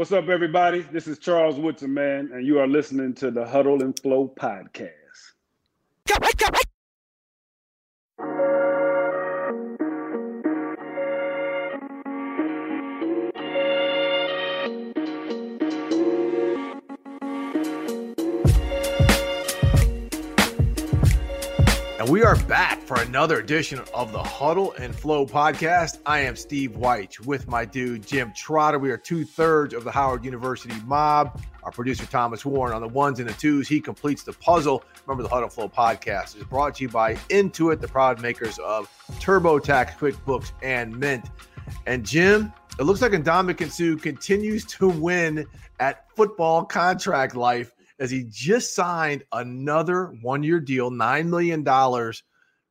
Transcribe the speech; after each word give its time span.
What's 0.00 0.12
up, 0.12 0.30
everybody? 0.30 0.80
This 0.80 1.06
is 1.06 1.18
Charles 1.18 1.56
Woodson, 1.56 1.92
man, 1.92 2.30
and 2.32 2.46
you 2.46 2.58
are 2.58 2.66
listening 2.66 3.12
to 3.16 3.30
the 3.30 3.46
Huddle 3.46 3.82
and 3.82 3.94
Flow 4.00 4.32
podcast. 4.34 4.90
And 22.00 22.08
we 22.08 22.22
are 22.22 22.36
back 22.46 22.80
for 22.80 22.98
another 22.98 23.40
edition 23.40 23.78
of 23.92 24.10
the 24.10 24.22
Huddle 24.22 24.72
and 24.78 24.96
Flow 24.96 25.26
podcast. 25.26 25.98
I 26.06 26.20
am 26.20 26.34
Steve 26.34 26.74
White 26.74 27.20
with 27.26 27.46
my 27.46 27.66
dude 27.66 28.06
Jim 28.06 28.32
Trotter. 28.34 28.78
We 28.78 28.90
are 28.90 28.96
two 28.96 29.22
thirds 29.22 29.74
of 29.74 29.84
the 29.84 29.90
Howard 29.90 30.24
University 30.24 30.74
mob. 30.86 31.42
Our 31.62 31.70
producer 31.70 32.06
Thomas 32.06 32.42
Warren 32.42 32.72
on 32.72 32.80
the 32.80 32.88
ones 32.88 33.20
and 33.20 33.28
the 33.28 33.34
twos. 33.34 33.68
He 33.68 33.82
completes 33.82 34.22
the 34.22 34.32
puzzle. 34.32 34.82
Remember, 35.06 35.22
the 35.22 35.28
Huddle 35.28 35.50
Flow 35.50 35.68
podcast 35.68 36.38
is 36.38 36.44
brought 36.44 36.76
to 36.76 36.84
you 36.84 36.88
by 36.88 37.16
Intuit, 37.28 37.82
the 37.82 37.88
proud 37.88 38.22
makers 38.22 38.58
of 38.60 38.88
TurboTax, 39.20 39.98
QuickBooks, 39.98 40.52
and 40.62 40.98
Mint. 40.98 41.26
And 41.84 42.06
Jim, 42.06 42.50
it 42.78 42.84
looks 42.84 43.02
like 43.02 43.12
Ndamukong 43.12 43.70
Suh 43.70 44.00
continues 44.02 44.64
to 44.64 44.88
win 44.88 45.44
at 45.80 46.06
football 46.16 46.64
contract 46.64 47.36
life 47.36 47.74
as 48.00 48.10
he 48.10 48.24
just 48.28 48.74
signed 48.74 49.22
another 49.32 50.06
one 50.22 50.42
year 50.42 50.58
deal, 50.58 50.90
$9 50.90 51.26
million 51.26 51.62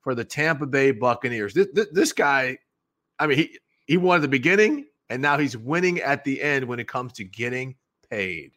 for 0.01 0.15
the 0.15 0.25
Tampa 0.25 0.65
Bay 0.65 0.91
Buccaneers. 0.91 1.53
This, 1.53 1.67
this, 1.71 1.87
this, 1.93 2.11
guy, 2.11 2.57
I 3.19 3.27
mean, 3.27 3.37
he, 3.37 3.59
he 3.85 3.97
won 3.97 4.17
at 4.17 4.21
the 4.23 4.27
beginning, 4.27 4.87
and 5.09 5.21
now 5.21 5.37
he's 5.37 5.55
winning 5.55 5.99
at 5.99 6.23
the 6.23 6.41
end 6.41 6.65
when 6.65 6.79
it 6.79 6.87
comes 6.87 7.13
to 7.13 7.23
getting 7.23 7.75
paid. 8.09 8.51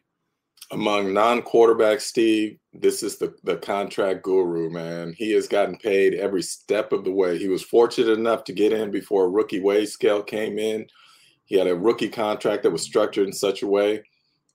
Among 0.71 1.13
non 1.13 1.43
quarterbacks, 1.43 2.01
Steve, 2.01 2.57
this 2.73 3.03
is 3.03 3.17
the, 3.17 3.35
the 3.43 3.57
contract 3.57 4.23
guru, 4.23 4.71
man. 4.71 5.13
He 5.15 5.31
has 5.33 5.47
gotten 5.47 5.77
paid 5.77 6.15
every 6.15 6.41
step 6.41 6.91
of 6.91 7.03
the 7.03 7.11
way. 7.11 7.37
He 7.37 7.49
was 7.49 7.61
fortunate 7.61 8.17
enough 8.17 8.43
to 8.45 8.53
get 8.53 8.73
in 8.73 8.89
before 8.89 9.25
a 9.25 9.29
rookie 9.29 9.59
wage 9.59 9.89
scale 9.89 10.23
came 10.23 10.57
in. 10.57 10.87
He 11.45 11.55
had 11.55 11.67
a 11.67 11.75
rookie 11.75 12.09
contract 12.09 12.63
that 12.63 12.71
was 12.71 12.81
structured 12.81 13.27
in 13.27 13.33
such 13.33 13.61
a 13.61 13.67
way 13.67 14.03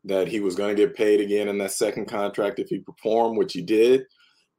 that 0.08 0.28
he 0.28 0.40
was 0.40 0.54
going 0.54 0.74
to 0.74 0.82
get 0.82 0.96
paid 0.96 1.20
again 1.20 1.48
in 1.48 1.58
that 1.58 1.72
second 1.72 2.06
contract 2.06 2.58
if 2.58 2.68
he 2.68 2.80
performed, 2.80 3.38
which 3.38 3.52
he 3.52 3.62
did. 3.62 4.04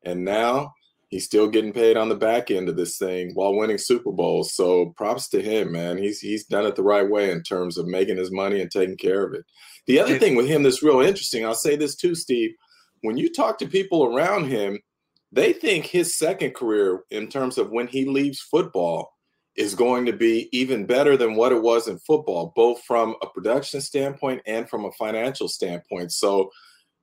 And 0.06 0.24
now 0.24 0.74
he's 1.10 1.26
still 1.26 1.48
getting 1.48 1.74
paid 1.74 1.98
on 1.98 2.08
the 2.08 2.16
back 2.16 2.50
end 2.50 2.70
of 2.70 2.78
this 2.78 2.98
thing 2.98 3.32
while 3.34 3.56
winning 3.56 3.78
Super 3.78 4.12
Bowls. 4.12 4.54
So 4.54 4.94
props 4.96 5.28
to 5.30 5.42
him, 5.42 5.72
man. 5.72 5.98
He's 5.98 6.20
he's 6.20 6.46
done 6.46 6.66
it 6.66 6.76
the 6.76 6.84
right 6.84 7.08
way 7.10 7.32
in 7.32 7.44
terms 7.44 7.78
of 7.78 7.88
making 7.88 8.18
his 8.18 8.32
money 8.32 8.62
and 8.62 8.72
taking 8.72 8.98
care 8.98 9.26
of 9.26 9.34
it. 9.34 9.44
The 9.88 10.00
other 10.00 10.18
thing 10.20 10.36
with 10.36 10.48
him 10.48 10.64
that's 10.64 10.84
real 10.84 11.02
interesting, 11.02 11.46
I'll 11.46 11.56
say 11.56 11.76
this 11.76 11.96
too, 11.96 12.16
Steve. 12.16 12.52
When 13.02 13.18
you 13.18 13.32
talk 13.32 13.58
to 13.60 13.68
people 13.68 14.06
around 14.06 14.46
him, 14.46 14.80
they 15.32 15.54
think 15.54 15.86
his 15.86 16.18
second 16.18 16.54
career, 16.54 17.02
in 17.12 17.28
terms 17.28 17.58
of 17.58 17.72
when 17.72 17.88
he 17.88 18.06
leaves 18.06 18.40
football, 18.40 19.14
is 19.60 19.76
going 19.76 20.06
to 20.06 20.14
be 20.14 20.48
even 20.58 20.86
better 20.86 21.18
than 21.18 21.36
what 21.36 21.52
it 21.52 21.62
was 21.62 21.90
in 21.90 22.00
football, 22.00 22.54
both 22.56 22.82
from 22.84 23.14
a 23.22 23.28
production 23.28 23.82
standpoint 23.82 24.42
and 24.48 24.70
from 24.70 24.86
a 24.86 24.92
financial 24.94 25.50
standpoint. 25.50 26.14
So, 26.14 26.50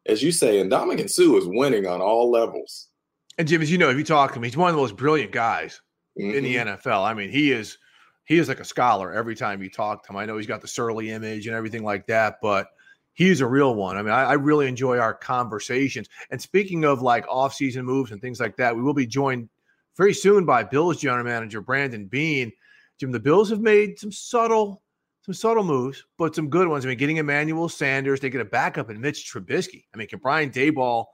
as 0.07 0.23
you 0.23 0.33
say, 0.33 0.65
Ndamukong 0.65 1.11
Suh 1.11 1.37
is 1.37 1.45
winning 1.47 1.87
on 1.87 2.01
all 2.01 2.31
levels. 2.31 2.89
And 3.37 3.47
Jim, 3.47 3.61
as 3.61 3.71
you 3.71 3.77
know, 3.77 3.91
if 3.91 3.99
you 3.99 4.05
talk 4.05 4.33
to 4.33 4.39
him, 4.39 4.43
he's 4.43 4.57
one 4.57 4.71
of 4.71 4.75
the 4.75 4.81
most 4.81 4.97
brilliant 4.97 5.33
guys 5.33 5.83
mm-hmm. 6.19 6.35
in 6.35 6.45
the 6.45 6.57
mm-hmm. 6.57 6.89
NFL. 6.89 7.05
I 7.05 7.13
mean, 7.13 7.29
he 7.29 7.53
is 7.53 7.77
he 8.25 8.39
is 8.39 8.49
like 8.49 8.61
a 8.61 8.65
scholar 8.65 9.13
every 9.13 9.37
time 9.37 9.63
you 9.63 9.69
talk 9.69 10.05
to 10.05 10.13
him. 10.13 10.17
I 10.17 10.25
know 10.25 10.39
he's 10.39 10.47
got 10.47 10.63
the 10.63 10.69
surly 10.69 11.11
image 11.11 11.47
and 11.47 11.55
everything 11.55 11.85
like 11.85 12.07
that, 12.07 12.37
but 12.41 12.69
he's 13.13 13.43
a 13.43 13.47
real 13.47 13.75
one. 13.75 13.99
I 13.99 14.03
mean, 14.03 14.13
I, 14.13 14.23
I 14.23 14.33
really 14.33 14.67
enjoy 14.67 14.97
our 14.97 15.13
conversations. 15.13 16.09
And 16.31 16.41
speaking 16.41 16.85
of 16.85 17.03
like 17.03 17.29
off-season 17.29 17.85
moves 17.85 18.13
and 18.13 18.21
things 18.21 18.41
like 18.41 18.57
that, 18.57 18.75
we 18.75 18.83
will 18.83 18.95
be 18.95 19.07
joined 19.07 19.51
very 19.97 20.15
soon 20.15 20.45
by 20.45 20.63
Bills 20.63 20.99
general 20.99 21.25
manager 21.25 21.61
Brandon 21.61 22.07
Beane. 22.07 22.53
Jim, 22.99 23.13
the 23.13 23.21
Bills 23.21 23.51
have 23.51 23.61
made 23.61 23.99
some 23.99 24.13
subtle, 24.13 24.83
some 25.23 25.35
subtle 25.35 25.65
moves, 25.65 26.05
but 26.19 26.35
some 26.35 26.49
good 26.49 26.69
ones. 26.69 26.85
I 26.85 26.89
mean, 26.89 26.99
getting 26.99 27.19
Emmanuel 27.19 27.69
Sanders, 27.69 28.21
they 28.21 28.31
get 28.31 28.41
a 28.41 28.47
backup 28.47 28.91
in 28.91 29.01
Mitch 29.01 29.31
Trubisky. 29.31 29.85
I 29.95 29.99
mean, 29.99 30.09
can 30.09 30.19
Brian 30.19 30.51
Daboll 30.51 31.07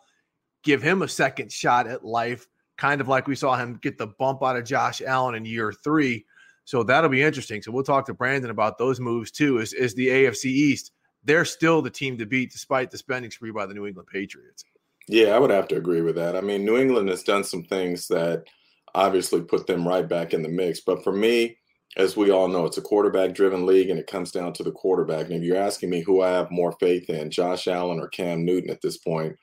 give 0.63 0.83
him 0.83 1.03
a 1.03 1.09
second 1.09 1.51
shot 1.51 1.87
at 1.87 2.05
life? 2.05 2.47
Kind 2.79 3.01
of 3.01 3.09
like 3.09 3.27
we 3.27 3.37
saw 3.37 3.57
him 3.57 3.79
get 3.83 3.99
the 3.99 4.09
bump 4.19 4.43
out 4.43 4.57
of 4.57 4.65
Josh 4.65 5.03
Allen 5.03 5.35
in 5.35 5.45
year 5.45 5.73
three. 5.73 6.25
So 6.65 6.83
that'll 6.83 7.11
be 7.11 7.23
interesting. 7.23 7.63
So 7.63 7.73
we'll 7.73 7.83
talk 7.83 8.07
to 8.07 8.15
Brandon 8.15 8.51
about 8.51 8.79
those 8.79 9.01
moves 9.01 9.31
too. 9.31 9.59
Is 9.59 9.73
is 9.73 9.95
the 9.95 10.09
AFC 10.09 10.47
East? 10.47 10.93
They're 11.25 11.45
still 11.45 11.83
the 11.83 11.91
team 11.91 12.19
to 12.19 12.27
beat 12.27 12.51
despite 12.51 12.91
the 12.91 12.99
spending 12.99 13.31
spree 13.31 13.53
by 13.53 13.67
the 13.67 13.75
New 13.75 13.87
England 13.87 14.09
Patriots. 14.13 14.65
Yeah, 15.09 15.35
I 15.35 15.39
would 15.39 15.51
have 15.51 15.69
to 15.69 15.77
agree 15.77 16.01
with 16.01 16.15
that. 16.17 16.37
I 16.37 16.41
mean, 16.41 16.65
New 16.65 16.79
England 16.79 17.09
has 17.09 17.23
done 17.23 17.45
some 17.45 17.65
things 17.65 18.09
that 18.09 18.45
obviously 18.95 19.41
put 19.41 19.67
them 19.67 19.87
right 19.87 20.09
back 20.09 20.35
in 20.35 20.43
the 20.43 20.49
mix. 20.49 20.81
But 20.81 21.03
for 21.03 21.13
me, 21.13 21.57
as 21.97 22.17
we 22.17 22.31
all 22.31 22.49
know, 22.49 22.65
it's 22.65 22.79
a 22.79 22.83
quarterback 22.83 23.35
driven 23.35 23.67
league 23.67 23.91
and 23.91 23.99
it 23.99 24.07
comes 24.07 24.31
down 24.31 24.53
to 24.55 24.63
the 24.63 24.73
quarterback. 24.73 25.27
And 25.27 25.35
if 25.35 25.43
you're 25.43 25.57
asking 25.57 25.91
me 25.91 26.01
who 26.01 26.23
I 26.23 26.31
have 26.31 26.51
more 26.51 26.73
faith 26.81 27.11
in, 27.11 27.31
Josh 27.31 27.69
Allen 27.69 28.01
or 28.01 28.09
Cam 28.09 28.45
Newton 28.45 28.71
at 28.71 28.81
this 28.81 28.97
point, 28.97 29.37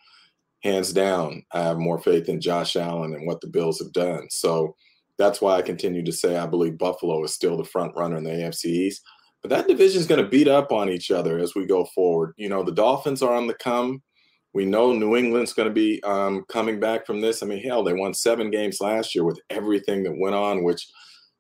hands 0.63 0.91
down, 0.91 1.43
I 1.51 1.61
have 1.61 1.77
more 1.77 1.99
faith 1.99 2.27
in 2.27 2.41
Josh 2.41 2.75
Allen 2.75 3.13
and 3.13 3.27
what 3.27 3.41
the 3.41 3.47
Bills 3.47 3.79
have 3.79 3.93
done. 3.93 4.27
So 4.29 4.75
that's 5.17 5.41
why 5.41 5.57
I 5.57 5.61
continue 5.61 6.03
to 6.03 6.11
say 6.11 6.37
I 6.37 6.47
believe 6.47 6.77
Buffalo 6.77 7.23
is 7.23 7.33
still 7.33 7.57
the 7.57 7.63
front 7.63 7.95
runner 7.95 8.17
in 8.17 8.23
the 8.23 8.31
AFC 8.31 8.65
East. 8.65 9.03
But 9.41 9.49
that 9.51 9.67
division 9.67 10.01
is 10.01 10.07
going 10.07 10.21
to 10.21 10.29
beat 10.29 10.47
up 10.47 10.71
on 10.71 10.89
each 10.89 11.11
other 11.11 11.37
as 11.39 11.55
we 11.55 11.65
go 11.65 11.85
forward. 11.85 12.33
You 12.37 12.49
know, 12.49 12.63
the 12.63 12.71
Dolphins 12.71 13.21
are 13.21 13.33
on 13.33 13.47
the 13.47 13.53
come. 13.53 14.01
We 14.53 14.65
know 14.65 14.93
New 14.93 15.15
England's 15.15 15.53
going 15.53 15.69
to 15.69 15.73
be 15.73 16.01
um, 16.03 16.43
coming 16.49 16.79
back 16.79 17.05
from 17.05 17.21
this. 17.21 17.43
I 17.43 17.45
mean, 17.45 17.63
hell, 17.63 17.83
they 17.83 17.93
won 17.93 18.13
seven 18.13 18.49
games 18.49 18.81
last 18.81 19.13
year 19.13 19.23
with 19.23 19.39
everything 19.49 20.03
that 20.03 20.17
went 20.17 20.35
on, 20.35 20.63
which 20.63 20.87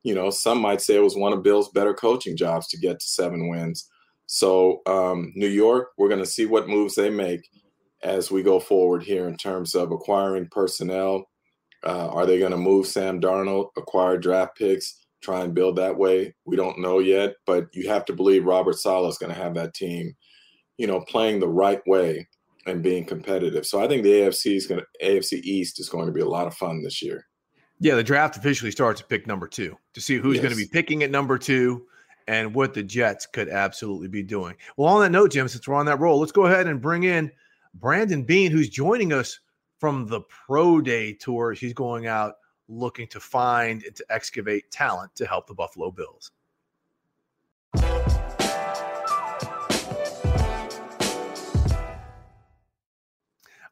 you 0.03 0.15
know, 0.15 0.29
some 0.29 0.59
might 0.59 0.81
say 0.81 0.95
it 0.95 1.03
was 1.03 1.15
one 1.15 1.33
of 1.33 1.43
Bill's 1.43 1.69
better 1.69 1.93
coaching 1.93 2.37
jobs 2.37 2.67
to 2.69 2.77
get 2.77 2.99
to 2.99 3.05
seven 3.05 3.49
wins. 3.49 3.89
So, 4.27 4.81
um, 4.85 5.33
New 5.35 5.47
York, 5.47 5.89
we're 5.97 6.09
going 6.09 6.23
to 6.23 6.25
see 6.25 6.45
what 6.45 6.69
moves 6.69 6.95
they 6.95 7.09
make 7.09 7.49
as 8.03 8.31
we 8.31 8.43
go 8.43 8.59
forward 8.59 9.03
here 9.03 9.27
in 9.27 9.35
terms 9.35 9.75
of 9.75 9.91
acquiring 9.91 10.47
personnel. 10.51 11.25
Uh, 11.85 12.07
are 12.09 12.25
they 12.25 12.39
going 12.39 12.51
to 12.51 12.57
move 12.57 12.87
Sam 12.87 13.19
Darnold, 13.19 13.69
acquire 13.77 14.17
draft 14.17 14.57
picks, 14.57 15.05
try 15.21 15.41
and 15.41 15.53
build 15.53 15.75
that 15.77 15.97
way? 15.97 16.33
We 16.45 16.55
don't 16.55 16.79
know 16.79 16.99
yet, 16.99 17.35
but 17.45 17.67
you 17.73 17.89
have 17.89 18.05
to 18.05 18.13
believe 18.13 18.45
Robert 18.45 18.77
Saleh 18.77 19.09
is 19.09 19.17
going 19.17 19.33
to 19.33 19.41
have 19.41 19.55
that 19.55 19.73
team, 19.73 20.13
you 20.77 20.87
know, 20.87 21.01
playing 21.01 21.39
the 21.39 21.47
right 21.47 21.81
way 21.87 22.27
and 22.65 22.83
being 22.83 23.05
competitive. 23.05 23.65
So 23.65 23.81
I 23.81 23.87
think 23.87 24.03
the 24.03 24.11
AFC 24.11 24.55
is 24.55 24.67
going 24.67 24.81
to 24.81 25.05
AFC 25.05 25.41
East 25.43 25.79
is 25.79 25.89
going 25.89 26.07
to 26.07 26.11
be 26.11 26.21
a 26.21 26.27
lot 26.27 26.47
of 26.47 26.53
fun 26.53 26.83
this 26.83 27.01
year. 27.01 27.25
Yeah, 27.79 27.95
the 27.95 28.03
draft 28.03 28.35
officially 28.35 28.71
starts 28.71 29.01
at 29.01 29.07
pick 29.07 29.25
number 29.25 29.47
two 29.47 29.77
to 29.93 30.01
see 30.01 30.17
who's 30.17 30.35
yes. 30.35 30.43
going 30.43 30.53
to 30.53 30.57
be 30.57 30.67
picking 30.67 31.03
at 31.03 31.11
number 31.11 31.37
two 31.37 31.85
and 32.27 32.53
what 32.53 32.73
the 32.73 32.83
Jets 32.83 33.25
could 33.25 33.49
absolutely 33.49 34.09
be 34.09 34.21
doing. 34.21 34.55
Well, 34.77 34.89
on 34.89 35.01
that 35.01 35.11
note, 35.11 35.31
Jim, 35.31 35.47
since 35.47 35.67
we're 35.67 35.75
on 35.75 35.85
that 35.85 35.99
roll, 35.99 36.19
let's 36.19 36.31
go 36.31 36.45
ahead 36.45 36.67
and 36.67 36.81
bring 36.81 37.03
in 37.03 37.31
Brandon 37.73 38.23
Beane, 38.23 38.51
who's 38.51 38.69
joining 38.69 39.13
us 39.13 39.39
from 39.79 40.07
the 40.07 40.21
Pro 40.21 40.81
Day 40.81 41.13
tour. 41.13 41.53
He's 41.53 41.73
going 41.73 42.07
out 42.07 42.35
looking 42.67 43.07
to 43.07 43.19
find 43.19 43.83
and 43.83 43.95
to 43.95 44.05
excavate 44.09 44.69
talent 44.71 45.15
to 45.15 45.25
help 45.25 45.47
the 45.47 45.55
Buffalo 45.55 45.91
Bills. 45.91 46.31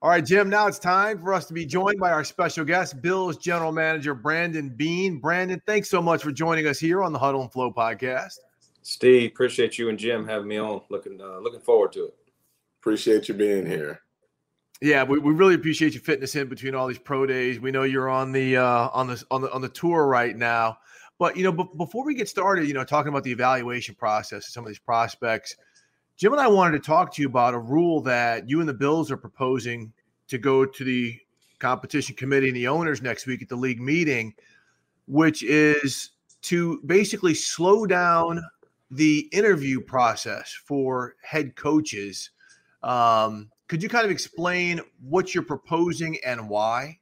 All 0.07 0.12
right, 0.12 0.24
Jim, 0.24 0.50
now 0.50 0.68
it's 0.68 0.80
time 0.80 1.19
for 1.19 1.33
us 1.33 1.48
to 1.48 1.54
be 1.54 1.65
joined 1.65 2.00
by 2.00 2.12
our 2.13 2.24
special 2.24 2.63
guest, 2.63 3.01
Bills 3.01 3.36
General 3.36 3.74
Manager 3.74 4.13
Brandon 4.13 4.69
Beane. 4.69 5.19
Brandon, 5.19 5.62
thanks 5.65 5.89
so 5.89 6.01
much 6.01 6.24
for 6.24 6.31
joining 6.31 6.65
us 6.65 6.80
here 6.80 7.04
on 7.04 7.12
the 7.12 7.19
Huddle 7.19 7.42
and 7.42 7.51
Flow 7.51 7.74
podcast. 7.74 8.39
Steve, 8.83 9.30
appreciate 9.30 9.77
you 9.77 9.89
and 9.89 10.00
Jim 10.00 10.25
having 10.25 10.48
me 10.48 10.59
on. 10.59 10.80
Looking 10.89 11.19
uh, 11.19 11.39
looking 11.39 11.59
forward 11.59 11.92
to 11.92 12.06
it. 12.06 12.15
Appreciate 12.80 13.27
you 13.27 13.33
being 13.33 13.65
here. 13.65 14.00
Yeah, 14.81 15.04
we, 15.04 15.19
we 15.19 15.33
really 15.33 15.56
appreciate 15.56 15.94
you 15.94 16.00
fitting 16.00 16.24
us 16.24 16.36
in 16.36 16.48
between 16.48 16.74
all 16.74 16.88
these 16.88 16.98
pro 16.98 17.25
days. 17.25 17.59
We 17.59 17.71
know 17.71 17.83
you're 17.83 18.07
on 18.07 18.31
the 18.31 18.56
uh, 18.56 18.88
on 18.94 19.07
the 19.07 19.21
on 19.30 19.42
the 19.42 19.51
on 19.51 19.59
the 19.59 19.68
tour 19.68 20.07
right 20.07 20.38
now, 20.38 20.77
but 21.19 21.36
you 21.36 21.44
know, 21.44 21.51
b- 21.51 21.69
before 21.75 22.06
we 22.06 22.15
get 22.15 22.30
started, 22.30 22.65
you 22.65 22.74
know, 22.74 22.86
talking 22.86 23.09
about 23.09 23.25
the 23.25 23.31
evaluation 23.33 23.94
process 23.94 24.48
of 24.48 24.54
some 24.54 24.63
of 24.63 24.69
these 24.69 24.80
prospects, 24.80 25.57
Jim 26.15 26.31
and 26.31 26.42
I 26.42 26.48
wanted 26.48 26.81
to 26.81 26.88
talk 26.88 27.13
to 27.15 27.21
you 27.21 27.27
about 27.27 27.54
a 27.54 27.59
rule 27.59 28.00
that 28.04 28.50
you 28.50 28.62
and 28.62 28.69
the 28.69 28.74
Bills 28.74 29.12
are 29.12 29.18
proposing 29.18 29.92
to 30.27 30.38
go 30.38 30.65
to 30.65 30.83
the 30.83 31.19
competition 31.59 32.15
committee 32.15 32.47
and 32.47 32.56
the 32.56 32.68
owners 32.68 33.01
next 33.01 33.25
week 33.25 33.41
at 33.41 33.50
the 33.50 33.56
league 33.56 33.81
meeting, 33.81 34.33
which 35.07 35.44
is 35.44 36.12
to 36.44 36.81
basically 36.85 37.33
slow 37.33 37.85
down 37.85 38.44
the 38.91 39.27
interview 39.31 39.81
process 39.81 40.51
for 40.65 41.15
head 41.21 41.56
coaches. 41.56 42.29
Um, 42.83 43.50
could 43.68 43.83
you 43.83 43.89
kind 43.89 44.06
of 44.06 44.12
explain 44.12 44.81
what 45.01 45.33
you're 45.33 45.44
proposing 45.44 46.18
and 46.25 46.47
why? 46.47 47.00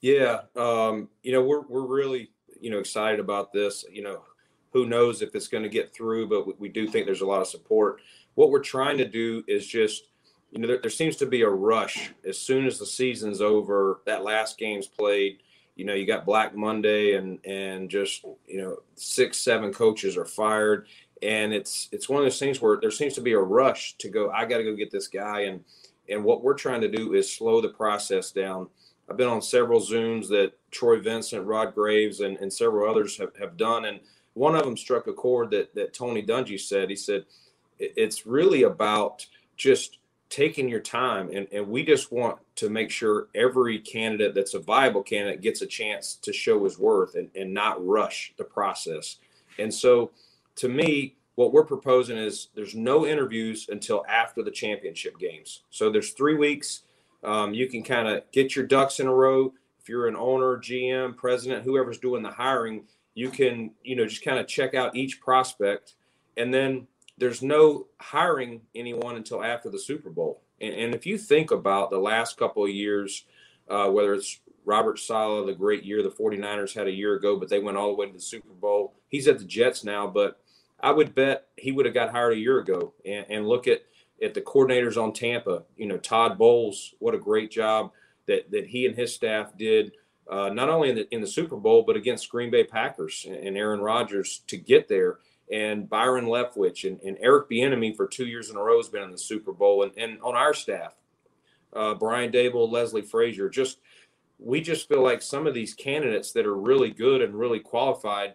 Yeah, 0.00 0.42
um, 0.56 1.08
you 1.22 1.32
know, 1.32 1.42
we're 1.42 1.62
we're 1.62 1.86
really 1.86 2.30
you 2.60 2.70
know 2.70 2.78
excited 2.78 3.20
about 3.20 3.52
this. 3.52 3.84
You 3.90 4.02
know, 4.02 4.22
who 4.74 4.86
knows 4.86 5.22
if 5.22 5.34
it's 5.34 5.48
going 5.48 5.62
to 5.62 5.68
get 5.68 5.94
through, 5.94 6.28
but 6.28 6.46
we, 6.46 6.52
we, 6.58 6.68
do 6.68 6.86
think 6.86 7.06
there's 7.06 7.22
a 7.22 7.26
lot 7.26 7.40
of 7.40 7.46
support. 7.46 8.00
What 8.34 8.50
we're 8.50 8.60
trying 8.60 8.98
to 8.98 9.08
do 9.08 9.44
is 9.46 9.66
just, 9.66 10.08
you 10.54 10.60
know, 10.60 10.68
there, 10.68 10.78
there 10.78 10.90
seems 10.90 11.16
to 11.16 11.26
be 11.26 11.42
a 11.42 11.48
rush 11.48 12.12
as 12.26 12.38
soon 12.38 12.64
as 12.64 12.78
the 12.78 12.86
season's 12.86 13.42
over. 13.42 14.00
That 14.06 14.24
last 14.24 14.56
game's 14.56 14.86
played. 14.86 15.40
You 15.76 15.84
know, 15.84 15.94
you 15.94 16.06
got 16.06 16.24
Black 16.24 16.54
Monday, 16.54 17.16
and 17.16 17.44
and 17.44 17.90
just 17.90 18.24
you 18.46 18.62
know, 18.62 18.78
six 18.94 19.38
seven 19.38 19.72
coaches 19.72 20.16
are 20.16 20.24
fired 20.24 20.86
and 21.24 21.54
it's 21.54 21.88
it's 21.90 22.08
one 22.08 22.20
of 22.20 22.24
those 22.24 22.38
things 22.38 22.60
where 22.60 22.78
there 22.80 22.90
seems 22.90 23.14
to 23.14 23.20
be 23.20 23.32
a 23.32 23.38
rush 23.38 23.96
to 23.96 24.08
go 24.08 24.30
i 24.30 24.44
got 24.44 24.58
to 24.58 24.64
go 24.64 24.74
get 24.74 24.90
this 24.90 25.08
guy 25.08 25.40
and 25.42 25.64
and 26.08 26.22
what 26.22 26.42
we're 26.42 26.54
trying 26.54 26.80
to 26.80 26.88
do 26.88 27.14
is 27.14 27.32
slow 27.32 27.60
the 27.60 27.68
process 27.68 28.30
down 28.30 28.68
i've 29.08 29.16
been 29.16 29.28
on 29.28 29.40
several 29.40 29.80
zooms 29.80 30.28
that 30.28 30.52
troy 30.70 31.00
vincent 31.00 31.44
rod 31.46 31.74
graves 31.74 32.20
and, 32.20 32.36
and 32.38 32.52
several 32.52 32.88
others 32.88 33.16
have, 33.16 33.34
have 33.36 33.56
done 33.56 33.86
and 33.86 34.00
one 34.34 34.54
of 34.54 34.64
them 34.64 34.76
struck 34.76 35.06
a 35.06 35.12
chord 35.12 35.50
that 35.50 35.74
that 35.74 35.94
tony 35.94 36.22
dungy 36.22 36.60
said 36.60 36.90
he 36.90 36.96
said 36.96 37.24
it's 37.78 38.26
really 38.26 38.64
about 38.64 39.26
just 39.56 39.98
taking 40.30 40.68
your 40.68 40.80
time 40.80 41.30
and, 41.32 41.46
and 41.52 41.68
we 41.68 41.84
just 41.84 42.10
want 42.10 42.38
to 42.56 42.68
make 42.68 42.90
sure 42.90 43.28
every 43.34 43.78
candidate 43.78 44.34
that's 44.34 44.54
a 44.54 44.58
viable 44.58 45.02
candidate 45.02 45.42
gets 45.42 45.62
a 45.62 45.66
chance 45.66 46.16
to 46.16 46.32
show 46.32 46.64
his 46.64 46.78
worth 46.78 47.14
and, 47.14 47.30
and 47.36 47.52
not 47.52 47.84
rush 47.86 48.32
the 48.36 48.44
process 48.44 49.16
and 49.58 49.72
so 49.72 50.10
to 50.56 50.68
me, 50.68 51.16
what 51.34 51.52
we're 51.52 51.64
proposing 51.64 52.16
is 52.16 52.48
there's 52.54 52.74
no 52.74 53.06
interviews 53.06 53.66
until 53.68 54.04
after 54.08 54.42
the 54.42 54.50
championship 54.50 55.18
games. 55.18 55.62
So 55.70 55.90
there's 55.90 56.10
three 56.10 56.36
weeks. 56.36 56.82
Um, 57.24 57.54
you 57.54 57.66
can 57.66 57.82
kind 57.82 58.06
of 58.06 58.22
get 58.32 58.54
your 58.54 58.66
ducks 58.66 59.00
in 59.00 59.06
a 59.06 59.14
row. 59.14 59.52
If 59.80 59.88
you're 59.88 60.06
an 60.06 60.16
owner, 60.16 60.56
GM, 60.58 61.16
president, 61.16 61.64
whoever's 61.64 61.98
doing 61.98 62.22
the 62.22 62.30
hiring, 62.30 62.84
you 63.14 63.30
can, 63.30 63.72
you 63.82 63.96
know, 63.96 64.06
just 64.06 64.24
kind 64.24 64.38
of 64.38 64.46
check 64.46 64.74
out 64.74 64.94
each 64.94 65.20
prospect. 65.20 65.94
And 66.36 66.54
then 66.54 66.86
there's 67.18 67.42
no 67.42 67.86
hiring 68.00 68.62
anyone 68.74 69.16
until 69.16 69.42
after 69.42 69.70
the 69.70 69.78
Super 69.78 70.10
Bowl. 70.10 70.42
And, 70.60 70.74
and 70.74 70.94
if 70.94 71.06
you 71.06 71.18
think 71.18 71.50
about 71.50 71.90
the 71.90 71.98
last 71.98 72.36
couple 72.36 72.64
of 72.64 72.70
years, 72.70 73.24
uh, 73.68 73.88
whether 73.88 74.14
it's 74.14 74.40
Robert 74.64 74.98
Saleh, 74.98 75.46
the 75.46 75.54
great 75.54 75.84
year 75.84 76.02
the 76.02 76.10
49ers 76.10 76.74
had 76.74 76.86
a 76.86 76.92
year 76.92 77.14
ago, 77.14 77.38
but 77.38 77.48
they 77.48 77.60
went 77.60 77.76
all 77.76 77.88
the 77.88 77.94
way 77.94 78.06
to 78.06 78.12
the 78.12 78.20
Super 78.20 78.52
Bowl. 78.52 78.94
He's 79.08 79.28
at 79.28 79.38
the 79.38 79.44
Jets 79.44 79.84
now, 79.84 80.06
but 80.06 80.40
I 80.80 80.90
would 80.90 81.14
bet 81.14 81.48
he 81.56 81.72
would 81.72 81.86
have 81.86 81.94
got 81.94 82.10
hired 82.10 82.34
a 82.34 82.38
year 82.40 82.58
ago. 82.58 82.94
And, 83.04 83.26
and 83.28 83.48
look 83.48 83.68
at 83.68 83.82
at 84.22 84.34
the 84.34 84.40
coordinators 84.40 85.00
on 85.00 85.12
Tampa. 85.12 85.64
You 85.76 85.86
know, 85.86 85.98
Todd 85.98 86.38
Bowles, 86.38 86.94
what 86.98 87.14
a 87.14 87.18
great 87.18 87.50
job 87.50 87.92
that 88.26 88.50
that 88.50 88.66
he 88.66 88.86
and 88.86 88.96
his 88.96 89.14
staff 89.14 89.56
did. 89.56 89.92
Uh, 90.30 90.48
not 90.48 90.70
only 90.70 90.88
in 90.88 90.96
the 90.96 91.14
in 91.14 91.20
the 91.20 91.26
Super 91.26 91.56
Bowl, 91.56 91.82
but 91.86 91.96
against 91.96 92.30
Green 92.30 92.50
Bay 92.50 92.64
Packers 92.64 93.26
and 93.28 93.56
Aaron 93.56 93.80
Rodgers 93.80 94.42
to 94.46 94.56
get 94.56 94.88
there, 94.88 95.18
and 95.54 95.88
Byron 95.88 96.26
Leftwich 96.26 96.86
and, 96.88 97.00
and 97.02 97.16
Eric 97.20 97.48
Bieniemy 97.48 97.96
for 97.96 98.08
two 98.08 98.26
years 98.26 98.50
in 98.50 98.56
a 98.56 98.62
row 98.62 98.76
has 98.76 98.88
been 98.88 99.04
in 99.04 99.12
the 99.12 99.18
Super 99.18 99.52
Bowl, 99.52 99.84
and, 99.84 99.92
and 99.96 100.20
on 100.20 100.34
our 100.34 100.52
staff, 100.52 100.94
uh, 101.72 101.94
Brian 101.94 102.32
Daboll, 102.32 102.70
Leslie 102.70 103.02
Frazier. 103.02 103.48
Just 103.48 103.78
we 104.40 104.60
just 104.60 104.88
feel 104.88 105.02
like 105.02 105.22
some 105.22 105.46
of 105.46 105.54
these 105.54 105.72
candidates 105.72 106.32
that 106.32 106.44
are 106.44 106.56
really 106.56 106.90
good 106.90 107.22
and 107.22 107.34
really 107.34 107.60
qualified 107.60 108.34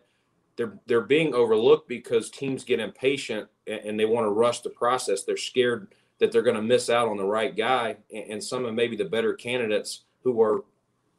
they're 0.56 0.78
they're 0.88 1.02
being 1.02 1.34
overlooked 1.34 1.88
because 1.88 2.30
teams 2.30 2.64
get 2.64 2.80
impatient 2.80 3.48
and, 3.66 4.00
they 4.00 4.06
want 4.06 4.26
to 4.26 4.32
rush 4.32 4.60
the 4.60 4.70
process. 4.70 5.24
They're 5.24 5.38
scared 5.38 5.94
that 6.20 6.34
they're 6.34 6.42
going 6.42 6.58
to 6.58 6.62
miss 6.62 6.90
out 6.90 7.08
on 7.08 7.18
the 7.18 7.24
right 7.24 7.56
guy, 7.56 7.96
and, 8.14 8.44
some 8.44 8.66
of 8.66 8.74
maybe 8.74 8.98
the 8.98 9.06
better 9.06 9.34
candidates 9.34 10.04
who 10.22 10.42
are, 10.42 10.66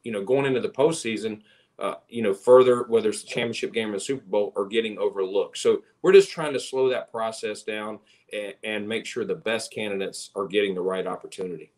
you 0.03 0.11
know, 0.11 0.23
going 0.23 0.45
into 0.45 0.59
the 0.59 0.69
postseason, 0.69 1.41
uh, 1.81 1.95
you 2.07 2.21
know, 2.21 2.33
further 2.33 2.83
whether 2.83 3.09
it's 3.09 3.23
the 3.23 3.27
championship 3.27 3.73
game 3.73 3.89
or 3.89 3.93
the 3.93 3.99
Super 3.99 4.23
Bowl, 4.25 4.53
are 4.55 4.67
getting 4.67 4.99
overlooked. 4.99 5.57
So 5.57 5.81
we're 6.03 6.13
just 6.13 6.29
trying 6.29 6.53
to 6.53 6.59
slow 6.59 6.89
that 6.89 7.11
process 7.11 7.63
down 7.63 7.99
and, 8.31 8.53
and 8.63 8.87
make 8.87 9.07
sure 9.07 9.25
the 9.25 9.33
best 9.33 9.73
candidates 9.73 10.29
are 10.35 10.45
getting 10.45 10.75
the 10.75 10.81
right 10.81 11.07
opportunity. 11.07 11.71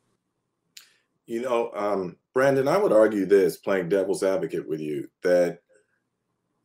You 1.26 1.42
know, 1.42 1.72
um, 1.74 2.18
Brandon, 2.34 2.68
I 2.68 2.78
would 2.78 2.92
argue 2.92 3.26
this, 3.26 3.56
playing 3.56 3.88
devil's 3.88 4.24
advocate 4.24 4.68
with 4.68 4.82
you, 4.82 5.10
that 5.24 5.60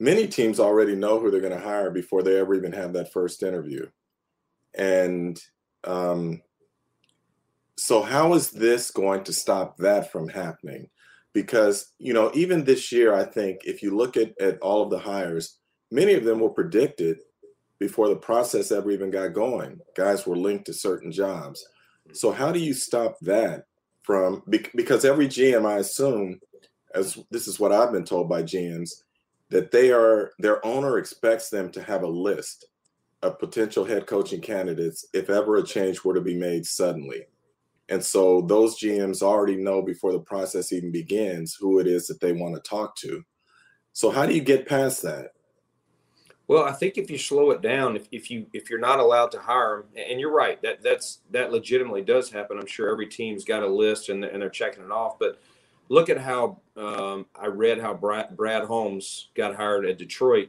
many 0.01 0.27
teams 0.27 0.59
already 0.59 0.97
know 0.97 1.21
who 1.21 1.31
they're 1.31 1.41
going 1.41 1.53
to 1.53 1.61
hire 1.61 1.93
before 1.93 2.25
they 2.25 2.41
ever 2.41 2.57
even 2.57 2.73
have 2.73 2.93
that 2.95 3.13
first 3.13 3.45
interview. 3.45 3.87
And 4.75 5.41
um, 5.85 6.43
so, 7.77 8.03
how 8.03 8.35
is 8.35 8.51
this 8.51 8.91
going 8.91 9.23
to 9.25 9.33
stop 9.33 9.77
that 9.79 10.11
from 10.11 10.29
happening? 10.29 10.89
Because, 11.35 11.93
you 11.99 12.15
know, 12.15 12.31
even 12.35 12.65
this 12.65 12.91
year, 12.91 13.15
I 13.15 13.25
think 13.25 13.61
if 13.65 13.83
you 13.83 13.97
look 13.97 14.17
at, 14.17 14.39
at 14.41 14.59
all 14.61 14.83
of 14.83 14.91
the 14.91 14.99
hires, 14.99 15.59
many 15.91 16.15
of 16.15 16.25
them 16.25 16.41
were 16.41 16.51
predicted 16.51 17.19
before 17.79 18.09
the 18.09 18.17
process 18.17 18.73
ever 18.73 18.91
even 18.91 19.11
got 19.11 19.35
going. 19.35 19.79
Guys 19.97 20.27
were 20.27 20.37
linked 20.37 20.67
to 20.67 20.73
certain 20.73 21.13
jobs. 21.13 21.65
So, 22.13 22.33
how 22.33 22.51
do 22.53 22.59
you 22.59 22.75
stop 22.75 23.19
that 23.21 23.65
from? 24.03 24.43
Because 24.49 25.05
every 25.05 25.29
GM, 25.29 25.67
I 25.67 25.79
assume, 25.79 26.41
as 26.95 27.19
this 27.31 27.47
is 27.47 27.61
what 27.61 27.73
I've 27.73 27.93
been 27.93 28.05
told 28.05 28.29
by 28.29 28.43
GMs, 28.43 29.03
that 29.51 29.71
they 29.71 29.93
are 29.93 30.33
their 30.39 30.65
owner 30.65 30.99
expects 30.99 31.51
them 31.51 31.71
to 31.73 31.83
have 31.83 32.03
a 32.03 32.09
list 32.09 32.67
of 33.23 33.39
potential 33.39 33.85
head 33.85 34.07
coaching 34.07 34.41
candidates 34.41 35.07
if 35.13 35.31
ever 35.31 35.57
a 35.57 35.65
change 35.65 36.05
were 36.05 36.15
to 36.15 36.21
be 36.21 36.35
made 36.35 36.65
suddenly. 36.65 37.27
And 37.89 38.05
so 38.05 38.43
those 38.43 38.79
GMs 38.79 39.23
already 39.23 39.57
know 39.57 39.83
before 39.83 40.13
the 40.13 40.21
process 40.21 40.73
even 40.73 40.93
begins 40.93 41.57
who 41.59 41.79
it 41.79 41.87
is 41.87 42.07
that 42.07 42.21
they 42.21 42.33
want 42.33 42.55
to 42.55 42.69
talk 42.69 42.97
to. 42.97 43.23
So 43.93 44.11
how 44.11 44.27
do 44.27 44.35
you 44.35 44.43
get 44.43 44.69
past 44.69 45.03
that? 45.03 45.33
Well, 46.47 46.65
I 46.65 46.73
think 46.73 46.97
if 46.97 47.11
you 47.11 47.19
slow 47.19 47.51
it 47.51 47.61
down, 47.61 47.95
if, 47.95 48.09
if 48.11 48.31
you 48.31 48.47
if 48.55 48.71
you're 48.71 48.79
not 48.79 49.01
allowed 49.01 49.31
to 49.33 49.39
hire 49.39 49.85
them, 49.95 50.05
and 50.09 50.19
you're 50.19 50.33
right, 50.33 50.61
that 50.63 50.83
that's 50.83 51.21
that 51.31 51.53
legitimately 51.53 52.03
does 52.03 52.31
happen. 52.31 52.59
I'm 52.59 52.67
sure 52.67 52.91
every 52.91 53.07
team's 53.07 53.45
got 53.45 53.63
a 53.63 53.67
list 53.67 54.09
and, 54.09 54.25
and 54.25 54.41
they're 54.41 54.49
checking 54.49 54.83
it 54.83 54.91
off. 54.91 55.19
But 55.19 55.41
look 55.91 56.09
at 56.09 56.19
how 56.19 56.61
um, 56.77 57.27
I 57.39 57.47
read 57.47 57.81
how 57.81 57.93
Brad, 57.93 58.35
Brad 58.35 58.65
Holmes 58.65 59.29
got 59.35 59.57
hired 59.57 59.85
at 59.85 59.99
Detroit. 59.99 60.49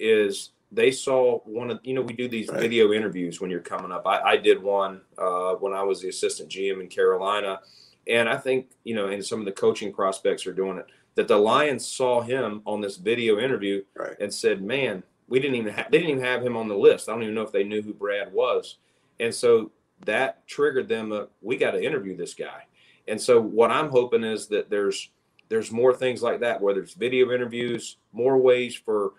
Is 0.00 0.50
they 0.72 0.90
saw 0.90 1.38
one 1.44 1.70
of 1.70 1.80
you 1.84 1.94
know 1.94 2.02
we 2.02 2.12
do 2.12 2.28
these 2.28 2.48
right. 2.48 2.60
video 2.60 2.92
interviews 2.92 3.40
when 3.40 3.50
you're 3.50 3.60
coming 3.60 3.92
up. 3.92 4.06
I, 4.06 4.20
I 4.20 4.36
did 4.36 4.62
one 4.62 5.00
uh, 5.18 5.54
when 5.54 5.72
I 5.72 5.82
was 5.82 6.00
the 6.00 6.08
assistant 6.08 6.50
GM 6.50 6.80
in 6.80 6.88
Carolina, 6.88 7.60
and 8.06 8.28
I 8.28 8.36
think 8.36 8.70
you 8.84 8.94
know, 8.94 9.08
and 9.08 9.24
some 9.24 9.40
of 9.40 9.46
the 9.46 9.52
coaching 9.52 9.92
prospects 9.92 10.46
are 10.46 10.52
doing 10.52 10.78
it. 10.78 10.86
That 11.14 11.28
the 11.28 11.38
Lions 11.38 11.86
saw 11.86 12.20
him 12.20 12.60
on 12.66 12.80
this 12.80 12.96
video 12.96 13.38
interview 13.38 13.82
right. 13.94 14.16
and 14.20 14.32
said, 14.32 14.62
"Man, 14.62 15.02
we 15.28 15.40
didn't 15.40 15.56
even 15.56 15.72
have, 15.72 15.90
they 15.90 15.98
didn't 15.98 16.10
even 16.10 16.24
have 16.24 16.42
him 16.42 16.56
on 16.56 16.68
the 16.68 16.76
list. 16.76 17.08
I 17.08 17.12
don't 17.12 17.22
even 17.22 17.34
know 17.34 17.42
if 17.42 17.52
they 17.52 17.64
knew 17.64 17.82
who 17.82 17.94
Brad 17.94 18.32
was." 18.32 18.78
And 19.18 19.34
so 19.34 19.70
that 20.04 20.46
triggered 20.46 20.88
them. 20.88 21.12
Uh, 21.12 21.24
we 21.40 21.56
got 21.56 21.70
to 21.72 21.82
interview 21.82 22.16
this 22.16 22.34
guy. 22.34 22.64
And 23.08 23.20
so 23.20 23.40
what 23.40 23.70
I'm 23.70 23.88
hoping 23.88 24.24
is 24.24 24.48
that 24.48 24.68
there's 24.68 25.10
there's 25.48 25.70
more 25.70 25.94
things 25.94 26.22
like 26.22 26.40
that, 26.40 26.60
whether 26.60 26.80
it's 26.82 26.94
video 26.94 27.32
interviews, 27.32 27.98
more 28.12 28.36
ways 28.36 28.74
for 28.74 29.12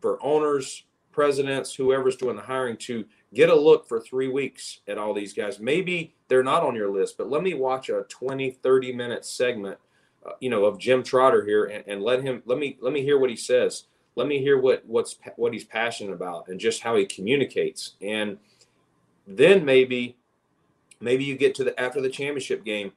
for 0.00 0.22
owners, 0.22 0.84
presidents, 1.12 1.74
whoever's 1.74 2.16
doing 2.16 2.36
the 2.36 2.42
hiring 2.42 2.76
to 2.76 3.04
get 3.34 3.48
a 3.48 3.54
look 3.54 3.88
for 3.88 4.00
three 4.00 4.28
weeks 4.28 4.80
at 4.88 4.98
all 4.98 5.14
these 5.14 5.32
guys. 5.32 5.58
Maybe 5.60 6.14
they're 6.28 6.42
not 6.42 6.62
on 6.62 6.74
your 6.74 6.90
list, 6.90 7.18
but 7.18 7.30
let 7.30 7.42
me 7.42 7.54
watch 7.54 7.88
a 7.88 8.04
20, 8.08 8.50
30 8.50 8.92
minute 8.92 9.24
segment, 9.24 9.78
uh, 10.24 10.32
you 10.40 10.50
know, 10.50 10.64
of 10.64 10.78
Jim 10.78 11.02
Trotter 11.02 11.44
here 11.44 11.66
and, 11.66 11.84
and 11.86 12.02
let 12.02 12.22
him, 12.22 12.42
let 12.46 12.58
me, 12.58 12.78
let 12.80 12.92
me 12.92 13.02
hear 13.02 13.18
what 13.18 13.30
he 13.30 13.36
says. 13.36 13.84
Let 14.16 14.26
me 14.26 14.38
hear 14.38 14.58
what, 14.60 14.84
what's, 14.86 15.16
what 15.36 15.52
he's 15.52 15.64
passionate 15.64 16.12
about 16.12 16.48
and 16.48 16.58
just 16.58 16.82
how 16.82 16.96
he 16.96 17.06
communicates. 17.06 17.92
And 18.00 18.38
then 19.26 19.64
maybe, 19.64 20.16
maybe 21.00 21.24
you 21.24 21.36
get 21.36 21.54
to 21.56 21.64
the, 21.64 21.80
after 21.80 22.00
the 22.00 22.10
championship 22.10 22.64
game 22.64 22.92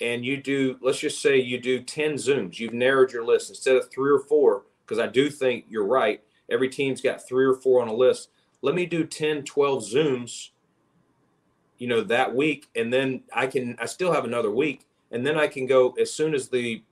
and 0.00 0.24
you 0.24 0.36
do, 0.36 0.78
let's 0.80 0.98
just 0.98 1.20
say 1.20 1.38
you 1.38 1.60
do 1.60 1.80
10 1.80 2.14
Zooms, 2.14 2.58
you've 2.58 2.74
narrowed 2.74 3.12
your 3.12 3.24
list 3.24 3.50
instead 3.50 3.76
of 3.76 3.90
three 3.90 4.10
or 4.10 4.20
four, 4.20 4.62
because 4.84 4.98
I 4.98 5.06
do 5.06 5.28
think 5.28 5.64
you're 5.68 5.86
right. 5.86 6.22
Every 6.50 6.68
team's 6.68 7.00
got 7.00 7.26
three 7.26 7.44
or 7.44 7.54
four 7.54 7.82
on 7.82 7.88
a 7.88 7.94
list. 7.94 8.30
Let 8.62 8.74
me 8.74 8.86
do 8.86 9.04
10, 9.04 9.44
12 9.44 9.84
Zooms, 9.84 10.50
you 11.78 11.86
know, 11.86 12.02
that 12.02 12.34
week. 12.34 12.68
And 12.74 12.92
then 12.92 13.22
I 13.32 13.46
can, 13.46 13.76
I 13.80 13.86
still 13.86 14.12
have 14.12 14.24
another 14.24 14.50
week. 14.50 14.86
And 15.10 15.26
then 15.26 15.38
I 15.38 15.46
can 15.46 15.66
go 15.66 15.92
as 15.92 16.12
soon 16.12 16.34
as 16.34 16.48
the, 16.48 16.82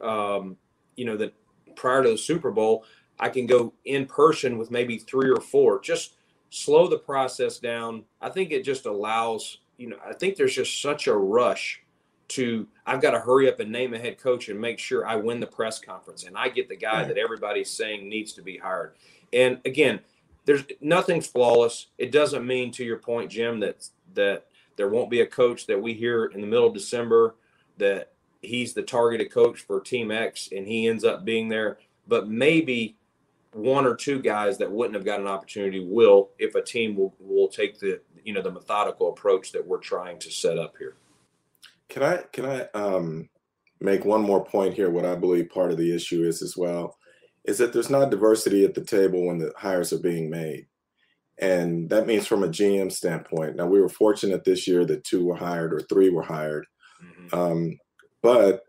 um, 0.00 0.56
you 0.96 1.04
know, 1.04 1.16
the 1.16 1.32
prior 1.74 2.02
to 2.02 2.10
the 2.10 2.18
Super 2.18 2.50
Bowl, 2.50 2.84
I 3.18 3.28
can 3.28 3.46
go 3.46 3.72
in 3.84 4.06
person 4.06 4.58
with 4.58 4.70
maybe 4.70 4.98
three 4.98 5.30
or 5.30 5.40
four. 5.40 5.80
Just 5.80 6.16
slow 6.50 6.86
the 6.88 6.98
process 6.98 7.58
down. 7.58 8.04
I 8.20 8.30
think 8.30 8.50
it 8.50 8.64
just 8.64 8.86
allows, 8.86 9.58
you 9.78 9.88
know, 9.88 9.96
I 10.06 10.12
think 10.14 10.36
there's 10.36 10.54
just 10.54 10.80
such 10.80 11.06
a 11.06 11.16
rush 11.16 11.82
to 12.28 12.66
I've 12.86 13.00
got 13.00 13.12
to 13.12 13.20
hurry 13.20 13.48
up 13.48 13.60
and 13.60 13.70
name 13.70 13.94
a 13.94 13.98
head 13.98 14.18
coach 14.18 14.48
and 14.48 14.60
make 14.60 14.78
sure 14.78 15.06
I 15.06 15.16
win 15.16 15.40
the 15.40 15.46
press 15.46 15.78
conference 15.78 16.24
and 16.24 16.36
I 16.36 16.48
get 16.48 16.68
the 16.68 16.76
guy 16.76 17.04
that 17.04 17.18
everybody's 17.18 17.70
saying 17.70 18.08
needs 18.08 18.32
to 18.34 18.42
be 18.42 18.56
hired. 18.56 18.94
And 19.32 19.60
again, 19.64 20.00
there's 20.44 20.64
nothing's 20.80 21.26
flawless. 21.26 21.86
It 21.98 22.12
doesn't 22.12 22.46
mean 22.46 22.70
to 22.72 22.84
your 22.84 22.98
point, 22.98 23.30
Jim, 23.30 23.60
that 23.60 23.88
that 24.14 24.46
there 24.76 24.88
won't 24.88 25.10
be 25.10 25.20
a 25.20 25.26
coach 25.26 25.66
that 25.66 25.80
we 25.80 25.94
hear 25.94 26.26
in 26.26 26.40
the 26.40 26.46
middle 26.46 26.66
of 26.66 26.74
December 26.74 27.34
that 27.78 28.12
he's 28.42 28.74
the 28.74 28.82
targeted 28.82 29.30
coach 29.30 29.60
for 29.60 29.80
Team 29.80 30.10
X 30.10 30.48
and 30.54 30.66
he 30.66 30.86
ends 30.86 31.04
up 31.04 31.24
being 31.24 31.48
there. 31.48 31.78
But 32.06 32.28
maybe 32.28 32.96
one 33.52 33.86
or 33.86 33.94
two 33.94 34.20
guys 34.20 34.58
that 34.58 34.70
wouldn't 34.70 34.94
have 34.94 35.04
got 35.04 35.20
an 35.20 35.26
opportunity 35.26 35.80
will 35.80 36.30
if 36.38 36.54
a 36.54 36.62
team 36.62 36.94
will 36.94 37.14
will 37.18 37.48
take 37.48 37.78
the 37.80 38.00
you 38.24 38.32
know 38.32 38.42
the 38.42 38.50
methodical 38.50 39.10
approach 39.10 39.52
that 39.52 39.66
we're 39.66 39.78
trying 39.78 40.18
to 40.20 40.30
set 40.30 40.58
up 40.58 40.74
here. 40.78 40.96
Can 41.88 42.02
I 42.02 42.22
can 42.32 42.44
I 42.44 42.62
um, 42.74 43.28
make 43.80 44.04
one 44.04 44.22
more 44.22 44.44
point 44.44 44.74
here? 44.74 44.90
What 44.90 45.04
I 45.04 45.14
believe 45.14 45.50
part 45.50 45.70
of 45.70 45.78
the 45.78 45.94
issue 45.94 46.24
is 46.24 46.42
as 46.42 46.56
well 46.56 46.96
is 47.44 47.58
that 47.58 47.72
there's 47.72 47.90
not 47.90 48.10
diversity 48.10 48.64
at 48.64 48.74
the 48.74 48.84
table 48.84 49.26
when 49.26 49.38
the 49.38 49.52
hires 49.56 49.92
are 49.92 50.00
being 50.00 50.28
made, 50.28 50.66
and 51.38 51.88
that 51.90 52.06
means 52.06 52.26
from 52.26 52.42
a 52.42 52.48
GM 52.48 52.90
standpoint. 52.90 53.56
Now 53.56 53.66
we 53.66 53.80
were 53.80 53.88
fortunate 53.88 54.44
this 54.44 54.66
year 54.66 54.84
that 54.86 55.04
two 55.04 55.24
were 55.24 55.36
hired 55.36 55.72
or 55.72 55.80
three 55.80 56.10
were 56.10 56.22
hired, 56.22 56.66
mm-hmm. 57.02 57.38
um, 57.38 57.78
but 58.22 58.62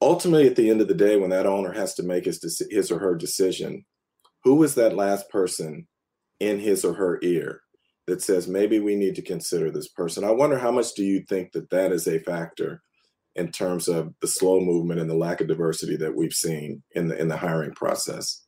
ultimately 0.00 0.46
at 0.46 0.56
the 0.56 0.70
end 0.70 0.80
of 0.80 0.88
the 0.88 0.94
day, 0.94 1.16
when 1.16 1.30
that 1.30 1.46
owner 1.46 1.72
has 1.72 1.94
to 1.94 2.02
make 2.02 2.24
his 2.24 2.62
his 2.70 2.90
or 2.90 2.98
her 2.98 3.14
decision, 3.14 3.84
who 4.44 4.62
is 4.62 4.74
that 4.76 4.96
last 4.96 5.28
person 5.28 5.86
in 6.40 6.58
his 6.58 6.84
or 6.84 6.94
her 6.94 7.18
ear? 7.22 7.60
That 8.06 8.22
says 8.22 8.46
maybe 8.46 8.78
we 8.78 8.94
need 8.94 9.14
to 9.16 9.22
consider 9.22 9.70
this 9.70 9.88
person. 9.88 10.24
I 10.24 10.30
wonder 10.30 10.58
how 10.58 10.70
much 10.70 10.94
do 10.94 11.04
you 11.04 11.20
think 11.22 11.52
that 11.52 11.70
that 11.70 11.92
is 11.92 12.06
a 12.06 12.20
factor 12.20 12.82
in 13.34 13.52
terms 13.52 13.88
of 13.88 14.14
the 14.20 14.28
slow 14.28 14.60
movement 14.60 15.00
and 15.00 15.10
the 15.10 15.14
lack 15.14 15.40
of 15.40 15.48
diversity 15.48 15.96
that 15.96 16.14
we've 16.14 16.32
seen 16.32 16.82
in 16.92 17.08
the 17.08 17.20
in 17.20 17.28
the 17.28 17.36
hiring 17.36 17.72
process? 17.72 18.44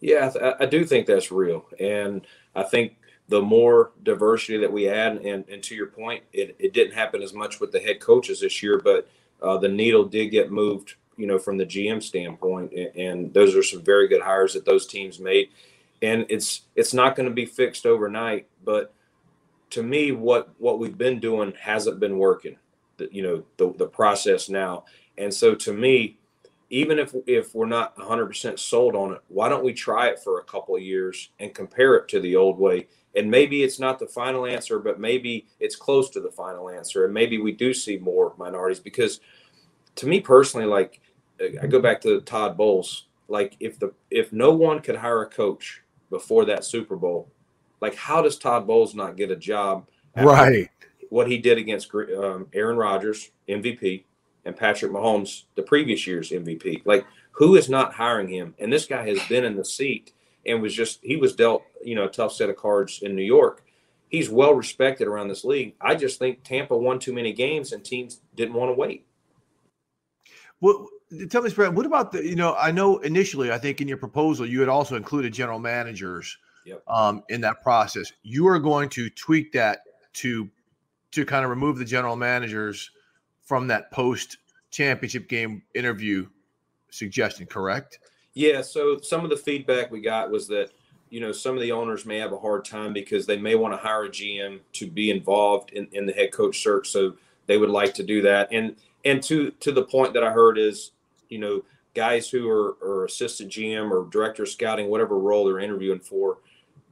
Yeah, 0.00 0.30
I, 0.40 0.64
I 0.64 0.66
do 0.66 0.84
think 0.84 1.06
that's 1.06 1.32
real, 1.32 1.66
and 1.80 2.26
I 2.54 2.62
think 2.62 2.96
the 3.28 3.42
more 3.42 3.92
diversity 4.04 4.58
that 4.58 4.72
we 4.72 4.88
add, 4.88 5.18
and, 5.18 5.46
and 5.48 5.62
to 5.62 5.74
your 5.74 5.88
point, 5.88 6.24
it, 6.32 6.56
it 6.58 6.72
didn't 6.72 6.94
happen 6.94 7.22
as 7.22 7.34
much 7.34 7.60
with 7.60 7.72
the 7.72 7.80
head 7.80 8.00
coaches 8.00 8.40
this 8.40 8.62
year, 8.62 8.80
but 8.82 9.08
uh, 9.42 9.58
the 9.58 9.68
needle 9.68 10.04
did 10.04 10.28
get 10.28 10.50
moved, 10.50 10.94
you 11.18 11.26
know, 11.26 11.38
from 11.38 11.58
the 11.58 11.66
GM 11.66 12.02
standpoint, 12.02 12.72
and, 12.72 12.96
and 12.96 13.34
those 13.34 13.54
are 13.54 13.62
some 13.62 13.82
very 13.82 14.08
good 14.08 14.22
hires 14.22 14.54
that 14.54 14.64
those 14.64 14.86
teams 14.86 15.20
made 15.20 15.50
and 16.02 16.26
it's 16.28 16.62
it's 16.76 16.94
not 16.94 17.16
going 17.16 17.28
to 17.28 17.34
be 17.34 17.46
fixed 17.46 17.86
overnight 17.86 18.46
but 18.64 18.94
to 19.70 19.82
me 19.82 20.12
what 20.12 20.48
what 20.58 20.78
we've 20.78 20.98
been 20.98 21.20
doing 21.20 21.52
hasn't 21.60 22.00
been 22.00 22.18
working 22.18 22.56
the, 22.96 23.08
you 23.12 23.22
know 23.22 23.42
the, 23.56 23.72
the 23.78 23.86
process 23.86 24.48
now. 24.48 24.84
And 25.16 25.32
so 25.32 25.54
to 25.56 25.72
me 25.72 26.18
even 26.70 26.98
if 26.98 27.14
if 27.26 27.54
we're 27.54 27.66
not 27.66 27.96
100% 27.96 28.58
sold 28.58 28.94
on 28.94 29.12
it 29.12 29.20
why 29.28 29.48
don't 29.48 29.64
we 29.64 29.72
try 29.72 30.08
it 30.08 30.18
for 30.18 30.38
a 30.38 30.44
couple 30.44 30.76
of 30.76 30.82
years 30.82 31.30
and 31.40 31.54
compare 31.54 31.94
it 31.96 32.08
to 32.08 32.20
the 32.20 32.36
old 32.36 32.58
way? 32.58 32.88
And 33.16 33.30
maybe 33.30 33.62
it's 33.62 33.80
not 33.80 33.98
the 33.98 34.06
final 34.06 34.46
answer 34.46 34.78
but 34.78 35.00
maybe 35.00 35.46
it's 35.60 35.76
close 35.76 36.10
to 36.10 36.20
the 36.20 36.30
final 36.30 36.68
answer 36.68 37.04
and 37.04 37.14
maybe 37.14 37.38
we 37.38 37.52
do 37.52 37.72
see 37.72 37.96
more 37.98 38.34
minorities 38.38 38.80
because 38.80 39.20
to 39.96 40.06
me 40.06 40.20
personally 40.20 40.66
like 40.66 41.00
i 41.62 41.66
go 41.66 41.80
back 41.80 42.00
to 42.00 42.20
todd 42.20 42.56
bowles 42.56 43.06
like 43.28 43.56
if 43.58 43.78
the 43.78 43.92
if 44.10 44.32
no 44.32 44.52
one 44.52 44.80
could 44.80 44.96
hire 44.96 45.22
a 45.22 45.28
coach 45.28 45.82
before 46.10 46.44
that 46.46 46.64
Super 46.64 46.96
Bowl. 46.96 47.30
Like, 47.80 47.94
how 47.94 48.22
does 48.22 48.38
Todd 48.38 48.66
Bowles 48.66 48.94
not 48.94 49.16
get 49.16 49.30
a 49.30 49.36
job? 49.36 49.86
Right. 50.16 50.68
What 51.10 51.28
he 51.28 51.38
did 51.38 51.58
against 51.58 51.94
um, 51.94 52.48
Aaron 52.52 52.76
Rodgers, 52.76 53.30
MVP, 53.48 54.04
and 54.44 54.56
Patrick 54.56 54.92
Mahomes, 54.92 55.44
the 55.54 55.62
previous 55.62 56.06
year's 56.06 56.30
MVP. 56.30 56.82
Like, 56.84 57.06
who 57.32 57.54
is 57.56 57.68
not 57.68 57.94
hiring 57.94 58.28
him? 58.28 58.54
And 58.58 58.72
this 58.72 58.86
guy 58.86 59.06
has 59.06 59.22
been 59.28 59.44
in 59.44 59.56
the 59.56 59.64
seat 59.64 60.12
and 60.44 60.60
was 60.60 60.74
just, 60.74 60.98
he 61.02 61.16
was 61.16 61.34
dealt, 61.34 61.62
you 61.84 61.94
know, 61.94 62.04
a 62.04 62.10
tough 62.10 62.32
set 62.32 62.50
of 62.50 62.56
cards 62.56 63.00
in 63.02 63.14
New 63.14 63.22
York. 63.22 63.64
He's 64.08 64.28
well 64.28 64.54
respected 64.54 65.06
around 65.06 65.28
this 65.28 65.44
league. 65.44 65.74
I 65.80 65.94
just 65.94 66.18
think 66.18 66.42
Tampa 66.42 66.76
won 66.76 66.98
too 66.98 67.12
many 67.12 67.32
games 67.32 67.72
and 67.72 67.84
teams 67.84 68.20
didn't 68.34 68.54
want 68.54 68.70
to 68.70 68.74
wait. 68.74 69.06
Well, 70.60 70.88
tell 71.30 71.42
me, 71.42 71.50
Brad, 71.50 71.74
what 71.74 71.86
about 71.86 72.12
the, 72.12 72.24
you 72.24 72.36
know, 72.36 72.54
I 72.54 72.70
know 72.70 72.98
initially, 72.98 73.50
I 73.50 73.58
think 73.58 73.80
in 73.80 73.88
your 73.88 73.96
proposal, 73.96 74.46
you 74.46 74.60
had 74.60 74.68
also 74.68 74.96
included 74.96 75.32
general 75.32 75.58
managers 75.58 76.36
yep. 76.64 76.82
um, 76.88 77.22
in 77.28 77.40
that 77.42 77.62
process. 77.62 78.12
You 78.22 78.46
are 78.48 78.58
going 78.58 78.88
to 78.90 79.08
tweak 79.10 79.52
that 79.52 79.80
to, 80.14 80.48
to 81.12 81.24
kind 81.24 81.44
of 81.44 81.50
remove 81.50 81.78
the 81.78 81.84
general 81.84 82.16
managers 82.16 82.90
from 83.42 83.66
that 83.68 83.90
post 83.90 84.38
championship 84.70 85.28
game 85.28 85.62
interview 85.74 86.26
suggestion, 86.90 87.46
correct? 87.46 88.00
Yeah. 88.34 88.60
So 88.60 88.98
some 88.98 89.24
of 89.24 89.30
the 89.30 89.36
feedback 89.36 89.90
we 89.90 90.00
got 90.00 90.30
was 90.30 90.46
that, 90.48 90.70
you 91.10 91.20
know, 91.20 91.32
some 91.32 91.54
of 91.54 91.62
the 91.62 91.72
owners 91.72 92.04
may 92.04 92.18
have 92.18 92.32
a 92.32 92.38
hard 92.38 92.66
time 92.66 92.92
because 92.92 93.24
they 93.24 93.38
may 93.38 93.54
want 93.54 93.72
to 93.72 93.78
hire 93.78 94.04
a 94.04 94.10
GM 94.10 94.60
to 94.74 94.90
be 94.90 95.10
involved 95.10 95.70
in, 95.72 95.88
in 95.92 96.04
the 96.04 96.12
head 96.12 96.32
coach 96.32 96.62
search. 96.62 96.88
So 96.90 97.14
they 97.46 97.56
would 97.56 97.70
like 97.70 97.94
to 97.94 98.02
do 98.02 98.20
that. 98.22 98.48
And, 98.52 98.76
and 99.04 99.22
to 99.22 99.50
to 99.52 99.72
the 99.72 99.84
point 99.84 100.12
that 100.14 100.22
I 100.22 100.30
heard 100.30 100.58
is 100.58 100.92
you 101.28 101.38
know, 101.38 101.62
guys 101.94 102.28
who 102.28 102.48
are, 102.48 102.76
are 102.82 103.04
assistant 103.04 103.50
GM 103.50 103.90
or 103.90 104.08
director 104.10 104.44
of 104.44 104.48
scouting, 104.48 104.88
whatever 104.88 105.18
role 105.18 105.44
they're 105.44 105.58
interviewing 105.58 106.00
for, 106.00 106.38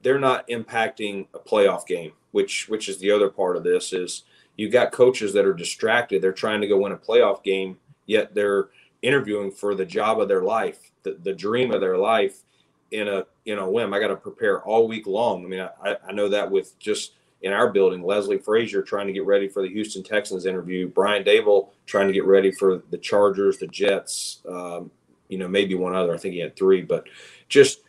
they're 0.02 0.18
not 0.18 0.46
impacting 0.48 1.26
a 1.34 1.38
playoff 1.38 1.86
game, 1.86 2.12
which 2.32 2.68
which 2.68 2.88
is 2.88 2.98
the 2.98 3.10
other 3.10 3.28
part 3.28 3.56
of 3.56 3.64
this 3.64 3.92
is 3.92 4.24
you've 4.56 4.72
got 4.72 4.92
coaches 4.92 5.32
that 5.32 5.46
are 5.46 5.54
distracted. 5.54 6.22
They're 6.22 6.32
trying 6.32 6.60
to 6.60 6.68
go 6.68 6.78
win 6.78 6.92
a 6.92 6.96
playoff 6.96 7.42
game, 7.42 7.78
yet 8.06 8.34
they're 8.34 8.68
interviewing 9.02 9.50
for 9.50 9.74
the 9.74 9.84
job 9.84 10.20
of 10.20 10.28
their 10.28 10.42
life, 10.42 10.90
the, 11.02 11.18
the 11.22 11.34
dream 11.34 11.72
of 11.72 11.80
their 11.80 11.98
life 11.98 12.42
in 12.90 13.08
a 13.08 13.26
in 13.44 13.58
a 13.58 13.68
whim. 13.68 13.92
I 13.92 14.00
got 14.00 14.08
to 14.08 14.16
prepare 14.16 14.62
all 14.62 14.88
week 14.88 15.06
long. 15.06 15.44
I 15.44 15.48
mean, 15.48 15.60
I, 15.60 15.96
I 16.08 16.12
know 16.12 16.28
that 16.28 16.50
with 16.50 16.78
just 16.78 17.12
in 17.42 17.52
our 17.52 17.70
building, 17.70 18.02
Leslie 18.02 18.38
Frazier 18.38 18.82
trying 18.82 19.06
to 19.06 19.12
get 19.12 19.26
ready 19.26 19.48
for 19.48 19.62
the 19.62 19.68
Houston 19.68 20.02
Texans 20.02 20.46
interview, 20.46 20.88
Brian 20.88 21.22
Daboll 21.22 21.70
trying 21.84 22.06
to 22.08 22.12
get 22.12 22.24
ready 22.24 22.50
for 22.50 22.82
the 22.90 22.98
Chargers, 22.98 23.58
the 23.58 23.66
Jets, 23.66 24.40
um, 24.48 24.90
you 25.28 25.38
know, 25.38 25.48
maybe 25.48 25.74
one 25.74 25.94
other. 25.94 26.14
I 26.14 26.18
think 26.18 26.34
he 26.34 26.40
had 26.40 26.56
three, 26.56 26.82
but 26.82 27.06
just 27.48 27.80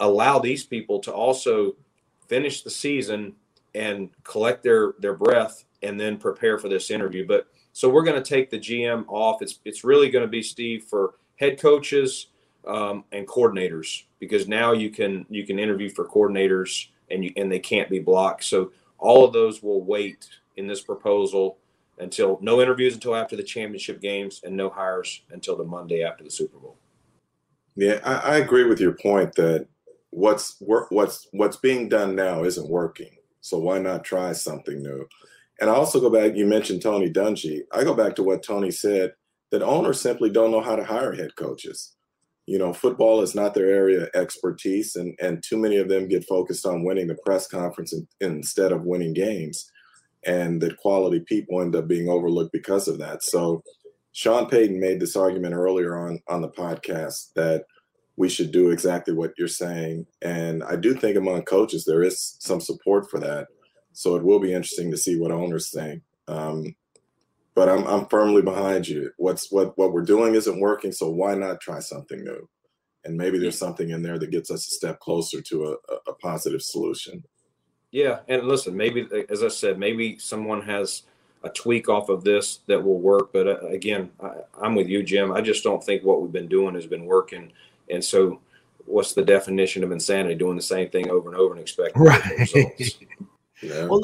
allow 0.00 0.38
these 0.38 0.64
people 0.64 0.98
to 1.00 1.12
also 1.12 1.76
finish 2.28 2.62
the 2.62 2.70
season 2.70 3.34
and 3.74 4.10
collect 4.24 4.62
their 4.62 4.94
their 4.98 5.14
breath 5.14 5.64
and 5.82 5.98
then 5.98 6.16
prepare 6.16 6.58
for 6.58 6.68
this 6.68 6.90
interview. 6.90 7.26
But 7.26 7.46
So 7.72 7.88
we're 7.88 8.04
going 8.04 8.22
to 8.22 8.28
take 8.28 8.50
the 8.50 8.58
GM 8.58 9.04
off. 9.08 9.40
It's 9.40 9.60
it's 9.64 9.84
really 9.84 10.10
going 10.10 10.24
to 10.24 10.30
be 10.30 10.42
Steve 10.42 10.84
for 10.84 11.14
head 11.36 11.60
coaches 11.60 12.26
um, 12.66 13.04
and 13.12 13.26
coordinators 13.26 14.04
because 14.18 14.48
now 14.48 14.72
you 14.72 14.90
can 14.90 15.24
you 15.30 15.46
can 15.46 15.58
interview 15.58 15.88
for 15.88 16.06
coordinators 16.06 16.88
and 17.10 17.24
you 17.24 17.32
and 17.36 17.50
they 17.50 17.58
can't 17.58 17.90
be 17.90 17.98
blocked. 17.98 18.44
So 18.44 18.72
all 18.98 19.24
of 19.24 19.32
those 19.32 19.62
will 19.62 19.82
wait 19.82 20.28
in 20.56 20.66
this 20.66 20.80
proposal 20.80 21.58
until 21.98 22.38
no 22.40 22.60
interviews 22.60 22.94
until 22.94 23.16
after 23.16 23.36
the 23.36 23.42
championship 23.42 24.00
games 24.00 24.40
and 24.44 24.56
no 24.56 24.68
hires 24.68 25.22
until 25.30 25.56
the 25.56 25.64
Monday 25.64 26.02
after 26.02 26.24
the 26.24 26.30
Super 26.30 26.58
Bowl. 26.58 26.76
Yeah, 27.76 28.00
I, 28.04 28.14
I 28.14 28.36
agree 28.38 28.64
with 28.64 28.80
your 28.80 28.92
point 28.92 29.34
that 29.34 29.66
what's 30.10 30.56
what's 30.60 31.28
what's 31.32 31.56
being 31.56 31.88
done 31.88 32.14
now 32.14 32.44
isn't 32.44 32.68
working. 32.68 33.10
So 33.40 33.58
why 33.58 33.78
not 33.78 34.04
try 34.04 34.32
something 34.32 34.82
new? 34.82 35.06
And 35.60 35.70
I 35.70 35.74
also 35.74 36.00
go 36.00 36.10
back. 36.10 36.36
You 36.36 36.46
mentioned 36.46 36.82
Tony 36.82 37.10
Dungy. 37.10 37.62
I 37.72 37.84
go 37.84 37.94
back 37.94 38.14
to 38.16 38.22
what 38.22 38.42
Tony 38.42 38.70
said 38.70 39.14
that 39.50 39.62
owners 39.62 40.00
simply 40.00 40.30
don't 40.30 40.50
know 40.50 40.60
how 40.60 40.76
to 40.76 40.84
hire 40.84 41.12
head 41.14 41.34
coaches. 41.36 41.94
You 42.48 42.58
know, 42.58 42.72
football 42.72 43.20
is 43.20 43.34
not 43.34 43.52
their 43.52 43.68
area 43.68 44.04
of 44.04 44.10
expertise, 44.14 44.96
and 44.96 45.14
and 45.20 45.42
too 45.42 45.58
many 45.58 45.76
of 45.76 45.90
them 45.90 46.08
get 46.08 46.26
focused 46.26 46.64
on 46.64 46.82
winning 46.82 47.08
the 47.08 47.18
press 47.26 47.46
conference 47.46 47.92
in, 47.92 48.08
instead 48.20 48.72
of 48.72 48.86
winning 48.86 49.12
games, 49.12 49.70
and 50.24 50.58
that 50.62 50.78
quality 50.78 51.20
people 51.20 51.60
end 51.60 51.76
up 51.76 51.86
being 51.86 52.08
overlooked 52.08 52.52
because 52.52 52.88
of 52.88 52.98
that. 53.00 53.22
So 53.22 53.62
Sean 54.12 54.48
Payton 54.48 54.80
made 54.80 54.98
this 54.98 55.14
argument 55.14 55.54
earlier 55.54 55.94
on 55.98 56.20
on 56.26 56.40
the 56.40 56.48
podcast 56.48 57.34
that 57.34 57.64
we 58.16 58.30
should 58.30 58.50
do 58.50 58.70
exactly 58.70 59.12
what 59.12 59.32
you're 59.36 59.46
saying, 59.46 60.06
and 60.22 60.64
I 60.64 60.76
do 60.76 60.94
think 60.94 61.18
among 61.18 61.42
coaches 61.42 61.84
there 61.84 62.02
is 62.02 62.38
some 62.40 62.62
support 62.62 63.10
for 63.10 63.20
that. 63.20 63.48
So 63.92 64.16
it 64.16 64.24
will 64.24 64.40
be 64.40 64.54
interesting 64.54 64.90
to 64.90 64.96
see 64.96 65.18
what 65.18 65.32
owners 65.32 65.70
think. 65.70 66.02
Um, 66.28 66.74
but 67.58 67.68
I'm 67.68 67.84
I'm 67.88 68.06
firmly 68.06 68.40
behind 68.40 68.86
you. 68.86 69.10
What's 69.16 69.50
what 69.50 69.76
what 69.76 69.92
we're 69.92 70.02
doing 70.02 70.36
isn't 70.36 70.60
working, 70.60 70.92
so 70.92 71.10
why 71.10 71.34
not 71.34 71.60
try 71.60 71.80
something 71.80 72.22
new? 72.22 72.48
And 73.04 73.16
maybe 73.16 73.36
there's 73.36 73.58
something 73.58 73.90
in 73.90 74.00
there 74.00 74.16
that 74.16 74.30
gets 74.30 74.52
us 74.52 74.68
a 74.68 74.70
step 74.70 75.00
closer 75.00 75.42
to 75.42 75.64
a, 75.64 76.10
a 76.10 76.14
positive 76.14 76.62
solution. 76.62 77.24
Yeah, 77.90 78.20
and 78.28 78.44
listen, 78.44 78.76
maybe 78.76 79.08
as 79.28 79.42
I 79.42 79.48
said, 79.48 79.76
maybe 79.76 80.18
someone 80.20 80.62
has 80.62 81.02
a 81.42 81.48
tweak 81.48 81.88
off 81.88 82.10
of 82.10 82.22
this 82.22 82.60
that 82.68 82.80
will 82.80 83.00
work. 83.00 83.32
But 83.32 83.48
uh, 83.48 83.58
again, 83.66 84.10
I, 84.22 84.34
I'm 84.62 84.76
with 84.76 84.86
you, 84.86 85.02
Jim. 85.02 85.32
I 85.32 85.40
just 85.40 85.64
don't 85.64 85.82
think 85.82 86.04
what 86.04 86.22
we've 86.22 86.30
been 86.30 86.46
doing 86.46 86.76
has 86.76 86.86
been 86.86 87.06
working. 87.06 87.50
And 87.90 88.04
so, 88.04 88.40
what's 88.84 89.14
the 89.14 89.24
definition 89.24 89.82
of 89.82 89.90
insanity? 89.90 90.36
Doing 90.36 90.54
the 90.54 90.62
same 90.62 90.90
thing 90.90 91.10
over 91.10 91.28
and 91.28 91.36
over 91.36 91.54
and 91.54 91.60
expecting 91.60 92.02
right. 92.02 92.38
results. 92.38 92.98
Yeah. 93.62 93.86
Well, 93.86 94.00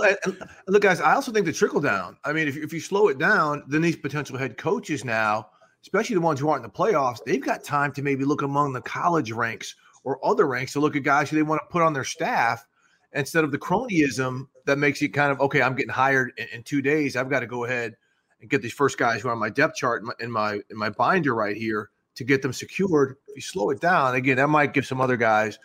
look, 0.66 0.82
guys, 0.82 1.00
I 1.00 1.14
also 1.14 1.32
think 1.32 1.46
the 1.46 1.52
trickle 1.52 1.80
down. 1.80 2.16
I 2.24 2.32
mean, 2.32 2.48
if, 2.48 2.56
if 2.56 2.72
you 2.72 2.80
slow 2.80 3.08
it 3.08 3.18
down, 3.18 3.64
then 3.68 3.82
these 3.82 3.96
potential 3.96 4.36
head 4.36 4.56
coaches 4.56 5.04
now, 5.04 5.48
especially 5.82 6.14
the 6.14 6.20
ones 6.20 6.40
who 6.40 6.48
aren't 6.48 6.64
in 6.64 6.70
the 6.70 6.76
playoffs, 6.76 7.18
they've 7.24 7.44
got 7.44 7.62
time 7.62 7.92
to 7.92 8.02
maybe 8.02 8.24
look 8.24 8.42
among 8.42 8.72
the 8.72 8.80
college 8.80 9.30
ranks 9.32 9.76
or 10.02 10.24
other 10.24 10.46
ranks 10.46 10.72
to 10.72 10.80
look 10.80 10.96
at 10.96 11.02
guys 11.02 11.30
who 11.30 11.36
they 11.36 11.42
want 11.42 11.60
to 11.62 11.72
put 11.72 11.82
on 11.82 11.92
their 11.92 12.04
staff 12.04 12.66
instead 13.12 13.44
of 13.44 13.52
the 13.52 13.58
cronyism 13.58 14.48
that 14.66 14.78
makes 14.78 15.00
you 15.00 15.10
kind 15.10 15.30
of 15.30 15.40
okay. 15.40 15.62
I'm 15.62 15.74
getting 15.74 15.92
hired 15.92 16.32
in, 16.36 16.48
in 16.52 16.62
two 16.62 16.82
days. 16.82 17.16
I've 17.16 17.30
got 17.30 17.40
to 17.40 17.46
go 17.46 17.64
ahead 17.64 17.96
and 18.40 18.50
get 18.50 18.60
these 18.60 18.72
first 18.72 18.98
guys 18.98 19.22
who 19.22 19.28
are 19.28 19.32
on 19.32 19.38
my 19.38 19.50
depth 19.50 19.76
chart 19.76 20.02
in 20.02 20.06
my, 20.08 20.14
in 20.20 20.30
my 20.30 20.54
in 20.70 20.76
my 20.76 20.90
binder 20.90 21.34
right 21.34 21.56
here 21.56 21.90
to 22.16 22.24
get 22.24 22.42
them 22.42 22.52
secured. 22.52 23.16
If 23.28 23.36
you 23.36 23.42
slow 23.42 23.70
it 23.70 23.80
down 23.80 24.14
again, 24.14 24.36
that 24.36 24.48
might 24.48 24.74
give 24.74 24.86
some 24.86 25.00
other 25.00 25.16
guys 25.16 25.58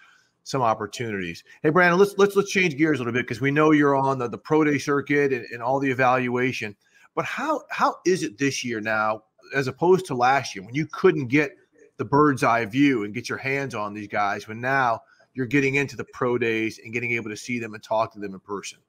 some 0.50 0.64
opportunities. 0.64 1.44
Hey, 1.62 1.70
Brandon, 1.70 2.00
let's 2.00 2.18
let's 2.18 2.36
let's 2.36 2.50
change 2.50 2.76
gears 2.76 3.00
a 3.00 3.04
little 3.04 3.14
bit 3.14 3.28
because 3.28 3.40
we 3.40 3.52
know 3.52 3.70
you're 3.70 3.96
on 3.96 4.18
the, 4.18 4.28
the 4.28 4.38
pro 4.38 4.64
day 4.64 4.80
circuit 4.80 5.32
and, 5.32 5.46
and 5.52 5.62
all 5.62 5.80
the 5.80 5.92
evaluation. 5.92 6.76
But 7.14 7.26
how 7.26 7.62
how 7.70 7.98
is 8.04 8.24
it 8.24 8.40
this 8.40 8.66
year 8.66 8.82
now 8.82 9.24
as 9.54 9.68
opposed 9.68 10.08
to 10.08 10.16
last 10.16 10.56
year 10.56 10.66
when 10.66 10.74
you 10.74 10.88
couldn't 10.88 11.28
get 11.28 11.52
the 11.98 12.06
bird's 12.06 12.44
eye 12.44 12.66
view 12.66 13.04
and 13.04 13.14
get 13.14 13.30
your 13.30 13.38
hands 13.38 13.76
on 13.76 13.94
these 13.94 14.08
guys 14.08 14.48
when 14.48 14.60
now 14.60 15.02
you're 15.36 15.46
getting 15.46 15.76
into 15.76 15.96
the 15.96 16.06
pro 16.14 16.40
days 16.40 16.80
and 16.84 16.94
getting 16.94 17.12
able 17.12 17.30
to 17.30 17.38
see 17.38 17.60
them 17.60 17.76
and 17.76 17.84
talk 17.84 18.12
to 18.14 18.20
them 18.20 18.34
in 18.34 18.40
person. 18.40 18.80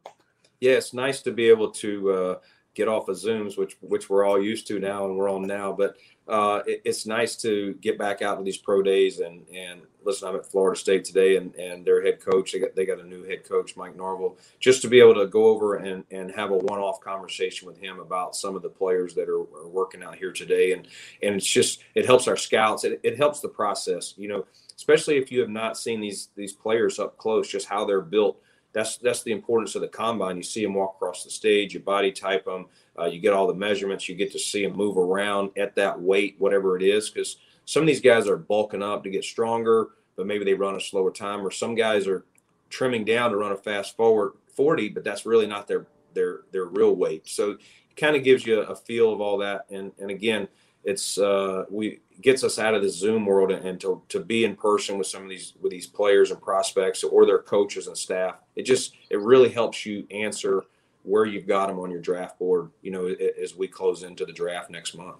Yeah, 0.60 0.72
it's 0.72 0.94
nice 0.94 1.20
to 1.22 1.30
be 1.30 1.50
able 1.50 1.70
to 1.72 2.10
uh, 2.10 2.38
get 2.72 2.88
off 2.88 3.08
of 3.08 3.18
Zooms, 3.18 3.58
which 3.58 3.76
which 3.82 4.08
we're 4.08 4.24
all 4.24 4.42
used 4.42 4.66
to 4.68 4.78
now 4.78 5.04
and 5.04 5.14
we're 5.14 5.28
on 5.28 5.42
now. 5.42 5.72
But 5.72 5.96
uh, 6.30 6.62
it, 6.66 6.82
it's 6.84 7.06
nice 7.06 7.36
to 7.36 7.74
get 7.80 7.98
back 7.98 8.22
out 8.22 8.38
to 8.38 8.44
these 8.44 8.56
pro 8.56 8.82
days 8.82 9.18
and 9.18 9.44
and 9.54 9.82
listen. 10.04 10.28
I'm 10.28 10.36
at 10.36 10.46
Florida 10.46 10.78
State 10.78 11.04
today, 11.04 11.36
and 11.36 11.54
and 11.56 11.84
their 11.84 12.02
head 12.02 12.20
coach 12.20 12.52
they 12.52 12.60
got 12.60 12.74
they 12.74 12.86
got 12.86 13.00
a 13.00 13.06
new 13.06 13.24
head 13.24 13.44
coach, 13.44 13.76
Mike 13.76 13.96
Norvell, 13.96 14.38
just 14.60 14.80
to 14.82 14.88
be 14.88 15.00
able 15.00 15.14
to 15.14 15.26
go 15.26 15.46
over 15.46 15.76
and 15.76 16.04
and 16.10 16.30
have 16.30 16.50
a 16.50 16.56
one 16.56 16.78
off 16.78 17.00
conversation 17.00 17.66
with 17.66 17.78
him 17.78 17.98
about 17.98 18.36
some 18.36 18.56
of 18.56 18.62
the 18.62 18.68
players 18.68 19.14
that 19.14 19.28
are, 19.28 19.40
are, 19.40 19.68
working 19.68 20.02
out 20.02 20.14
here 20.14 20.32
today, 20.32 20.72
and 20.72 20.86
and 21.22 21.34
it's 21.34 21.46
just 21.46 21.82
it 21.94 22.06
helps 22.06 22.28
our 22.28 22.36
scouts. 22.36 22.84
It, 22.84 23.00
it 23.02 23.16
helps 23.16 23.40
the 23.40 23.48
process, 23.48 24.14
you 24.16 24.28
know 24.28 24.46
especially 24.80 25.18
if 25.18 25.30
you 25.30 25.40
have 25.40 25.50
not 25.50 25.76
seen 25.76 26.00
these 26.00 26.30
these 26.36 26.54
players 26.54 26.98
up 26.98 27.18
close, 27.18 27.46
just 27.46 27.68
how 27.68 27.84
they're 27.84 28.00
built. 28.00 28.40
That's 28.72 28.96
that's 28.96 29.22
the 29.22 29.32
importance 29.32 29.74
of 29.74 29.82
the 29.82 29.88
combine. 29.88 30.38
You 30.38 30.42
see 30.42 30.62
them 30.62 30.72
walk 30.72 30.94
across 30.96 31.22
the 31.22 31.30
stage, 31.30 31.74
you 31.74 31.80
body 31.80 32.10
type 32.10 32.46
them, 32.46 32.66
uh, 33.00 33.06
you 33.06 33.20
get 33.20 33.32
all 33.32 33.46
the 33.46 33.54
measurements, 33.54 34.08
you 34.08 34.14
get 34.14 34.32
to 34.32 34.38
see 34.38 34.64
them 34.64 34.76
move 34.76 34.96
around 34.96 35.50
at 35.56 35.74
that 35.76 36.00
weight, 36.00 36.36
whatever 36.38 36.76
it 36.76 36.82
is. 36.82 37.10
Because 37.10 37.36
some 37.64 37.82
of 37.82 37.86
these 37.86 38.00
guys 38.00 38.28
are 38.28 38.36
bulking 38.36 38.82
up 38.82 39.04
to 39.04 39.10
get 39.10 39.24
stronger, 39.24 39.88
but 40.16 40.26
maybe 40.26 40.44
they 40.44 40.54
run 40.54 40.76
a 40.76 40.80
slower 40.80 41.10
time, 41.10 41.46
or 41.46 41.50
some 41.50 41.74
guys 41.74 42.06
are 42.06 42.24
trimming 42.68 43.04
down 43.04 43.30
to 43.30 43.36
run 43.36 43.52
a 43.52 43.56
fast 43.56 43.96
forward 43.96 44.32
40, 44.54 44.90
but 44.90 45.04
that's 45.04 45.26
really 45.26 45.46
not 45.46 45.66
their 45.66 45.86
their 46.14 46.40
their 46.52 46.64
real 46.66 46.94
weight. 46.94 47.28
So 47.28 47.52
it 47.52 47.60
kind 47.96 48.16
of 48.16 48.24
gives 48.24 48.46
you 48.46 48.60
a 48.60 48.74
feel 48.74 49.12
of 49.12 49.20
all 49.20 49.38
that. 49.38 49.66
And 49.70 49.92
and 49.98 50.10
again, 50.10 50.48
it's 50.84 51.18
uh, 51.18 51.64
we 51.70 52.00
gets 52.20 52.44
us 52.44 52.58
out 52.58 52.74
of 52.74 52.82
the 52.82 52.88
Zoom 52.88 53.24
world 53.24 53.50
and, 53.50 53.64
and, 53.64 53.80
to, 53.80 54.02
to 54.10 54.20
be 54.20 54.44
in 54.44 54.54
person 54.54 54.98
with 54.98 55.06
some 55.06 55.22
of 55.22 55.28
these 55.28 55.54
with 55.60 55.70
these 55.70 55.86
players 55.86 56.30
and 56.30 56.40
prospects 56.40 57.02
or 57.04 57.26
their 57.26 57.38
coaches 57.38 57.86
and 57.86 57.96
staff. 57.96 58.36
It 58.56 58.62
just 58.62 58.94
it 59.10 59.20
really 59.20 59.48
helps 59.48 59.86
you 59.86 60.06
answer 60.10 60.64
where 61.02 61.24
you've 61.24 61.46
got 61.46 61.68
them 61.68 61.78
on 61.78 61.90
your 61.90 62.00
draft 62.00 62.38
board. 62.38 62.70
You 62.82 62.90
know, 62.90 63.06
as 63.06 63.54
we 63.54 63.68
close 63.68 64.02
into 64.02 64.24
the 64.24 64.32
draft 64.32 64.70
next 64.70 64.94
month. 64.94 65.16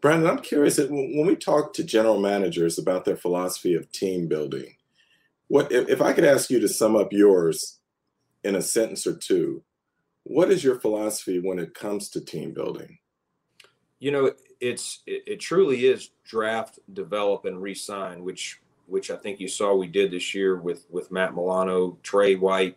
Brandon, 0.00 0.28
I'm 0.28 0.40
curious 0.40 0.76
when 0.78 1.26
we 1.26 1.34
talk 1.34 1.72
to 1.72 1.82
general 1.82 2.20
managers 2.20 2.78
about 2.78 3.06
their 3.06 3.16
philosophy 3.16 3.74
of 3.74 3.90
team 3.90 4.28
building. 4.28 4.76
What 5.48 5.72
if, 5.72 6.02
I 6.02 6.12
could 6.12 6.24
ask 6.24 6.50
you 6.50 6.60
to 6.60 6.68
sum 6.68 6.94
up 6.94 7.10
yours 7.10 7.78
in 8.42 8.54
a 8.54 8.60
sentence 8.60 9.06
or 9.06 9.16
two? 9.16 9.62
What 10.24 10.50
is 10.50 10.62
your 10.62 10.78
philosophy 10.78 11.38
when 11.38 11.58
it 11.58 11.72
comes 11.72 12.10
to 12.10 12.20
team 12.20 12.52
building? 12.52 12.98
You 13.98 14.10
know, 14.10 14.32
it's 14.60 15.00
it, 15.06 15.22
it, 15.26 15.40
truly 15.40 15.86
is 15.86 16.10
draft, 16.24 16.78
develop, 16.92 17.46
and 17.46 17.62
resign, 17.62 18.24
which 18.24 18.60
which 18.86 19.10
I 19.10 19.16
think 19.16 19.40
you 19.40 19.48
saw 19.48 19.74
we 19.74 19.86
did 19.86 20.10
this 20.10 20.34
year 20.34 20.56
with 20.56 20.86
with 20.90 21.10
Matt 21.12 21.34
Milano, 21.34 21.96
Trey 22.02 22.34
White, 22.34 22.76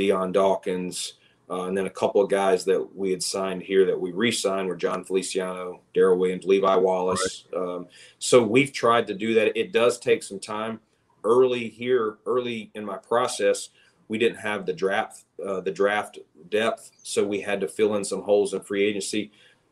Dion 0.00 0.32
Dawkins, 0.32 1.14
uh, 1.48 1.64
and 1.64 1.76
then 1.76 1.86
a 1.86 1.90
couple 1.90 2.22
of 2.22 2.30
guys 2.30 2.64
that 2.64 2.96
we 2.96 3.10
had 3.10 3.22
signed 3.22 3.62
here 3.62 3.84
that 3.86 4.00
we 4.00 4.12
re-signed 4.12 4.68
were 4.68 4.76
Jon 4.76 5.04
Feliciano, 5.04 5.80
Daryl 5.94 6.18
Williams, 6.18 6.44
Levi 6.44 6.76
Wallace. 6.76 7.44
Right. 7.52 7.62
Um, 7.62 7.86
so 8.18 8.42
we've 8.42 8.72
tried 8.72 9.06
to 9.08 9.14
do 9.14 9.34
that. 9.34 9.58
It 9.58 9.72
does 9.72 9.98
take 9.98 10.22
some 10.22 10.38
time. 10.38 10.80
Early 11.22 11.68
here, 11.68 12.16
early 12.24 12.70
in 12.74 12.84
my 12.84 12.96
process, 12.96 13.70
we 14.08 14.16
didn't 14.16 14.38
have 14.38 14.64
the 14.64 14.72
draft 14.72 15.24
uh, 15.44 15.60
the 15.60 15.70
draft 15.70 16.18
depth, 16.50 16.90
so 17.02 17.26
we 17.26 17.40
had 17.40 17.60
to 17.60 17.68
fill 17.68 17.96
in 17.96 18.04
some 18.04 18.22
holes 18.22 18.54
in 18.54 18.60
free 18.60 18.84
agency 18.84 19.30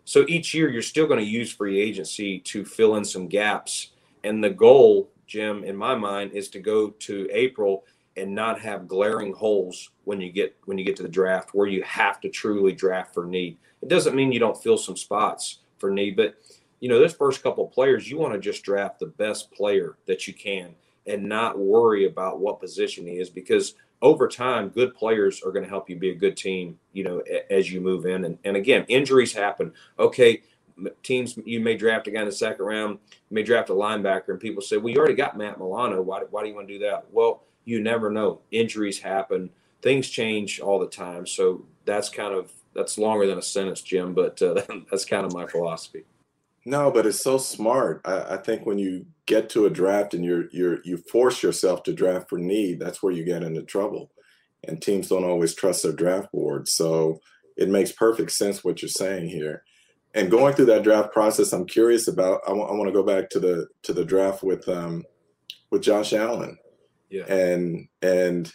so 0.08 0.24
each 0.26 0.54
year, 0.54 0.70
you're 0.70 0.80
still 0.80 1.06
going 1.06 1.20
to 1.20 1.30
use 1.30 1.52
free 1.52 1.78
agency 1.78 2.38
to 2.38 2.64
fill 2.64 2.96
in 2.96 3.04
some 3.04 3.28
gaps. 3.28 3.90
And 4.24 4.42
the 4.42 4.48
goal, 4.48 5.10
Jim, 5.26 5.64
in 5.64 5.76
my 5.76 5.94
mind, 5.94 6.32
is 6.32 6.48
to 6.48 6.60
go 6.60 6.88
to 6.88 7.28
April 7.30 7.84
and 8.18 8.34
not 8.34 8.60
have 8.60 8.88
glaring 8.88 9.32
holes 9.32 9.90
when 10.04 10.20
you 10.20 10.30
get 10.30 10.56
when 10.64 10.78
you 10.78 10.84
get 10.84 10.96
to 10.96 11.02
the 11.02 11.08
draft 11.08 11.50
where 11.54 11.66
you 11.66 11.82
have 11.82 12.20
to 12.20 12.28
truly 12.28 12.72
draft 12.72 13.14
for 13.14 13.24
need. 13.24 13.56
It 13.82 13.88
doesn't 13.88 14.14
mean 14.14 14.32
you 14.32 14.40
don't 14.40 14.60
fill 14.62 14.78
some 14.78 14.96
spots 14.96 15.60
for 15.78 15.90
need, 15.90 16.16
but 16.16 16.36
you 16.80 16.88
know, 16.88 16.98
this 16.98 17.14
first 17.14 17.42
couple 17.42 17.66
players, 17.66 18.08
you 18.08 18.18
want 18.18 18.34
to 18.34 18.40
just 18.40 18.62
draft 18.62 19.00
the 19.00 19.06
best 19.06 19.50
player 19.50 19.96
that 20.06 20.26
you 20.26 20.34
can 20.34 20.74
and 21.06 21.24
not 21.24 21.58
worry 21.58 22.06
about 22.06 22.38
what 22.38 22.60
position 22.60 23.06
he 23.06 23.14
is 23.14 23.30
because 23.30 23.74
over 24.00 24.28
time, 24.28 24.68
good 24.68 24.94
players 24.94 25.42
are 25.42 25.50
going 25.50 25.64
to 25.64 25.68
help 25.68 25.90
you 25.90 25.96
be 25.96 26.10
a 26.10 26.14
good 26.14 26.36
team, 26.36 26.78
you 26.92 27.02
know, 27.02 27.22
as 27.50 27.72
you 27.72 27.80
move 27.80 28.06
in. 28.06 28.24
And, 28.24 28.38
and 28.44 28.56
again, 28.56 28.84
injuries 28.88 29.32
happen. 29.32 29.72
Okay, 29.98 30.42
teams, 31.02 31.36
you 31.44 31.58
may 31.58 31.76
draft 31.76 32.06
a 32.06 32.10
guy 32.12 32.20
in 32.20 32.26
the 32.26 32.32
second 32.32 32.64
round, 32.64 32.98
you 33.10 33.34
may 33.34 33.42
draft 33.42 33.70
a 33.70 33.72
linebacker, 33.72 34.28
and 34.28 34.38
people 34.40 34.62
say, 34.62 34.76
well, 34.76 34.92
you 34.92 34.98
already 34.98 35.14
got 35.14 35.36
Matt 35.36 35.58
Milano. 35.58 36.00
Why, 36.02 36.20
why 36.30 36.42
do 36.42 36.48
you 36.48 36.54
want 36.54 36.68
to 36.68 36.74
do 36.74 36.84
that? 36.84 37.06
Well, 37.10 37.42
you 37.68 37.82
never 37.82 38.10
know. 38.10 38.40
Injuries 38.50 38.98
happen, 38.98 39.50
things 39.82 40.08
change 40.08 40.58
all 40.58 40.78
the 40.78 40.86
time. 40.86 41.26
So 41.26 41.66
that's 41.84 42.08
kind 42.08 42.34
of, 42.34 42.50
that's 42.74 42.96
longer 42.96 43.26
than 43.26 43.36
a 43.36 43.42
sentence, 43.42 43.82
Jim, 43.82 44.14
but 44.14 44.40
uh, 44.40 44.62
that's 44.90 45.04
kind 45.04 45.26
of 45.26 45.34
my 45.34 45.46
philosophy. 45.46 46.04
No, 46.64 46.90
but 46.90 47.06
it's 47.06 47.22
so 47.22 47.36
smart. 47.36 48.00
I, 48.06 48.34
I, 48.34 48.36
think 48.38 48.66
when 48.66 48.78
you 48.78 49.06
get 49.26 49.48
to 49.50 49.66
a 49.66 49.70
draft 49.70 50.12
and 50.12 50.24
you're 50.24 50.50
you're 50.50 50.80
you 50.84 50.98
force 50.98 51.42
yourself 51.42 51.82
to 51.84 51.94
draft 51.94 52.28
for 52.28 52.38
need, 52.38 52.78
that's 52.78 53.02
where 53.02 53.12
you 53.12 53.24
get 53.24 53.42
into 53.42 53.62
trouble. 53.62 54.10
And 54.66 54.82
teams 54.82 55.08
don't 55.08 55.24
always 55.24 55.54
trust 55.54 55.82
their 55.82 55.92
draft 55.92 56.30
board. 56.32 56.68
So 56.68 57.20
it 57.56 57.70
makes 57.70 57.92
perfect 57.92 58.32
sense 58.32 58.64
what 58.64 58.82
you're 58.82 58.88
saying 58.88 59.28
here. 59.28 59.62
And 60.14 60.30
going 60.30 60.54
through 60.54 60.66
that 60.66 60.82
draft 60.82 61.12
process, 61.12 61.52
I'm 61.52 61.64
curious 61.64 62.08
about. 62.08 62.40
I, 62.44 62.50
w- 62.50 62.66
I 62.66 62.72
want 62.72 62.88
to 62.88 62.92
go 62.92 63.02
back 63.02 63.30
to 63.30 63.40
the 63.40 63.68
to 63.84 63.92
the 63.92 64.04
draft 64.04 64.42
with 64.42 64.68
um, 64.68 65.04
with 65.70 65.82
Josh 65.82 66.12
Allen. 66.12 66.58
Yeah. 67.10 67.24
And 67.24 67.88
and 68.02 68.52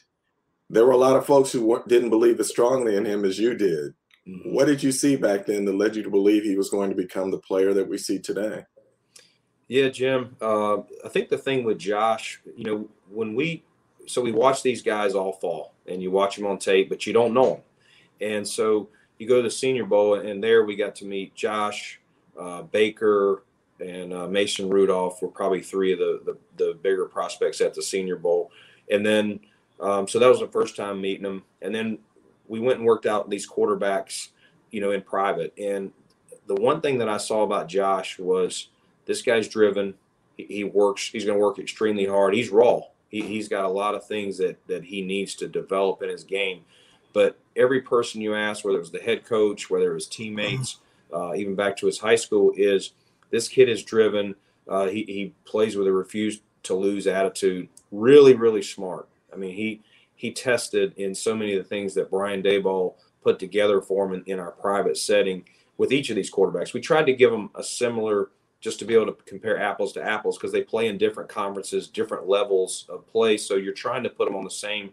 there 0.69 0.85
were 0.85 0.91
a 0.91 0.97
lot 0.97 1.15
of 1.15 1.25
folks 1.25 1.51
who 1.51 1.83
didn't 1.87 2.09
believe 2.09 2.39
as 2.39 2.49
strongly 2.49 2.95
in 2.95 3.05
him 3.05 3.25
as 3.25 3.39
you 3.39 3.53
did. 3.55 3.93
Mm-hmm. 4.27 4.53
What 4.53 4.65
did 4.65 4.81
you 4.81 4.91
see 4.91 5.15
back 5.15 5.45
then 5.45 5.65
that 5.65 5.75
led 5.75 5.95
you 5.95 6.03
to 6.03 6.09
believe 6.09 6.43
he 6.43 6.55
was 6.55 6.69
going 6.69 6.89
to 6.89 6.95
become 6.95 7.31
the 7.31 7.39
player 7.39 7.73
that 7.73 7.87
we 7.87 7.97
see 7.97 8.19
today? 8.19 8.65
Yeah, 9.67 9.89
Jim. 9.89 10.35
Uh, 10.41 10.79
I 11.03 11.09
think 11.09 11.29
the 11.29 11.37
thing 11.37 11.63
with 11.63 11.77
Josh, 11.77 12.41
you 12.55 12.63
know, 12.63 12.89
when 13.09 13.35
we 13.35 13.63
so 14.05 14.21
we 14.21 14.31
watch 14.31 14.63
these 14.63 14.81
guys 14.81 15.15
all 15.15 15.33
fall, 15.33 15.73
and 15.87 16.01
you 16.01 16.11
watch 16.11 16.35
them 16.35 16.45
on 16.45 16.57
tape, 16.57 16.89
but 16.89 17.05
you 17.05 17.13
don't 17.13 17.33
know 17.33 17.51
them, 17.51 17.61
and 18.21 18.47
so 18.47 18.89
you 19.17 19.27
go 19.27 19.37
to 19.37 19.43
the 19.43 19.51
Senior 19.51 19.85
Bowl, 19.85 20.15
and 20.15 20.43
there 20.43 20.65
we 20.65 20.75
got 20.75 20.95
to 20.95 21.05
meet 21.05 21.33
Josh 21.35 21.99
uh, 22.39 22.63
Baker 22.63 23.43
and 23.83 24.13
uh, 24.13 24.27
Mason 24.27 24.69
Rudolph 24.69 25.21
were 25.21 25.27
probably 25.27 25.61
three 25.61 25.93
of 25.93 25.99
the, 25.99 26.21
the, 26.25 26.37
the 26.63 26.73
bigger 26.81 27.05
prospects 27.05 27.61
at 27.61 27.73
the 27.73 27.81
Senior 27.81 28.15
Bowl, 28.15 28.51
and 28.89 29.05
then 29.05 29.39
um, 29.79 30.07
so 30.07 30.19
that 30.19 30.29
was 30.29 30.39
the 30.39 30.47
first 30.47 30.75
time 30.75 31.01
meeting 31.01 31.23
them, 31.23 31.43
and 31.61 31.73
then 31.73 31.97
we 32.47 32.59
went 32.59 32.79
and 32.79 32.87
worked 32.87 33.05
out 33.05 33.29
these 33.29 33.49
quarterbacks, 33.49 34.29
you 34.71 34.81
know, 34.81 34.91
in 34.91 35.01
private, 35.01 35.53
and 35.57 35.91
the 36.47 36.55
one 36.55 36.81
thing 36.81 36.97
that 36.97 37.09
I 37.09 37.17
saw 37.17 37.43
about 37.43 37.67
Josh 37.67 38.19
was 38.19 38.69
this 39.05 39.21
guy's 39.21 39.47
driven. 39.47 39.93
He, 40.37 40.45
he 40.45 40.63
works. 40.63 41.09
He's 41.09 41.25
going 41.25 41.37
to 41.37 41.43
work 41.43 41.59
extremely 41.59 42.05
hard. 42.05 42.33
He's 42.33 42.49
raw. 42.49 42.81
He, 43.09 43.21
he's 43.21 43.47
got 43.47 43.65
a 43.65 43.69
lot 43.69 43.95
of 43.95 44.05
things 44.05 44.37
that 44.39 44.65
that 44.67 44.83
he 44.83 45.01
needs 45.01 45.35
to 45.35 45.47
develop 45.47 46.01
in 46.01 46.09
his 46.09 46.23
game. 46.23 46.61
But 47.13 47.37
every 47.55 47.81
person 47.81 48.21
you 48.21 48.35
ask, 48.35 48.65
whether 48.65 48.77
it 48.77 48.81
was 48.81 48.91
the 48.91 48.99
head 48.99 49.23
coach, 49.25 49.69
whether 49.69 49.91
it 49.91 49.93
was 49.93 50.07
teammates, 50.07 50.77
uh, 51.13 51.35
even 51.35 51.53
back 51.53 51.77
to 51.77 51.85
his 51.85 51.99
high 51.99 52.15
school, 52.15 52.51
is 52.57 52.93
this 53.33 53.47
kid 53.47 53.67
is 53.67 53.83
driven. 53.83 54.35
Uh, 54.69 54.87
he, 54.87 55.03
he 55.03 55.33
plays 55.43 55.75
with 55.75 55.87
a 55.87 55.91
refuse 55.91 56.41
to 56.61 56.75
lose 56.75 57.07
attitude. 57.07 57.67
Really, 57.91 58.35
really 58.35 58.61
smart. 58.61 59.09
I 59.33 59.35
mean, 59.35 59.55
he 59.55 59.81
he 60.15 60.31
tested 60.31 60.93
in 60.97 61.15
so 61.15 61.35
many 61.35 61.55
of 61.55 61.63
the 61.63 61.67
things 61.67 61.95
that 61.95 62.11
Brian 62.11 62.43
Daboll 62.43 62.93
put 63.23 63.39
together 63.39 63.81
for 63.81 64.05
him 64.05 64.13
in, 64.13 64.33
in 64.33 64.39
our 64.39 64.51
private 64.51 64.97
setting 64.97 65.43
with 65.77 65.91
each 65.91 66.11
of 66.11 66.15
these 66.15 66.31
quarterbacks. 66.31 66.73
We 66.73 66.79
tried 66.79 67.07
to 67.07 67.13
give 67.13 67.31
them 67.31 67.49
a 67.55 67.63
similar 67.63 68.29
just 68.61 68.77
to 68.79 68.85
be 68.85 68.93
able 68.93 69.07
to 69.07 69.17
compare 69.25 69.59
apples 69.59 69.91
to 69.93 70.03
apples 70.03 70.37
because 70.37 70.51
they 70.51 70.61
play 70.61 70.87
in 70.87 70.97
different 70.99 71.27
conferences, 71.27 71.87
different 71.87 72.29
levels 72.29 72.85
of 72.87 73.05
play. 73.07 73.35
So 73.35 73.55
you're 73.55 73.73
trying 73.73 74.03
to 74.03 74.09
put 74.09 74.25
them 74.25 74.37
on 74.37 74.43
the 74.43 74.51
same, 74.51 74.91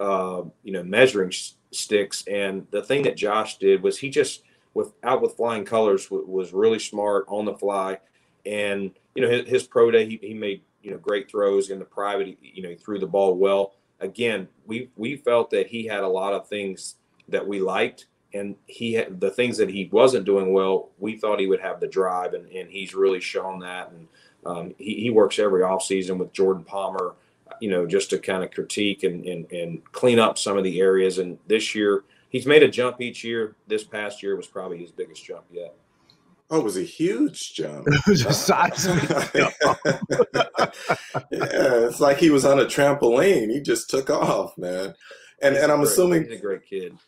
uh, 0.00 0.42
you 0.64 0.72
know, 0.72 0.82
measuring 0.82 1.32
sticks. 1.70 2.24
And 2.26 2.66
the 2.70 2.82
thing 2.82 3.02
that 3.02 3.16
Josh 3.16 3.58
did 3.58 3.82
was 3.82 3.98
he 3.98 4.08
just, 4.08 4.42
with 4.76 4.92
out 5.02 5.22
with 5.22 5.36
flying 5.36 5.64
colors, 5.64 6.04
w- 6.06 6.26
was 6.28 6.52
really 6.52 6.78
smart 6.78 7.24
on 7.28 7.46
the 7.46 7.54
fly. 7.54 7.98
And 8.44 8.92
you 9.14 9.22
know, 9.22 9.30
his, 9.30 9.48
his 9.48 9.62
pro 9.64 9.90
day, 9.90 10.06
he, 10.06 10.18
he 10.22 10.34
made 10.34 10.62
you 10.82 10.90
know 10.90 10.98
great 10.98 11.30
throws 11.30 11.70
in 11.70 11.78
the 11.78 11.84
private. 11.84 12.36
You 12.42 12.62
know, 12.62 12.68
he 12.68 12.76
threw 12.76 12.98
the 12.98 13.06
ball 13.06 13.34
well. 13.34 13.72
Again, 14.00 14.48
we 14.66 14.90
we 14.96 15.16
felt 15.16 15.50
that 15.50 15.66
he 15.68 15.86
had 15.86 16.04
a 16.04 16.08
lot 16.08 16.34
of 16.34 16.48
things 16.48 16.96
that 17.28 17.46
we 17.46 17.58
liked 17.60 18.06
and 18.34 18.56
he 18.66 18.92
had 18.92 19.20
the 19.20 19.30
things 19.30 19.56
that 19.56 19.70
he 19.70 19.88
wasn't 19.90 20.26
doing 20.26 20.52
well. 20.52 20.90
We 20.98 21.16
thought 21.16 21.40
he 21.40 21.46
would 21.46 21.60
have 21.60 21.80
the 21.80 21.86
drive, 21.86 22.34
and, 22.34 22.46
and 22.50 22.68
he's 22.68 22.94
really 22.94 23.20
shown 23.20 23.60
that. 23.60 23.90
And 23.90 24.08
um, 24.44 24.74
he, 24.78 25.00
he 25.00 25.10
works 25.10 25.38
every 25.38 25.62
offseason 25.62 26.18
with 26.18 26.32
Jordan 26.32 26.64
Palmer, 26.64 27.14
you 27.60 27.70
know, 27.70 27.86
just 27.86 28.10
to 28.10 28.18
kind 28.18 28.44
of 28.44 28.50
critique 28.50 29.02
and, 29.04 29.24
and 29.24 29.50
and 29.50 29.92
clean 29.92 30.18
up 30.18 30.38
some 30.38 30.58
of 30.58 30.64
the 30.64 30.80
areas. 30.80 31.18
And 31.18 31.38
this 31.46 31.74
year, 31.74 32.04
he's 32.36 32.46
made 32.46 32.62
a 32.62 32.68
jump 32.68 33.00
each 33.00 33.24
year. 33.24 33.56
This 33.66 33.82
past 33.82 34.22
year 34.22 34.36
was 34.36 34.46
probably 34.46 34.76
his 34.76 34.92
biggest 34.92 35.24
jump 35.24 35.44
yet. 35.50 35.74
Oh, 36.50 36.60
it 36.60 36.64
was 36.64 36.76
a 36.76 36.82
huge 36.82 37.54
jump. 37.54 37.86
it 37.90 38.06
was 38.06 38.26
a 38.26 38.32
seismic 38.32 39.08
jump. 39.32 39.54
yeah, 41.32 41.86
it's 41.86 41.98
like 41.98 42.18
he 42.18 42.28
was 42.30 42.44
on 42.44 42.60
a 42.60 42.66
trampoline. 42.66 43.50
He 43.50 43.60
just 43.62 43.88
took 43.88 44.10
off, 44.10 44.56
man. 44.58 44.94
And 45.40 45.54
he's 45.54 45.62
and 45.62 45.72
I'm 45.72 45.78
great, 45.78 45.90
assuming 45.90 46.24
he's 46.24 46.38
a 46.38 46.42
great 46.42 46.66
kid. 46.66 46.98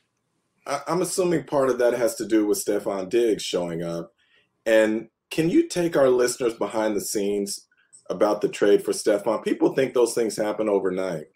I'm 0.67 1.03
assuming 1.03 1.45
part 1.45 1.69
of 1.69 1.79
that 1.79 1.93
has 1.93 2.15
to 2.17 2.27
do 2.27 2.47
with 2.47 2.63
Stefon 2.65 3.11
Diggs 3.11 3.43
showing 3.43 3.83
up. 3.83 4.13
And 4.67 5.09
can 5.31 5.51
you 5.51 5.69
take 5.69 5.97
our 5.97 6.09
listeners 6.09 6.55
behind 6.55 6.97
the 6.97 7.01
scenes 7.01 7.67
about 8.11 8.41
the 8.41 8.49
trade 8.49 8.83
for 8.83 8.93
Stefon? 8.93 9.45
People 9.45 9.75
think 9.75 9.93
those 9.93 10.15
things 10.15 10.37
happen 10.37 10.69
overnight. 10.69 11.27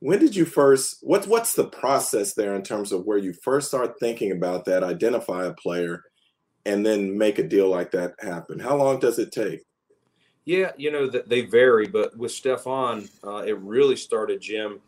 When 0.00 0.18
did 0.18 0.36
you 0.36 0.44
first 0.44 0.98
what's 1.02 1.26
what's 1.26 1.54
the 1.54 1.68
process 1.68 2.34
there 2.34 2.54
in 2.54 2.62
terms 2.62 2.92
of 2.92 3.06
where 3.06 3.18
you 3.18 3.32
first 3.32 3.68
start 3.68 3.98
thinking 3.98 4.32
about 4.32 4.64
that, 4.66 4.84
identify 4.84 5.46
a 5.46 5.54
player, 5.54 6.04
and 6.66 6.84
then 6.84 7.16
make 7.16 7.38
a 7.38 7.46
deal 7.46 7.68
like 7.68 7.90
that 7.92 8.14
happen? 8.20 8.58
How 8.58 8.76
long 8.76 8.98
does 9.00 9.18
it 9.18 9.32
take? 9.32 9.62
Yeah, 10.44 10.72
you 10.76 10.92
know 10.92 11.08
that 11.08 11.28
they 11.28 11.40
vary, 11.40 11.88
but 11.88 12.16
with 12.16 12.30
Stefon, 12.30 13.10
uh, 13.24 13.42
it 13.44 13.58
really 13.58 13.96
started 13.96 14.40
Jim 14.40 14.80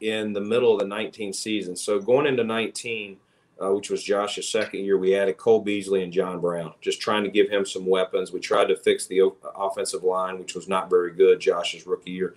in 0.00 0.32
the 0.32 0.40
middle 0.40 0.72
of 0.72 0.80
the 0.80 0.86
19 0.86 1.32
season. 1.32 1.76
So 1.76 2.00
going 2.00 2.26
into 2.26 2.44
19, 2.44 3.18
uh, 3.62 3.72
which 3.72 3.90
was 3.90 4.02
Josh's 4.02 4.50
second 4.50 4.80
year, 4.80 4.96
we 4.96 5.14
added 5.14 5.36
Cole 5.36 5.60
Beasley 5.60 6.02
and 6.02 6.12
John 6.12 6.40
Brown, 6.40 6.72
just 6.80 7.00
trying 7.00 7.24
to 7.24 7.30
give 7.30 7.50
him 7.50 7.66
some 7.66 7.86
weapons. 7.86 8.32
We 8.32 8.40
tried 8.40 8.68
to 8.68 8.76
fix 8.76 9.06
the 9.06 9.30
offensive 9.54 10.02
line, 10.02 10.38
which 10.38 10.54
was 10.54 10.66
not 10.66 10.88
very 10.88 11.12
good 11.12 11.40
Josh's 11.40 11.86
rookie 11.86 12.10
year. 12.10 12.34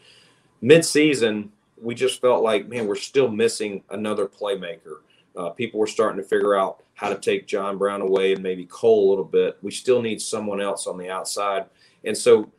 Mid-season, 0.61 1.51
we 1.81 1.95
just 1.95 2.21
felt 2.21 2.43
like, 2.43 2.67
man, 2.67 2.88
we're 2.88 2.95
still 2.95 3.29
missing 3.29 3.83
another 3.89 4.27
playmaker. 4.27 4.99
Uh, 5.35 5.49
people 5.49 5.79
were 5.79 5.88
starting 5.88 6.21
to 6.21 6.27
figure 6.27 6.55
out 6.55 6.81
how 6.93 7.09
to 7.09 7.17
take 7.17 7.45
John 7.45 7.77
Brown 7.77 8.01
away 8.01 8.33
and 8.33 8.41
maybe 8.41 8.65
Cole 8.65 9.07
a 9.07 9.09
little 9.09 9.25
bit. 9.25 9.57
We 9.61 9.71
still 9.71 10.01
need 10.01 10.21
someone 10.21 10.61
else 10.61 10.88
on 10.88 10.97
the 10.97 11.09
outside. 11.09 11.65
And 12.05 12.17
so 12.17 12.49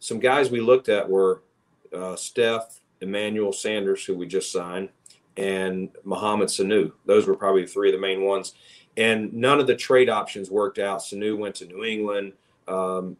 some 0.00 0.20
guys 0.20 0.50
we 0.50 0.60
looked 0.60 0.88
at 0.88 1.08
were 1.08 1.42
uh, 1.94 2.16
Steph, 2.16 2.80
Emmanuel 3.00 3.52
Sanders, 3.52 4.04
who 4.04 4.14
we 4.14 4.26
just 4.26 4.52
signed, 4.52 4.90
and 5.36 5.88
Mohamed 6.04 6.48
Sanu. 6.48 6.92
Those 7.06 7.26
were 7.26 7.36
probably 7.36 7.66
three 7.66 7.88
of 7.88 7.94
the 7.94 8.00
main 8.00 8.22
ones. 8.22 8.54
And 8.98 9.32
none 9.32 9.60
of 9.60 9.66
the 9.66 9.76
trade 9.76 10.08
options 10.08 10.50
worked 10.50 10.78
out. 10.78 11.00
Sanu 11.00 11.38
went 11.38 11.54
to 11.56 11.66
New 11.66 11.84
England. 11.84 12.32
Um, 12.68 13.16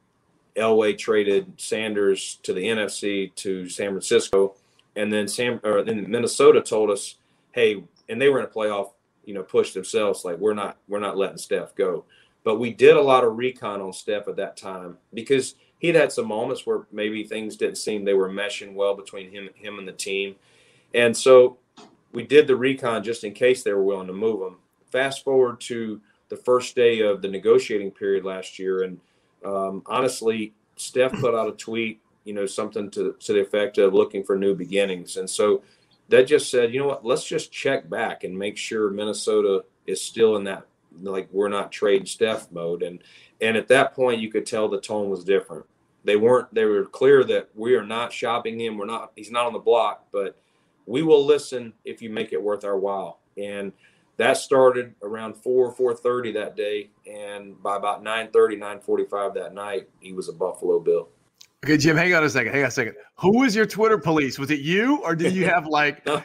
Elway 0.57 0.97
traded 0.97 1.53
Sanders 1.59 2.39
to 2.43 2.53
the 2.53 2.63
NFC 2.63 3.35
to 3.37 3.69
San 3.69 3.91
Francisco, 3.91 4.55
and 4.97 5.13
then 5.13 5.29
Sam 5.29 5.61
or 5.63 5.83
then 5.83 6.11
Minnesota 6.11 6.61
told 6.61 6.91
us, 6.91 7.17
"Hey," 7.53 7.85
and 8.09 8.21
they 8.21 8.29
were 8.29 8.39
in 8.41 8.47
a 8.47 8.49
playoff, 8.49 8.93
you 9.25 9.35
know, 9.35 9.43
push 9.43 9.73
themselves. 9.73 10.25
Like 10.25 10.39
we're 10.39 10.55
not 10.55 10.79
we're 10.89 11.01
not 11.01 11.17
letting 11.17 11.39
Steph 11.39 11.75
go. 11.75 12.05
But 12.43 12.61
we 12.61 12.73
did 12.73 12.97
a 12.97 13.03
lot 13.03 13.25
of 13.25 13.37
recon 13.37 13.81
on 13.81 13.93
Steph 13.93 14.29
at 14.29 14.37
that 14.37 14.57
time 14.57 14.99
because 15.13 15.57
he'd 15.79 15.97
had 15.97 16.13
some 16.13 16.29
moments 16.29 16.65
where 16.65 16.87
maybe 16.93 17.25
things 17.25 17.57
didn't 17.57 17.79
seem 17.79 18.05
they 18.05 18.15
were 18.15 18.31
meshing 18.31 18.75
well 18.75 18.95
between 18.95 19.31
him 19.31 19.49
him 19.55 19.79
and 19.79 19.87
the 19.87 19.93
team, 19.93 20.37
and 20.95 21.17
so 21.17 21.59
we 22.13 22.25
did 22.25 22.47
the 22.47 22.57
recon 22.57 23.03
just 23.03 23.25
in 23.25 23.33
case 23.33 23.63
they 23.63 23.73
were 23.73 23.83
willing 23.83 24.07
to 24.07 24.13
move 24.13 24.41
him. 24.41 24.57
Fast 24.91 25.25
forward 25.25 25.61
to 25.63 26.01
the 26.29 26.37
first 26.37 26.75
day 26.75 27.01
of 27.01 27.21
the 27.21 27.29
negotiating 27.29 27.91
period 27.91 28.25
last 28.25 28.59
year, 28.59 28.83
and 28.83 29.01
um, 29.45 29.83
honestly, 29.87 30.55
Steph 30.77 31.13
put 31.21 31.35
out 31.35 31.49
a 31.49 31.53
tweet, 31.53 32.01
you 32.27 32.35
know, 32.35 32.45
something 32.45 32.91
to 32.91 33.15
to 33.21 33.33
the 33.33 33.41
effect 33.41 33.79
of 33.79 33.95
looking 33.95 34.23
for 34.23 34.37
new 34.37 34.55
beginnings, 34.55 35.17
and 35.17 35.31
so 35.31 35.63
that 36.09 36.27
just 36.27 36.51
said, 36.51 36.75
you 36.75 36.81
know 36.81 36.89
what, 36.89 37.05
let's 37.05 37.25
just 37.25 37.51
check 37.51 37.89
back 37.89 38.25
and 38.25 38.39
make 38.39 38.57
sure 38.57 38.91
Minnesota 38.91 39.65
is 39.87 40.03
still 40.03 40.37
in 40.37 40.45
that 40.45 40.67
like 41.03 41.29
we're 41.33 41.49
not 41.49 41.73
trade 41.73 42.09
Steph 42.09 42.51
mode, 42.53 42.83
and 42.83 43.03
and 43.41 43.57
at 43.57 43.69
that 43.69 43.95
point 43.95 44.21
you 44.21 44.31
could 44.31 44.45
tell 44.45 44.69
the 44.69 44.81
tone 44.81 45.09
was 45.09 45.25
different. 45.25 45.65
They 46.05 46.17
weren't. 46.17 46.53
They 46.53 46.65
were 46.65 46.85
clear 46.85 47.25
that 47.25 47.49
we 47.55 47.75
are 47.75 47.87
not 47.87 48.13
shopping 48.13 48.61
him. 48.61 48.77
We're 48.77 48.87
not. 48.87 49.13
He's 49.17 49.31
not 49.31 49.47
on 49.47 49.53
the 49.53 49.59
block, 49.59 50.07
but 50.13 50.39
we 50.87 51.03
will 51.03 51.25
listen 51.25 51.73
if 51.85 52.03
you 52.03 52.11
make 52.11 52.33
it 52.33 52.43
worth 52.43 52.65
our 52.65 52.79
while. 52.79 53.21
And 53.37 53.73
that 54.17 54.37
started 54.39 54.95
around 55.03 55.37
4 55.37 55.75
4.30 55.75 56.35
that 56.35 56.57
day 56.57 56.91
and 57.07 57.61
by 57.63 57.77
about 57.77 58.03
9.30 58.03 58.59
9.45 58.83 59.35
that 59.35 59.55
night 59.55 59.89
he 60.01 60.13
was 60.13 60.29
a 60.29 60.33
buffalo 60.33 60.79
bill 60.79 61.09
okay 61.67 61.77
jim 61.77 61.97
hang 61.97 62.15
on 62.15 62.25
a 62.25 62.31
second 62.31 62.53
hang 62.53 62.63
on 62.63 62.69
a 62.69 62.71
second 62.71 62.95
who 63.17 63.39
was 63.39 63.55
your 63.55 63.67
twitter 63.67 63.99
police 63.99 64.39
was 64.39 64.51
it 64.51 64.61
you 64.61 65.03
or 65.03 65.15
did 65.15 65.35
you 65.35 65.45
have 65.45 65.67
like 65.67 66.07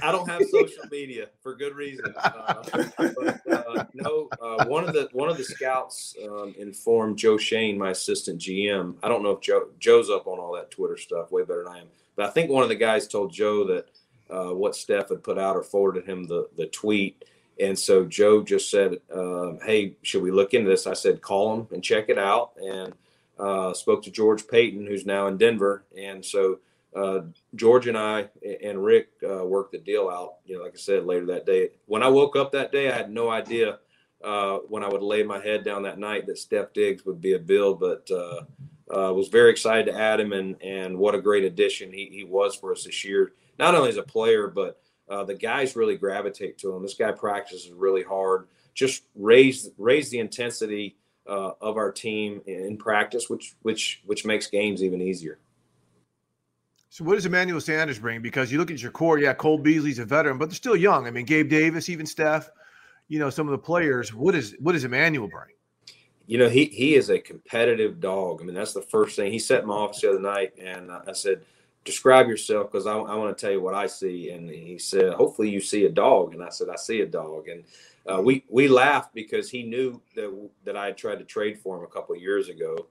I 0.00 0.12
don't 0.12 0.28
have 0.28 0.42
social 0.44 0.84
media 0.92 1.26
for 1.42 1.56
good 1.56 1.74
reason 1.74 2.14
uh, 2.16 2.62
but, 2.72 3.40
uh, 3.50 3.84
no 3.94 4.28
uh, 4.40 4.64
one 4.66 4.84
of 4.84 4.94
the 4.94 5.08
one 5.12 5.28
of 5.28 5.36
the 5.36 5.42
scouts 5.44 6.14
um, 6.24 6.54
informed 6.58 7.18
joe 7.18 7.36
Schoen, 7.36 7.78
my 7.78 7.90
assistant 7.90 8.40
gm 8.40 8.94
i 9.02 9.08
don't 9.08 9.22
know 9.22 9.32
if 9.32 9.40
joe 9.40 9.68
joe's 9.80 10.10
up 10.10 10.26
on 10.26 10.38
all 10.38 10.54
that 10.54 10.70
twitter 10.70 10.96
stuff 10.96 11.32
way 11.32 11.42
better 11.42 11.64
than 11.64 11.72
i 11.72 11.78
am 11.80 11.88
but 12.16 12.26
I 12.26 12.30
think 12.30 12.50
one 12.50 12.62
of 12.62 12.68
the 12.68 12.74
guys 12.74 13.08
told 13.08 13.32
Joe 13.32 13.64
that 13.64 13.88
uh, 14.30 14.54
what 14.54 14.76
Steph 14.76 15.08
had 15.08 15.22
put 15.22 15.38
out 15.38 15.56
or 15.56 15.62
forwarded 15.62 16.06
him 16.06 16.24
the 16.24 16.48
the 16.56 16.66
tweet. 16.66 17.24
And 17.60 17.78
so 17.78 18.04
Joe 18.04 18.42
just 18.42 18.70
said, 18.70 18.98
uh, 19.14 19.52
"Hey, 19.64 19.96
should 20.02 20.22
we 20.22 20.30
look 20.30 20.54
into 20.54 20.70
this?" 20.70 20.86
I 20.86 20.94
said, 20.94 21.20
"Call 21.20 21.54
him 21.54 21.68
and 21.72 21.82
check 21.82 22.08
it 22.08 22.18
out." 22.18 22.52
And 22.56 22.94
uh, 23.42 23.74
spoke 23.74 24.04
to 24.04 24.10
George 24.10 24.46
Paton, 24.46 24.86
who's 24.86 25.04
now 25.04 25.26
in 25.26 25.36
Denver. 25.36 25.84
And 25.98 26.24
so 26.24 26.60
uh, 26.94 27.22
George 27.56 27.88
and 27.88 27.98
I 27.98 28.28
and 28.62 28.84
Rick 28.84 29.08
uh, 29.28 29.44
worked 29.44 29.72
the 29.72 29.78
deal 29.78 30.08
out. 30.08 30.36
You 30.44 30.56
know, 30.56 30.62
like 30.62 30.74
I 30.74 30.78
said, 30.78 31.04
later 31.04 31.26
that 31.26 31.44
day. 31.44 31.70
When 31.86 32.02
I 32.02 32.08
woke 32.08 32.36
up 32.36 32.52
that 32.52 32.70
day, 32.70 32.90
I 32.90 32.96
had 32.96 33.10
no 33.10 33.30
idea 33.30 33.78
uh, 34.22 34.58
when 34.68 34.84
I 34.84 34.88
would 34.88 35.02
lay 35.02 35.24
my 35.24 35.40
head 35.40 35.64
down 35.64 35.82
that 35.82 35.98
night 35.98 36.26
that 36.26 36.38
Steph 36.38 36.72
Diggs 36.72 37.04
would 37.04 37.20
be 37.20 37.32
a 37.32 37.38
Bill, 37.38 37.74
but 37.74 38.08
uh, 38.12 38.42
uh, 38.96 39.12
was 39.12 39.28
very 39.28 39.50
excited 39.50 39.86
to 39.86 39.98
add 39.98 40.20
him, 40.20 40.32
and 40.32 40.54
and 40.62 40.96
what 40.96 41.16
a 41.16 41.20
great 41.20 41.44
addition 41.44 41.92
he, 41.92 42.10
he 42.12 42.24
was 42.24 42.54
for 42.54 42.70
us 42.70 42.84
this 42.84 43.04
year. 43.04 43.32
Not 43.58 43.74
only 43.74 43.88
as 43.88 43.96
a 43.96 44.02
player, 44.02 44.46
but 44.46 44.78
the 45.26 45.34
guys 45.34 45.76
really 45.76 45.96
gravitate 45.96 46.56
to 46.58 46.74
him. 46.74 46.82
This 46.82 46.94
guy 46.94 47.12
practices 47.12 47.70
really 47.70 48.02
hard. 48.02 48.46
Just 48.72 49.02
raise 49.14 49.68
raise 49.76 50.08
the 50.10 50.20
intensity 50.20 50.96
uh, 51.26 51.52
of 51.60 51.76
our 51.76 51.92
team 51.92 52.40
in 52.46 52.76
practice, 52.76 53.28
which 53.28 53.54
which 53.62 54.02
which 54.06 54.24
makes 54.24 54.46
games 54.46 54.82
even 54.82 55.00
easier. 55.00 55.38
So 56.88 57.04
what 57.04 57.14
does 57.14 57.24
Emmanuel 57.24 57.60
Sanders 57.60 57.98
bring? 57.98 58.20
Because 58.20 58.52
you 58.52 58.58
look 58.58 58.70
at 58.70 58.82
your 58.82 58.90
core, 58.90 59.18
yeah, 59.18 59.32
Cole 59.32 59.56
Beasley's 59.56 59.98
a 59.98 60.04
veteran, 60.04 60.36
but 60.36 60.50
they're 60.50 60.56
still 60.56 60.76
young. 60.76 61.06
I 61.06 61.10
mean, 61.10 61.24
Gabe 61.24 61.48
Davis, 61.48 61.88
even 61.88 62.04
Steph, 62.04 62.50
you 63.08 63.18
know, 63.18 63.30
some 63.30 63.46
of 63.46 63.52
the 63.52 63.58
players. 63.58 64.12
What 64.12 64.34
is 64.34 64.54
what 64.58 64.72
does 64.72 64.84
Emmanuel 64.84 65.28
bring? 65.28 65.54
You 66.26 66.38
know, 66.38 66.48
he 66.48 66.66
he 66.66 66.94
is 66.94 67.08
a 67.08 67.18
competitive 67.18 68.00
dog. 68.00 68.40
I 68.40 68.44
mean, 68.44 68.54
that's 68.54 68.74
the 68.74 68.82
first 68.82 69.16
thing. 69.16 69.32
He 69.32 69.38
set 69.38 69.62
in 69.62 69.68
my 69.68 69.74
office 69.74 70.02
the 70.02 70.10
other 70.10 70.20
night, 70.20 70.52
and 70.58 70.90
I 70.90 71.12
said, 71.12 71.42
"Describe 71.84 72.28
yourself," 72.28 72.70
because 72.70 72.86
I, 72.86 72.94
I 72.94 73.14
want 73.14 73.36
to 73.36 73.40
tell 73.40 73.52
you 73.52 73.60
what 73.60 73.74
I 73.74 73.86
see. 73.86 74.30
And 74.30 74.48
he 74.48 74.78
said, 74.78 75.14
"Hopefully, 75.14 75.50
you 75.50 75.60
see 75.60 75.84
a 75.84 75.90
dog." 75.90 76.34
And 76.34 76.42
I 76.42 76.48
said, 76.48 76.68
"I 76.68 76.76
see 76.76 77.00
a 77.00 77.06
dog." 77.06 77.48
And 77.48 77.64
uh, 78.10 78.20
we 78.20 78.44
we 78.48 78.68
laughed 78.68 79.14
because 79.14 79.50
he 79.50 79.62
knew 79.62 80.00
that 80.14 80.50
that 80.64 80.76
I 80.76 80.86
had 80.86 80.96
tried 80.96 81.18
to 81.18 81.24
trade 81.24 81.58
for 81.58 81.76
him 81.76 81.84
a 81.84 81.88
couple 81.88 82.16
years 82.16 82.48
ago, 82.48 82.86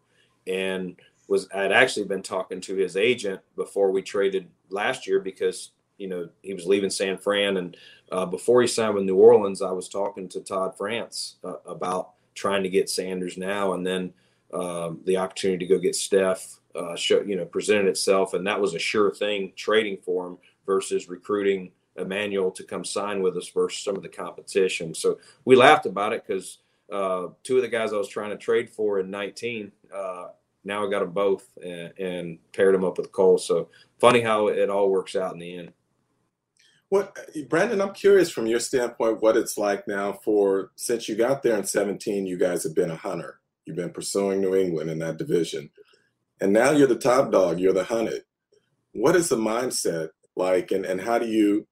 and 0.47 0.95
was 1.27 1.47
I 1.53 1.61
had 1.61 1.71
actually 1.71 2.05
been 2.05 2.21
talking 2.21 2.61
to 2.61 2.75
his 2.75 2.97
agent 2.97 3.41
before 3.55 3.91
we 3.91 4.01
traded 4.01 4.47
last 4.69 5.07
year 5.07 5.19
because 5.19 5.71
you 5.97 6.07
know 6.07 6.29
he 6.41 6.53
was 6.53 6.65
leaving 6.65 6.89
San 6.89 7.17
Fran, 7.17 7.57
and 7.57 7.77
uh, 8.11 8.25
before 8.25 8.61
he 8.61 8.67
signed 8.67 8.95
with 8.95 9.05
New 9.05 9.15
Orleans, 9.15 9.61
I 9.61 9.71
was 9.71 9.89
talking 9.89 10.27
to 10.29 10.41
Todd 10.41 10.77
France 10.77 11.37
uh, 11.43 11.55
about 11.65 12.11
trying 12.33 12.63
to 12.63 12.69
get 12.69 12.89
Sanders 12.89 13.37
now, 13.37 13.73
and 13.73 13.85
then 13.85 14.13
um, 14.53 15.01
the 15.05 15.17
opportunity 15.17 15.65
to 15.65 15.73
go 15.73 15.79
get 15.79 15.95
Steph, 15.95 16.59
uh, 16.75 16.95
show, 16.95 17.21
you 17.21 17.35
know, 17.35 17.45
presented 17.45 17.87
itself, 17.87 18.33
and 18.33 18.45
that 18.47 18.59
was 18.59 18.73
a 18.73 18.79
sure 18.79 19.13
thing 19.13 19.53
trading 19.55 19.97
for 20.03 20.27
him 20.27 20.37
versus 20.65 21.09
recruiting 21.09 21.71
Emmanuel 21.97 22.51
to 22.51 22.63
come 22.63 22.85
sign 22.85 23.21
with 23.21 23.35
us 23.37 23.49
versus 23.49 23.83
some 23.83 23.95
of 23.95 24.03
the 24.03 24.09
competition. 24.09 24.93
So 24.93 25.19
we 25.45 25.55
laughed 25.55 25.85
about 25.85 26.13
it 26.13 26.25
because 26.25 26.59
uh, 26.91 27.27
two 27.43 27.57
of 27.57 27.61
the 27.61 27.67
guys 27.67 27.93
I 27.93 27.97
was 27.97 28.07
trying 28.07 28.31
to 28.31 28.37
trade 28.37 28.69
for 28.69 28.99
in 28.99 29.09
19 29.09 29.71
uh, 29.93 30.27
now 30.63 30.85
I 30.85 30.89
got 30.89 30.99
them 30.99 31.11
both 31.11 31.47
and, 31.63 31.93
and 31.97 32.39
paired 32.53 32.75
them 32.75 32.83
up 32.83 32.97
with 32.97 33.11
Cole. 33.11 33.37
So 33.37 33.69
funny 33.99 34.21
how 34.21 34.47
it 34.47 34.69
all 34.69 34.89
works 34.89 35.15
out 35.15 35.33
in 35.33 35.39
the 35.39 35.57
end. 35.57 35.73
What, 36.89 37.17
Brandon? 37.47 37.81
I'm 37.81 37.93
curious 37.93 38.29
from 38.29 38.47
your 38.47 38.59
standpoint, 38.59 39.21
what 39.21 39.37
it's 39.37 39.57
like 39.57 39.87
now 39.87 40.11
for 40.11 40.71
since 40.75 41.07
you 41.07 41.15
got 41.15 41.41
there 41.41 41.57
in 41.57 41.63
17, 41.63 42.25
you 42.25 42.37
guys 42.37 42.63
have 42.63 42.75
been 42.75 42.91
a 42.91 42.95
hunter. 42.95 43.39
You've 43.71 43.77
been 43.77 43.93
pursuing 43.93 44.41
New 44.41 44.53
England 44.53 44.89
in 44.89 44.99
that 44.99 45.17
division, 45.17 45.69
and 46.41 46.51
now 46.51 46.71
you're 46.71 46.87
the 46.87 46.95
top 46.95 47.31
dog. 47.31 47.57
You're 47.57 47.71
the 47.71 47.85
hunted. 47.85 48.23
What 48.91 49.15
is 49.15 49.29
the 49.29 49.37
mindset 49.37 50.09
like, 50.35 50.71
and, 50.71 50.85
and 50.85 50.99
how 50.99 51.19
do 51.19 51.27
you 51.27 51.67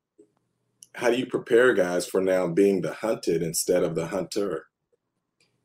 how 0.95 1.09
do 1.09 1.17
you 1.17 1.25
prepare 1.25 1.73
guys 1.73 2.07
for 2.07 2.21
now 2.21 2.47
being 2.47 2.81
the 2.81 2.93
hunted 2.93 3.43
instead 3.43 3.83
of 3.83 3.95
the 3.95 4.07
hunter? 4.07 4.67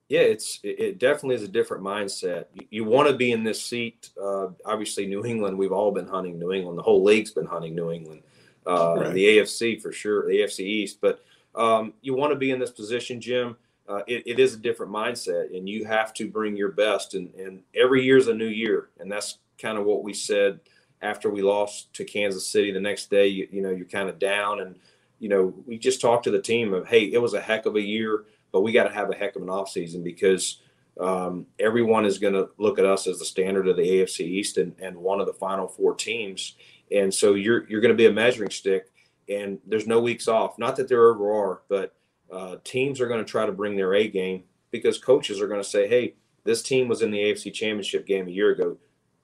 yeah, 0.09 0.21
it's 0.21 0.61
it 0.63 0.99
definitely 0.99 1.37
is 1.37 1.43
a 1.45 1.49
different 1.49 1.83
mindset. 1.83 2.47
You, 2.53 2.67
you 2.71 2.85
want 2.85 3.09
to 3.09 3.17
be 3.17 3.33
in 3.33 3.45
this 3.45 3.63
seat. 3.63 4.11
Uh, 4.21 4.49
obviously, 4.65 5.07
New 5.07 5.25
England. 5.25 5.57
We've 5.57 5.73
all 5.73 5.93
been 5.93 6.07
hunting 6.07 6.39
New 6.39 6.53
England. 6.53 6.79
The 6.79 6.83
whole 6.83 7.03
league's 7.03 7.31
been 7.31 7.47
hunting 7.47 7.75
New 7.75 7.91
England. 7.91 8.23
Uh, 8.67 8.97
right. 8.97 9.15
The 9.15 9.39
AFC 9.39 9.81
for 9.81 9.93
sure, 9.93 10.27
the 10.27 10.41
AFC 10.41 10.61
East. 10.61 10.99
But 11.01 11.21
um, 11.55 11.95
you 12.03 12.15
want 12.15 12.33
to 12.33 12.39
be 12.39 12.51
in 12.51 12.59
this 12.59 12.71
position, 12.71 13.21
Jim. 13.21 13.57
Uh, 13.89 14.01
it, 14.07 14.23
it 14.27 14.39
is 14.39 14.55
a 14.55 14.59
different 14.59 14.93
mindset, 14.93 15.55
and 15.57 15.69
you 15.69 15.85
have 15.85 16.15
to 16.15 16.29
bring 16.29 16.57
your 16.57 16.73
best. 16.73 17.15
And, 17.15 17.35
and 17.35 17.63
every 17.75 18.03
year 18.03 18.17
is 18.17 18.29
a 18.29 18.35
new 18.35 18.49
year, 18.49 18.89
and 18.99 19.11
that's 19.11 19.39
kind 19.59 19.77
of 19.77 19.85
what 19.85 20.03
we 20.03 20.15
said 20.15 20.61
after 21.03 21.29
we 21.29 21.43
lost 21.43 21.93
to 21.95 22.05
Kansas 22.05 22.49
City. 22.49 22.73
The 22.73 22.81
next 22.81 23.11
day, 23.11 23.27
you, 23.29 23.47
you 23.51 23.63
know, 23.63 23.71
you're 23.71 23.87
kind 23.87 24.09
of 24.09 24.19
down, 24.19 24.61
and 24.61 24.77
you 25.19 25.29
know, 25.29 25.55
we 25.67 25.79
just 25.79 26.01
talked 26.01 26.25
to 26.25 26.31
the 26.31 26.41
team 26.41 26.73
of, 26.73 26.87
hey, 26.87 27.05
it 27.05 27.21
was 27.21 27.35
a 27.35 27.41
heck 27.41 27.67
of 27.67 27.77
a 27.77 27.81
year 27.81 28.25
but 28.55 28.61
we 28.61 28.71
got 28.71 28.85
to 28.85 28.95
have 28.95 29.11
a 29.11 29.17
heck 29.17 29.35
of 29.35 29.43
an 29.43 29.49
offseason 29.49 30.05
because 30.05 30.61
um, 31.01 31.45
everyone 31.59 32.07
is 32.07 32.19
going 32.19 32.35
to 32.35 32.51
look 32.57 32.79
at 32.79 32.85
us 32.85 33.09
as 33.09 33.19
the 33.19 33.25
standard 33.25 33.67
of 33.67 33.77
the 33.77 33.83
AFC 33.83 34.21
East 34.21 34.59
and, 34.59 34.77
and 34.81 34.97
one 34.97 35.21
of 35.21 35.27
the 35.27 35.33
final 35.33 35.67
four 35.67 35.97
teams. 35.97 36.55
And 36.93 37.13
so 37.13 37.35
you're 37.35 37.69
you're 37.69 37.81
going 37.81 37.93
to 37.93 37.97
be 37.97 38.07
a 38.07 38.13
measuring 38.13 38.51
stick, 38.51 38.93
and 39.29 39.59
there's 39.67 39.89
no 39.89 39.99
weeks 39.99 40.29
off. 40.29 40.57
Not 40.57 40.77
that 40.77 40.87
there 40.87 41.11
ever 41.11 41.35
are, 41.35 41.63
but 41.69 41.97
uh, 42.35 42.57
teams 42.65 43.01
are 43.01 43.07
going 43.07 43.25
to 43.25 43.31
try 43.31 43.47
to 43.47 43.53
bring 43.53 43.77
their 43.77 43.95
A 43.95 44.09
game 44.09 44.43
because 44.71 44.99
coaches 44.99 45.41
are 45.41 45.47
going 45.47 45.63
to 45.63 45.69
say, 45.69 45.87
"Hey, 45.89 46.15
this 46.43 46.63
team 46.63 46.89
was 46.89 47.01
in 47.01 47.11
the 47.11 47.19
AFC 47.19 47.53
Championship 47.53 48.07
game 48.07 48.27
a 48.27 48.33
year 48.33 48.51
ago. 48.51 48.77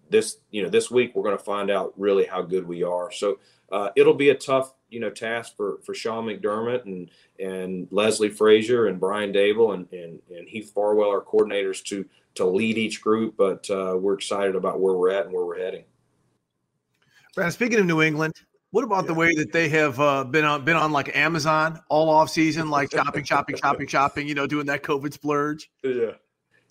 This 0.08 0.38
you 0.50 0.62
know 0.62 0.68
this 0.68 0.90
week 0.90 1.14
we're 1.14 1.24
going 1.24 1.36
to 1.36 1.44
find 1.44 1.70
out 1.70 1.92
really 1.96 2.24
how 2.24 2.42
good 2.42 2.66
we 2.66 2.84
are." 2.84 3.10
So 3.10 3.40
uh, 3.72 3.90
it'll 3.96 4.14
be 4.14 4.30
a 4.30 4.34
tough 4.34 4.74
you 4.90 5.00
know 5.00 5.10
task 5.10 5.56
for 5.56 5.78
for 5.84 5.92
Sean 5.92 6.26
McDermott 6.26 6.84
and 6.84 7.10
and 7.40 7.88
Leslie 7.90 8.28
Frazier 8.28 8.86
and 8.86 9.00
Brian 9.00 9.32
Daboll 9.32 9.74
and 9.74 9.92
and, 9.92 10.20
and 10.30 10.48
Heath 10.48 10.70
Farwell, 10.72 11.10
our 11.10 11.22
coordinators, 11.22 11.82
to 11.86 12.06
to 12.36 12.46
lead 12.46 12.78
each 12.78 13.02
group. 13.02 13.36
But 13.36 13.68
uh, 13.70 13.96
we're 13.98 14.14
excited 14.14 14.54
about 14.54 14.78
where 14.78 14.94
we're 14.94 15.10
at 15.10 15.24
and 15.24 15.34
where 15.34 15.44
we're 15.44 15.58
heading. 15.58 15.84
Brad, 17.34 17.52
speaking 17.52 17.80
of 17.80 17.86
New 17.86 18.02
England, 18.02 18.34
what 18.70 18.84
about 18.84 19.04
yeah. 19.04 19.08
the 19.08 19.14
way 19.14 19.34
that 19.34 19.52
they 19.52 19.68
have 19.70 19.98
uh, 19.98 20.24
been 20.24 20.44
on 20.44 20.64
been 20.64 20.76
on 20.76 20.92
like 20.92 21.16
Amazon 21.16 21.80
all 21.88 22.08
off 22.08 22.30
season, 22.30 22.70
like 22.70 22.90
shopping, 22.92 23.24
shopping, 23.24 23.56
shopping, 23.56 23.86
shopping? 23.86 24.28
You 24.30 24.34
know, 24.34 24.46
doing 24.46 24.66
that 24.66 24.82
COVID 24.82 25.12
splurge. 25.12 25.70
Yeah, 25.82 26.12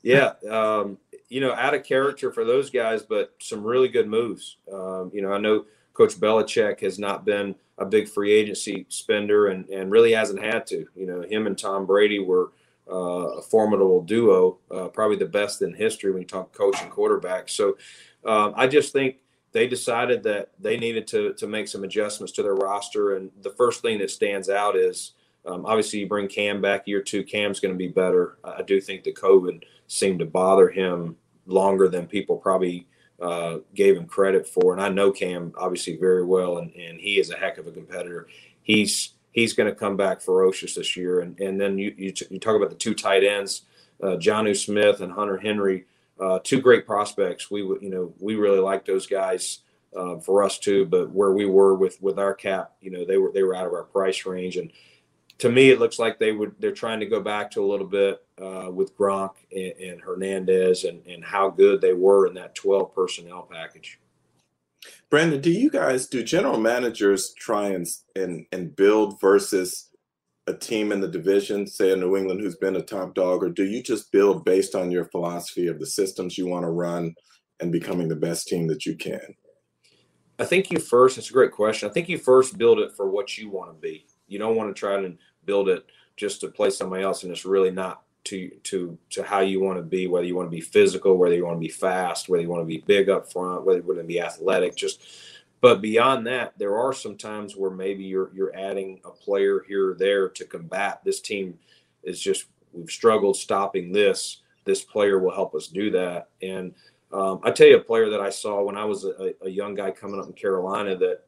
yeah. 0.01 0.33
Um, 0.49 0.97
you 1.27 1.41
know, 1.41 1.53
out 1.53 1.73
of 1.73 1.83
character 1.83 2.31
for 2.31 2.45
those 2.45 2.69
guys, 2.69 3.03
but 3.03 3.33
some 3.39 3.63
really 3.63 3.87
good 3.87 4.07
moves. 4.07 4.57
Um, 4.71 5.11
you 5.13 5.21
know, 5.21 5.31
I 5.31 5.37
know 5.37 5.65
Coach 5.93 6.15
Belichick 6.15 6.79
has 6.79 6.97
not 6.97 7.25
been 7.25 7.55
a 7.77 7.85
big 7.85 8.07
free 8.07 8.31
agency 8.31 8.85
spender 8.89 9.47
and, 9.47 9.67
and 9.69 9.91
really 9.91 10.13
hasn't 10.13 10.41
had 10.41 10.65
to. 10.67 10.87
You 10.95 11.05
know, 11.05 11.21
him 11.21 11.47
and 11.47 11.57
Tom 11.57 11.85
Brady 11.85 12.19
were 12.19 12.51
uh, 12.89 13.37
a 13.37 13.41
formidable 13.41 14.01
duo, 14.01 14.57
uh, 14.71 14.87
probably 14.87 15.17
the 15.17 15.25
best 15.25 15.61
in 15.61 15.73
history 15.73 16.11
when 16.11 16.21
you 16.21 16.27
talk 16.27 16.53
coach 16.53 16.81
and 16.81 16.89
quarterback. 16.89 17.49
So 17.49 17.77
um, 18.25 18.53
I 18.55 18.67
just 18.67 18.93
think 18.93 19.17
they 19.51 19.67
decided 19.67 20.23
that 20.23 20.51
they 20.59 20.77
needed 20.77 21.07
to, 21.07 21.33
to 21.33 21.47
make 21.47 21.67
some 21.67 21.83
adjustments 21.83 22.33
to 22.33 22.43
their 22.43 22.55
roster. 22.55 23.15
And 23.15 23.31
the 23.41 23.51
first 23.51 23.81
thing 23.81 23.99
that 23.99 24.11
stands 24.11 24.49
out 24.49 24.75
is 24.75 25.13
um, 25.45 25.65
obviously 25.65 25.99
you 25.99 26.07
bring 26.07 26.27
Cam 26.27 26.61
back 26.61 26.87
year 26.87 27.01
two, 27.01 27.23
Cam's 27.23 27.59
going 27.59 27.73
to 27.73 27.77
be 27.77 27.87
better. 27.87 28.37
I 28.43 28.61
do 28.61 28.79
think 28.79 29.03
the 29.03 29.13
COVID 29.13 29.63
seemed 29.87 30.19
to 30.19 30.25
bother 30.25 30.69
him 30.69 31.17
longer 31.45 31.87
than 31.87 32.07
people 32.07 32.37
probably– 32.37 32.87
uh, 33.21 33.57
gave 33.75 33.97
him 33.97 34.05
credit 34.05 34.47
for. 34.47 34.73
And 34.73 34.81
I 34.81 34.89
know 34.89 35.11
Cam 35.11 35.53
obviously 35.57 35.97
very 35.97 36.23
well, 36.23 36.57
and, 36.57 36.73
and 36.73 36.99
he 36.99 37.19
is 37.19 37.31
a 37.31 37.37
heck 37.37 37.57
of 37.57 37.67
a 37.67 37.71
competitor. 37.71 38.27
He's 38.63 39.13
he's 39.31 39.53
going 39.53 39.69
to 39.69 39.75
come 39.75 39.97
back 39.97 40.21
ferocious 40.21 40.75
this 40.75 40.95
year. 40.95 41.19
And 41.19 41.39
and 41.39 41.59
then 41.59 41.77
you 41.77 41.93
you, 41.97 42.11
t- 42.11 42.27
you 42.29 42.39
talk 42.39 42.55
about 42.55 42.69
the 42.69 42.75
two 42.75 42.93
tight 42.93 43.23
ends, 43.23 43.63
uh, 44.01 44.15
Jonnu 44.15 44.55
Smith 44.55 45.01
and 45.01 45.11
Hunter 45.11 45.37
Henry, 45.37 45.85
uh, 46.19 46.39
two 46.43 46.61
great 46.61 46.85
prospects. 46.85 47.49
We 47.49 47.61
you 47.61 47.89
know 47.89 48.13
we 48.19 48.35
really 48.35 48.59
like 48.59 48.85
those 48.85 49.07
guys. 49.07 49.59
Uh, 49.91 50.19
for 50.19 50.43
us 50.43 50.59
too, 50.59 50.85
but 50.85 51.09
where 51.09 51.31
we 51.31 51.47
were 51.47 51.73
with 51.73 51.99
with 51.99 52.19
our 52.19 52.35
cap, 52.35 52.73
you 52.79 52.91
know, 52.91 53.03
they 53.03 53.17
were 53.17 53.31
they 53.31 53.41
were 53.41 53.55
out 53.55 53.65
of 53.65 53.73
our 53.73 53.85
price 53.85 54.23
range, 54.23 54.55
and 54.55 54.71
to 55.39 55.49
me, 55.49 55.71
it 55.71 55.79
looks 55.79 55.97
like 55.97 56.19
they 56.19 56.31
would 56.31 56.53
they're 56.59 56.71
trying 56.71 56.99
to 56.99 57.05
go 57.05 57.19
back 57.19 57.49
to 57.51 57.63
a 57.63 57.65
little 57.65 57.87
bit 57.87 58.23
uh, 58.41 58.69
with 58.71 58.95
Gronk 58.97 59.31
and, 59.51 59.73
and 59.79 60.01
Hernandez 60.01 60.83
and, 60.83 61.05
and 61.07 61.23
how 61.23 61.49
good 61.49 61.81
they 61.81 61.93
were 61.93 62.27
in 62.27 62.33
that 62.35 62.55
12 62.55 62.93
personnel 62.93 63.47
package. 63.49 63.99
Brandon, 65.09 65.41
do 65.41 65.51
you 65.51 65.69
guys 65.69 66.07
do 66.07 66.23
general 66.23 66.59
managers 66.59 67.33
try 67.33 67.69
and 67.69 67.87
and 68.15 68.45
and 68.51 68.75
build 68.75 69.19
versus 69.19 69.88
a 70.47 70.53
team 70.53 70.91
in 70.91 70.99
the 70.99 71.07
division, 71.07 71.67
say 71.67 71.91
a 71.91 71.95
New 71.95 72.17
England 72.17 72.41
who's 72.41 72.55
been 72.55 72.75
a 72.75 72.81
top 72.81 73.13
dog, 73.13 73.43
or 73.43 73.49
do 73.49 73.65
you 73.65 73.83
just 73.83 74.11
build 74.11 74.45
based 74.45 74.75
on 74.75 74.91
your 74.91 75.05
philosophy 75.05 75.67
of 75.67 75.79
the 75.79 75.85
systems 75.85 76.37
you 76.37 76.47
want 76.47 76.63
to 76.63 76.71
run 76.71 77.13
and 77.59 77.71
becoming 77.71 78.07
the 78.07 78.15
best 78.15 78.47
team 78.47 78.67
that 78.67 78.85
you 78.85 78.95
can? 78.95 79.35
I 80.39 80.45
think 80.45 80.71
you 80.71 80.79
first, 80.79 81.17
it's 81.17 81.29
a 81.29 81.33
great 81.33 81.51
question. 81.51 81.89
I 81.89 81.91
think 81.91 82.09
you 82.09 82.17
first 82.17 82.57
build 82.57 82.79
it 82.79 82.93
for 82.95 83.09
what 83.09 83.37
you 83.37 83.49
want 83.49 83.71
to 83.71 83.79
be. 83.79 84.07
You 84.27 84.39
don't 84.39 84.55
want 84.55 84.73
to 84.73 84.79
try 84.79 84.99
to 84.99 85.13
build 85.45 85.69
it 85.69 85.85
just 86.15 86.41
to 86.41 86.47
play 86.47 86.69
somebody 86.69 87.03
else, 87.03 87.23
and 87.23 87.31
it's 87.31 87.45
really 87.45 87.71
not 87.71 88.03
to 88.25 88.49
to 88.63 88.97
to 89.11 89.23
how 89.23 89.39
you 89.39 89.59
want 89.61 89.77
to 89.77 89.83
be. 89.83 90.07
Whether 90.07 90.25
you 90.25 90.35
want 90.35 90.47
to 90.47 90.55
be 90.55 90.61
physical, 90.61 91.17
whether 91.17 91.35
you 91.35 91.45
want 91.45 91.57
to 91.57 91.67
be 91.67 91.69
fast, 91.69 92.29
whether 92.29 92.41
you 92.41 92.49
want 92.49 92.61
to 92.61 92.65
be 92.65 92.83
big 92.85 93.09
up 93.09 93.31
front, 93.31 93.65
whether 93.65 93.79
you 93.79 93.85
want 93.85 93.99
to 93.99 94.05
be 94.05 94.21
athletic, 94.21 94.75
just. 94.75 95.01
But 95.61 95.81
beyond 95.81 96.25
that, 96.27 96.53
there 96.57 96.77
are 96.77 96.93
some 96.93 97.17
times 97.17 97.55
where 97.55 97.71
maybe 97.71 98.03
you're 98.03 98.31
you're 98.33 98.55
adding 98.55 99.01
a 99.05 99.11
player 99.11 99.63
here 99.67 99.91
or 99.91 99.93
there 99.95 100.29
to 100.29 100.45
combat 100.45 101.01
this 101.03 101.21
team. 101.21 101.59
Is 102.03 102.21
just 102.21 102.45
we've 102.71 102.91
struggled 102.91 103.35
stopping 103.35 103.91
this. 103.91 104.41
This 104.65 104.83
player 104.83 105.19
will 105.19 105.33
help 105.33 105.55
us 105.55 105.67
do 105.67 105.91
that, 105.91 106.29
and 106.41 106.73
Um, 107.11 107.39
I 107.43 107.49
tell 107.49 107.65
you, 107.65 107.77
a 107.77 107.81
player 107.81 108.07
that 108.11 108.21
I 108.21 108.29
saw 108.29 108.61
when 108.61 108.77
I 108.77 108.85
was 108.85 109.03
a, 109.03 109.33
a 109.41 109.49
young 109.49 109.73
guy 109.73 109.89
coming 109.89 110.19
up 110.19 110.27
in 110.27 110.33
Carolina 110.33 110.95
that 110.95 111.25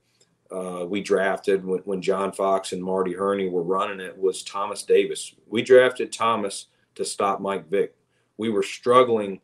uh, 0.56 0.86
we 0.86 1.02
drafted 1.02 1.66
when, 1.66 1.80
when 1.86 2.04
John 2.04 2.32
Fox 2.32 2.72
and 2.74 2.84
Marty 2.84 3.14
Hurney 3.14 3.50
were 3.50 3.64
running 3.64 4.00
it 4.00 4.16
was 4.16 4.44
Thomas 4.44 4.84
Davis. 4.84 5.34
We 5.48 5.64
drafted 5.64 6.14
Thomas 6.14 6.68
to 6.94 7.04
stop 7.04 7.42
Mike 7.42 7.68
Vick. 7.68 7.96
We 8.38 8.50
were 8.50 8.62
struggling 8.62 9.42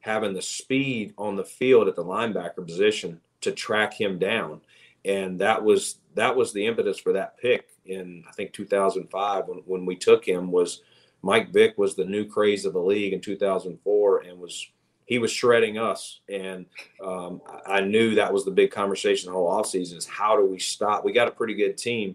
having 0.00 0.34
the 0.34 0.42
speed 0.42 1.14
on 1.16 1.36
the 1.36 1.44
field 1.44 1.88
at 1.88 1.96
the 1.96 2.04
linebacker 2.04 2.66
position 2.66 3.18
to 3.42 3.52
track 3.52 3.94
him 3.94 4.18
down, 4.18 4.60
and 5.04 5.38
that 5.40 5.62
was 5.62 5.96
that 6.14 6.34
was 6.34 6.52
the 6.52 6.66
impetus 6.66 6.98
for 6.98 7.12
that 7.12 7.38
pick 7.38 7.68
in 7.86 8.24
I 8.28 8.32
think 8.32 8.52
2005 8.52 9.48
when, 9.48 9.58
when 9.66 9.86
we 9.86 9.96
took 9.96 10.26
him 10.26 10.50
was 10.50 10.82
Mike 11.22 11.52
Vick 11.52 11.76
was 11.78 11.94
the 11.94 12.04
new 12.04 12.24
craze 12.24 12.64
of 12.64 12.72
the 12.72 12.80
league 12.80 13.12
in 13.12 13.20
2004 13.20 14.20
and 14.20 14.38
was 14.38 14.68
he 15.06 15.18
was 15.18 15.32
shredding 15.32 15.78
us. 15.78 16.20
And 16.28 16.66
um, 17.02 17.40
I 17.66 17.80
knew 17.80 18.14
that 18.14 18.32
was 18.32 18.44
the 18.44 18.50
big 18.50 18.70
conversation 18.70 19.28
the 19.28 19.32
whole 19.32 19.50
offseason 19.50 19.96
is 19.96 20.06
how 20.06 20.36
do 20.36 20.44
we 20.44 20.58
stop? 20.58 21.02
We 21.02 21.12
got 21.12 21.28
a 21.28 21.32
pretty 21.32 21.54
good 21.54 21.78
team, 21.78 22.14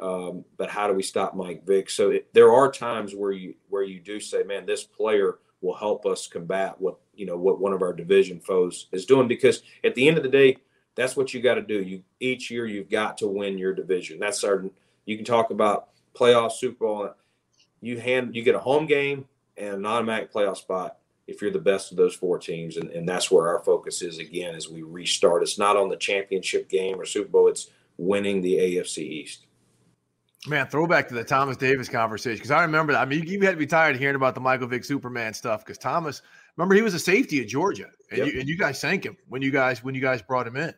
um, 0.00 0.44
but 0.56 0.68
how 0.68 0.88
do 0.88 0.92
we 0.92 1.04
stop 1.04 1.36
Mike 1.36 1.64
Vick? 1.64 1.88
So 1.88 2.10
it, 2.10 2.34
there 2.34 2.52
are 2.52 2.70
times 2.70 3.14
where 3.14 3.30
you 3.30 3.54
where 3.68 3.84
you 3.84 4.00
do 4.00 4.18
say, 4.18 4.42
man, 4.42 4.66
this 4.66 4.82
player 4.82 5.38
will 5.60 5.76
help 5.76 6.04
us 6.04 6.26
combat 6.26 6.74
what 6.80 6.96
you 7.14 7.26
know 7.26 7.36
what 7.36 7.60
one 7.60 7.72
of 7.72 7.80
our 7.80 7.92
division 7.92 8.40
foes 8.40 8.88
is 8.90 9.06
doing 9.06 9.28
because 9.28 9.62
at 9.84 9.94
the 9.94 10.08
end 10.08 10.16
of 10.16 10.24
the 10.24 10.28
day 10.28 10.56
that's 10.94 11.16
what 11.16 11.32
you 11.32 11.40
got 11.40 11.54
to 11.54 11.62
do 11.62 11.82
you 11.82 12.02
each 12.20 12.50
year 12.50 12.66
you've 12.66 12.90
got 12.90 13.16
to 13.18 13.26
win 13.26 13.58
your 13.58 13.74
division 13.74 14.18
that's 14.18 14.40
certain 14.40 14.70
you 15.06 15.16
can 15.16 15.24
talk 15.24 15.50
about 15.50 15.88
playoff 16.14 16.52
super 16.52 16.84
bowl 16.84 17.10
you 17.80 17.98
hand 17.98 18.34
you 18.34 18.42
get 18.42 18.54
a 18.54 18.60
home 18.60 18.86
game 18.86 19.26
and 19.56 19.74
an 19.74 19.86
automatic 19.86 20.32
playoff 20.32 20.56
spot 20.56 20.98
if 21.26 21.40
you're 21.40 21.50
the 21.50 21.58
best 21.58 21.90
of 21.90 21.96
those 21.96 22.14
four 22.14 22.38
teams. 22.38 22.76
And, 22.76 22.90
and 22.90 23.08
that's 23.08 23.30
where 23.30 23.48
our 23.48 23.60
focus 23.60 24.02
is 24.02 24.18
again 24.18 24.54
as 24.54 24.68
we 24.68 24.82
restart. 24.82 25.42
It's 25.42 25.58
not 25.58 25.76
on 25.76 25.88
the 25.88 25.96
championship 25.96 26.68
game 26.68 27.00
or 27.00 27.04
Super 27.04 27.28
Bowl, 27.28 27.48
it's 27.48 27.68
winning 27.96 28.40
the 28.40 28.54
AFC 28.54 28.98
East. 28.98 29.46
Man, 30.48 30.66
throwback 30.66 31.06
to 31.08 31.14
the 31.14 31.22
Thomas 31.22 31.56
Davis 31.56 31.88
conversation 31.88 32.38
because 32.38 32.50
I 32.50 32.62
remember 32.62 32.92
that. 32.92 33.02
I 33.02 33.04
mean, 33.04 33.24
you, 33.24 33.38
you, 33.38 33.40
had 33.42 33.52
to 33.52 33.56
be 33.56 33.66
tired 33.66 33.94
of 33.94 34.00
hearing 34.00 34.16
about 34.16 34.34
the 34.34 34.40
Michael 34.40 34.66
Vick 34.66 34.84
Superman 34.84 35.32
stuff 35.34 35.64
because 35.64 35.78
Thomas, 35.78 36.20
remember, 36.56 36.74
he 36.74 36.82
was 36.82 36.94
a 36.94 36.98
safety 36.98 37.40
at 37.40 37.46
Georgia, 37.46 37.86
and, 38.10 38.18
yep. 38.18 38.26
you, 38.26 38.40
and 38.40 38.48
you 38.48 38.58
guys 38.58 38.80
sank 38.80 39.04
him 39.04 39.16
when 39.28 39.40
you 39.40 39.52
guys 39.52 39.84
when 39.84 39.94
you 39.94 40.00
guys 40.00 40.20
brought 40.20 40.44
him 40.44 40.56
in. 40.56 40.74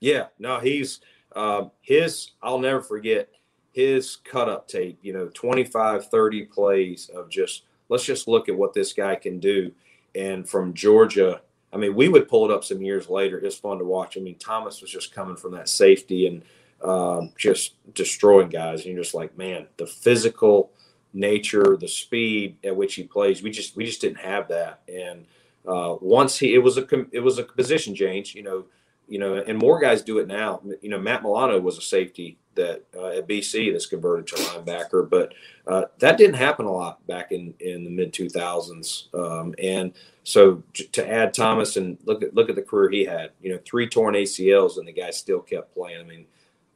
Yeah, 0.00 0.26
no, 0.38 0.60
he's 0.60 1.00
um, 1.34 1.70
his. 1.80 2.32
I'll 2.42 2.58
never 2.58 2.80
forget 2.80 3.30
his 3.72 4.16
cut 4.16 4.48
up 4.48 4.68
tape. 4.68 4.98
You 5.02 5.12
know, 5.12 5.30
25, 5.34 6.08
30 6.08 6.44
plays 6.46 7.10
of 7.14 7.28
just 7.28 7.62
let's 7.88 8.04
just 8.04 8.28
look 8.28 8.48
at 8.48 8.56
what 8.56 8.74
this 8.74 8.92
guy 8.92 9.14
can 9.14 9.38
do 9.38 9.72
and 10.14 10.48
from 10.48 10.74
Georgia. 10.74 11.42
I 11.72 11.76
mean, 11.76 11.94
we 11.94 12.08
would 12.08 12.28
pull 12.28 12.48
it 12.50 12.54
up 12.54 12.64
some 12.64 12.80
years 12.80 13.08
later. 13.08 13.38
It's 13.38 13.56
fun 13.56 13.78
to 13.78 13.84
watch. 13.84 14.16
I 14.16 14.20
mean, 14.20 14.38
Thomas 14.38 14.80
was 14.80 14.90
just 14.90 15.14
coming 15.14 15.36
from 15.36 15.52
that 15.52 15.68
safety 15.68 16.26
and 16.26 16.42
um, 16.82 17.32
just 17.36 17.74
destroying 17.94 18.48
guys. 18.48 18.84
And 18.84 18.94
you're 18.94 19.02
just 19.02 19.14
like, 19.14 19.36
man, 19.36 19.66
the 19.76 19.86
physical 19.86 20.70
nature, 21.12 21.76
the 21.78 21.88
speed 21.88 22.56
at 22.64 22.76
which 22.76 22.94
he 22.94 23.02
plays, 23.02 23.42
we 23.42 23.50
just 23.50 23.76
we 23.76 23.84
just 23.84 24.00
didn't 24.00 24.18
have 24.20 24.48
that. 24.48 24.80
And 24.88 25.26
uh, 25.66 25.96
once 26.00 26.38
he, 26.38 26.54
it 26.54 26.62
was 26.62 26.78
a 26.78 26.86
it 27.12 27.20
was 27.20 27.38
a 27.38 27.44
position 27.44 27.94
change. 27.94 28.34
You 28.34 28.42
know, 28.42 28.64
you 29.08 29.18
know, 29.18 29.34
and 29.34 29.58
more 29.58 29.80
guys 29.80 30.02
do 30.02 30.18
it 30.18 30.26
now. 30.26 30.60
You 30.80 30.90
know, 30.90 30.98
Matt 30.98 31.22
Milano 31.22 31.60
was 31.60 31.78
a 31.78 31.82
safety 31.82 32.38
that 32.56 32.84
uh, 32.96 33.08
at 33.08 33.28
BC 33.28 33.72
that's 33.72 33.86
converted 33.86 34.26
to 34.28 34.34
linebacker, 34.36 35.08
but 35.08 35.32
uh, 35.66 35.84
that 35.98 36.18
didn't 36.18 36.36
happen 36.36 36.66
a 36.66 36.72
lot 36.72 37.06
back 37.06 37.30
in 37.32 37.54
in 37.60 37.84
the 37.84 37.90
mid 37.90 38.12
2000s. 38.12 39.14
Um, 39.14 39.54
and 39.62 39.92
so 40.24 40.62
to 40.92 41.08
add 41.08 41.34
Thomas 41.34 41.76
and 41.76 41.98
look 42.04 42.22
at 42.22 42.34
look 42.34 42.48
at 42.48 42.56
the 42.56 42.62
career 42.62 42.90
he 42.90 43.04
had, 43.04 43.30
you 43.40 43.52
know, 43.52 43.60
three 43.64 43.88
torn 43.88 44.14
ACLs 44.14 44.78
and 44.78 44.88
the 44.88 44.92
guy 44.92 45.10
still 45.10 45.40
kept 45.40 45.74
playing. 45.74 46.00
I 46.00 46.04
mean, 46.04 46.26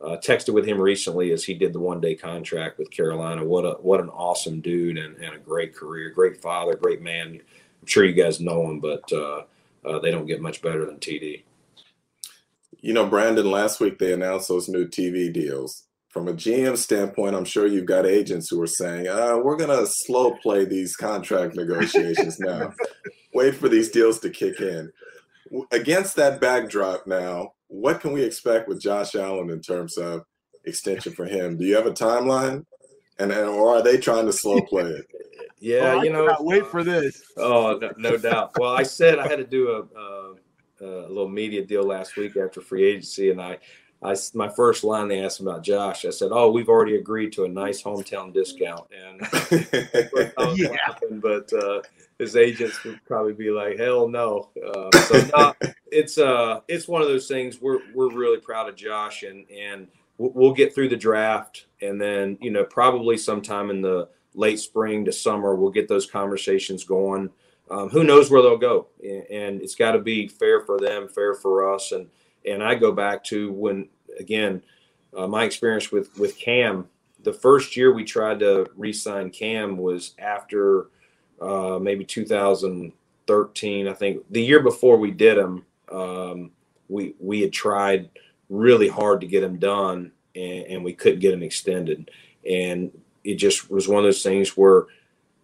uh, 0.01 0.17
texted 0.17 0.55
with 0.55 0.67
him 0.67 0.81
recently 0.81 1.33
as 1.33 1.45
he 1.45 1.55
did 1.55 1.73
the 1.73 1.81
one 1.81 2.01
day 2.01 2.15
contract 2.15 2.79
with 2.79 2.91
Carolina. 2.91 3.45
What 3.45 3.65
a 3.65 3.73
what 3.81 4.01
an 4.01 4.09
awesome 4.11 4.61
dude 4.61 4.99
and, 4.99 5.17
and 5.17 5.35
a 5.35 5.39
great 5.39 5.75
career, 5.75 6.11
great 6.11 6.41
father, 6.41 6.75
great 6.75 7.03
man. 7.03 7.41
I'm 7.81 7.87
sure 7.87 8.05
you 8.05 8.13
guys 8.13 8.41
know 8.41 8.69
him, 8.69 8.81
but 8.81 9.11
uh, 9.13 9.43
uh, 9.85 9.99
they 9.99 10.11
don't 10.11 10.27
get 10.27 10.41
much 10.41 10.63
better 10.63 10.87
than 10.87 10.97
TD. 10.97 11.43
You 12.83 12.95
know, 12.95 13.07
Brandon, 13.07 13.51
last 13.51 13.79
week 13.81 13.99
they 13.99 14.13
announced 14.13 14.49
those 14.49 14.69
new 14.69 14.87
TV 14.87 15.33
deals. 15.33 15.87
From 16.09 16.27
a 16.27 16.33
GM 16.33 16.77
standpoint, 16.77 17.37
I'm 17.37 17.45
sure 17.45 17.67
you've 17.67 17.87
got 17.87 18.07
agents 18.07 18.49
who 18.51 18.61
are 18.61 18.67
saying, 18.67 19.07
uh, 19.07 19.39
we're 19.45 19.57
going 19.57 19.71
to 19.71 19.87
slow 19.87 20.33
play 20.43 20.65
these 20.65 20.97
contract 20.97 21.55
negotiations 21.55 22.41
now. 22.41 22.73
Wait 23.33 23.55
for 23.55 23.69
these 23.69 23.91
deals 23.91 24.19
to 24.21 24.31
kick 24.31 24.61
in. 24.61 24.91
Against 25.71 26.17
that 26.17 26.41
backdrop 26.41 27.07
now, 27.07 27.53
what 27.69 28.01
can 28.01 28.13
we 28.13 28.25
expect 28.25 28.67
with 28.67 28.81
Josh 28.81 29.15
Allen 29.15 29.51
in 29.51 29.61
terms 29.61 29.97
of 29.99 30.25
extension 30.65 31.13
for 31.13 31.27
him? 31.27 31.57
Do 31.57 31.65
you 31.65 31.77
have 31.77 31.87
a 31.87 31.93
timeline? 31.93 32.65
And, 33.19 33.31
and 33.31 33.49
or 33.49 33.77
are 33.77 33.83
they 33.83 33.99
trying 33.99 34.27
to 34.27 34.33
slow 34.33 34.61
play 34.63 34.85
it? 34.85 35.07
Yeah, 35.63 35.97
oh, 35.99 36.03
you 36.03 36.11
know, 36.11 36.35
wait 36.41 36.67
for 36.67 36.83
this. 36.83 37.23
Oh, 37.37 37.79
no, 37.79 37.93
no, 37.99 38.17
doubt. 38.17 38.53
Well, 38.59 38.75
I 38.75 38.83
said 38.83 39.19
I 39.19 39.29
had 39.29 39.37
to 39.37 39.47
do 39.47 39.69
a, 39.69 39.81
uh, 40.83 41.07
a 41.07 41.09
little 41.09 41.29
media 41.29 41.65
deal 41.65 41.83
last 41.83 42.17
week 42.17 42.37
after 42.37 42.61
free 42.61 42.85
agency, 42.85 43.31
and 43.31 43.41
I, 43.41 43.59
I 44.03 44.15
my 44.35 44.49
first 44.49 44.85
line 44.85 45.09
they 45.09 45.23
asked 45.23 45.41
about 45.41 45.63
Josh. 45.63 46.05
I 46.05 46.11
said, 46.11 46.31
"Oh, 46.33 46.51
we've 46.51 46.69
already 46.69 46.97
agreed 46.97 47.33
to 47.35 47.45
a 47.45 47.49
nice 47.49 47.83
hometown 47.83 48.33
discount," 48.33 48.87
and 48.93 49.21
yeah. 50.57 50.77
happen, 50.85 51.21
but 51.21 51.53
uh, 51.53 51.83
his 52.19 52.37
agents 52.37 52.83
would 52.85 53.01
probably 53.07 53.33
be 53.33 53.51
like, 53.51 53.79
"Hell 53.79 54.09
no!" 54.09 54.51
Uh, 54.67 54.91
so 54.99 55.29
no, 55.37 55.71
it's 55.91 56.19
uh, 56.19 56.61
it's 56.69 56.89
one 56.89 57.03
of 57.03 57.09
those 57.09 57.29
things. 57.29 57.61
We're 57.61 57.81
we're 57.95 58.13
really 58.15 58.41
proud 58.41 58.69
of 58.69 58.77
Josh, 58.77 59.23
and 59.23 59.45
and 59.51 59.89
we'll 60.19 60.55
get 60.55 60.75
through 60.75 60.89
the 60.89 60.97
draft, 60.97 61.67
and 61.81 62.01
then 62.01 62.39
you 62.41 62.51
know 62.51 62.65
probably 62.65 63.17
sometime 63.17 63.71
in 63.71 63.83
the 63.83 64.09
late 64.35 64.61
spring 64.61 65.05
to 65.05 65.13
summer 65.13 65.55
we'll 65.55 65.71
get 65.71 65.89
those 65.89 66.07
conversations 66.07 66.85
going 66.85 67.31
um, 67.71 67.89
who 67.89 68.05
knows 68.05 68.31
where 68.31 68.43
they'll 68.43 68.57
go? 68.57 68.89
And 69.03 69.63
it's 69.63 69.75
got 69.75 69.93
to 69.93 70.01
be 70.01 70.27
fair 70.27 70.61
for 70.63 70.79
them, 70.79 71.09
fair 71.09 71.35
for 71.35 71.73
us. 71.73 71.93
And 71.93 72.09
and 72.47 72.63
I 72.63 72.75
go 72.75 72.93
back 72.93 73.23
to 73.25 73.53
when 73.53 73.89
again 74.19 74.63
uh, 75.17 75.27
my 75.27 75.45
experience 75.45 75.93
with 75.93 76.17
with 76.19 76.37
Cam. 76.37 76.89
The 77.23 77.33
first 77.33 77.77
year 77.77 77.93
we 77.93 78.05
tried 78.05 78.41
to 78.41 78.67
re-sign 78.77 79.31
Cam 79.31 79.77
was 79.77 80.15
after 80.19 80.89
uh, 81.41 81.79
maybe 81.81 82.05
2013. 82.05 83.89
I 83.89 83.93
think 83.93 84.25
the 84.31 84.43
year 84.43 84.63
before 84.63 84.97
we 84.97 85.11
did 85.11 85.39
him, 85.39 85.65
um, 85.93 86.51
we 86.89 87.15
we 87.19 87.41
had 87.41 87.53
tried 87.53 88.11
really 88.49 88.89
hard 88.89 89.21
to 89.21 89.27
get 89.27 89.45
him 89.45 89.59
done, 89.59 90.13
and, 90.35 90.65
and 90.65 90.85
we 90.85 90.93
couldn't 90.93 91.21
get 91.21 91.35
him 91.35 91.43
extended. 91.43 92.11
And 92.49 92.91
it 93.23 93.35
just 93.35 93.71
was 93.71 93.87
one 93.87 93.99
of 93.99 94.05
those 94.05 94.23
things 94.23 94.57
where 94.57 94.87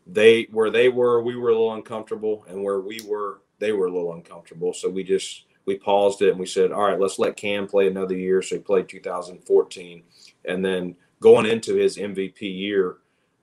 they 0.07 0.45
where 0.51 0.71
they 0.71 0.89
were, 0.89 1.23
we 1.23 1.37
were 1.37 1.51
a 1.51 1.53
little 1.53 1.75
uncomfortable, 1.75 2.45
and 2.49 2.63
where 2.63 2.81
we 2.81 3.01
were, 3.07 3.41
they 3.59 3.73
were 3.73 3.87
a 3.87 3.93
little 3.93 4.15
uncomfortable. 4.15 4.73
So 4.73 4.89
we 4.89 5.03
just 5.03 5.45
we 5.65 5.77
paused 5.77 6.23
it 6.23 6.31
and 6.31 6.39
we 6.39 6.47
said, 6.47 6.71
all 6.71 6.85
right, 6.85 7.01
let's 7.01 7.19
let 7.19 7.37
Cam 7.37 7.67
play 7.67 7.89
another 7.89 8.17
year. 8.17 8.41
So 8.41 8.57
he 8.57 8.61
played 8.61 8.89
2014, 8.89 10.03
and 10.45 10.65
then 10.65 10.95
going 11.21 11.47
into 11.47 11.75
his 11.75 11.97
MVP 11.97 12.41
year, 12.41 12.99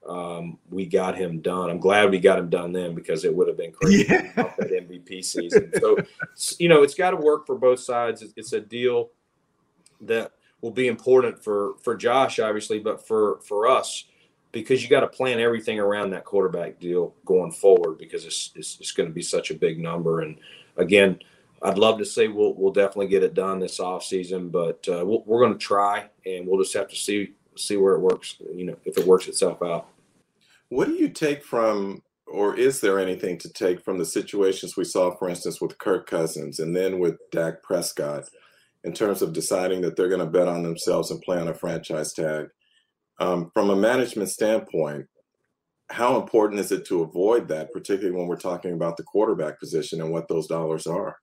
um, 0.08 0.58
we 0.70 0.86
got 0.86 1.18
him 1.18 1.42
done. 1.42 1.70
I'm 1.70 1.80
glad 1.80 2.12
we 2.12 2.20
got 2.20 2.40
him 2.40 2.50
done 2.50 2.72
then 2.72 2.96
because 2.96 3.26
it 3.26 3.36
would 3.36 3.48
have 3.50 3.58
been 3.58 3.74
crazy 3.74 4.06
yeah. 4.10 4.32
that 4.36 4.72
MVP 4.72 5.24
season. 5.24 5.72
So 5.80 5.98
you 6.60 6.70
know, 6.70 6.82
it's 6.82 6.96
got 6.96 7.12
to 7.12 7.18
work 7.18 7.46
for 7.46 7.58
both 7.58 7.82
sides. 7.82 8.24
It's 8.38 8.54
a 8.54 8.62
deal 8.62 9.10
that 10.00 10.32
will 10.62 10.72
be 10.72 10.88
important 10.88 11.44
for 11.44 11.74
for 11.82 11.96
Josh, 11.96 12.40
obviously, 12.40 12.80
but 12.80 13.06
for 13.06 13.42
for 13.42 13.68
us 13.68 14.06
because 14.54 14.84
you 14.84 14.88
got 14.90 15.02
to 15.02 15.08
plan 15.08 15.40
everything 15.40 15.80
around 15.80 16.12
that 16.12 16.24
quarterback 16.24 16.80
deal 16.80 17.14
going 17.26 17.52
forward 17.52 17.98
because 17.98 18.24
it's, 18.24 18.52
it's, 18.56 18.80
it's 18.80 18.92
going 18.92 19.10
to 19.10 19.14
be 19.14 19.22
such 19.22 19.50
a 19.52 19.56
big 19.56 19.80
number. 19.80 20.22
And 20.22 20.38
again, 20.78 21.20
I'd 21.64 21.80
love 21.80 21.98
to 21.98 22.06
say 22.06 22.28
we'll, 22.28 22.54
we'll 22.54 22.72
definitely 22.72 23.08
get 23.08 23.24
it 23.24 23.34
done 23.34 23.60
this 23.60 23.80
off 23.80 24.04
season, 24.04 24.50
but 24.50 24.88
uh, 24.88 25.04
we 25.06 25.20
we 25.26 25.36
are 25.36 25.40
going 25.40 25.54
to 25.54 25.60
try 25.60 26.10
and 26.26 26.48
we'll 26.48 26.62
just 26.62 26.76
have 26.76 26.88
to 26.90 26.96
see, 26.96 27.34
see 27.58 27.78
where 27.78 27.96
it 27.96 28.02
works, 28.02 28.36
you 28.54 28.66
know, 28.66 28.78
if 28.86 28.98
it 28.98 29.08
works 29.08 29.28
itself 29.28 29.62
out. 29.64 29.88
What 30.70 30.88
do 30.88 30.94
you 30.94 31.10
take 31.10 31.44
from, 31.44 32.04
or 32.28 32.56
is 32.56 32.80
there 32.80 33.00
anything 33.00 33.40
to 33.40 33.52
take 33.52 33.84
from 33.84 33.98
the 33.98 34.06
situations 34.06 34.78
we 34.78 34.84
saw, 34.84 35.16
for 35.16 35.30
instance, 35.30 35.60
with 35.62 35.78
Kirk 35.80 36.08
Cousins 36.08 36.60
and 36.60 36.76
then 36.76 37.00
with 37.00 37.18
Dak 37.32 37.64
Prescott 37.64 38.30
in 38.84 38.94
terms 38.94 39.22
of 39.22 39.34
deciding 39.34 39.82
that 39.82 39.96
they're 39.96 40.10
going 40.10 40.20
to 40.20 40.26
bet 40.26 40.48
on 40.48 40.62
themselves 40.62 41.10
and 41.10 41.22
play 41.22 41.40
on 41.40 41.48
a 41.48 41.54
franchise 41.54 42.14
tag? 42.14 42.50
Um, 43.24 43.52
from 43.54 43.70
a 43.70 43.76
management 43.76 44.30
standpoint, 44.30 45.08
how 45.90 46.20
important 46.20 46.60
is 46.60 46.74
it 46.74 46.86
to 46.88 47.04
avoid 47.04 47.48
that, 47.48 47.72
particularly 47.72 48.18
when 48.18 48.28
we're 48.28 48.36
talking 48.36 48.74
about 48.74 48.98
the 48.98 49.04
quarterback 49.04 49.60
position 49.60 50.02
and 50.02 50.12
what 50.12 50.28
those 50.28 50.48
dollars 50.48 50.88
are? 50.88 51.20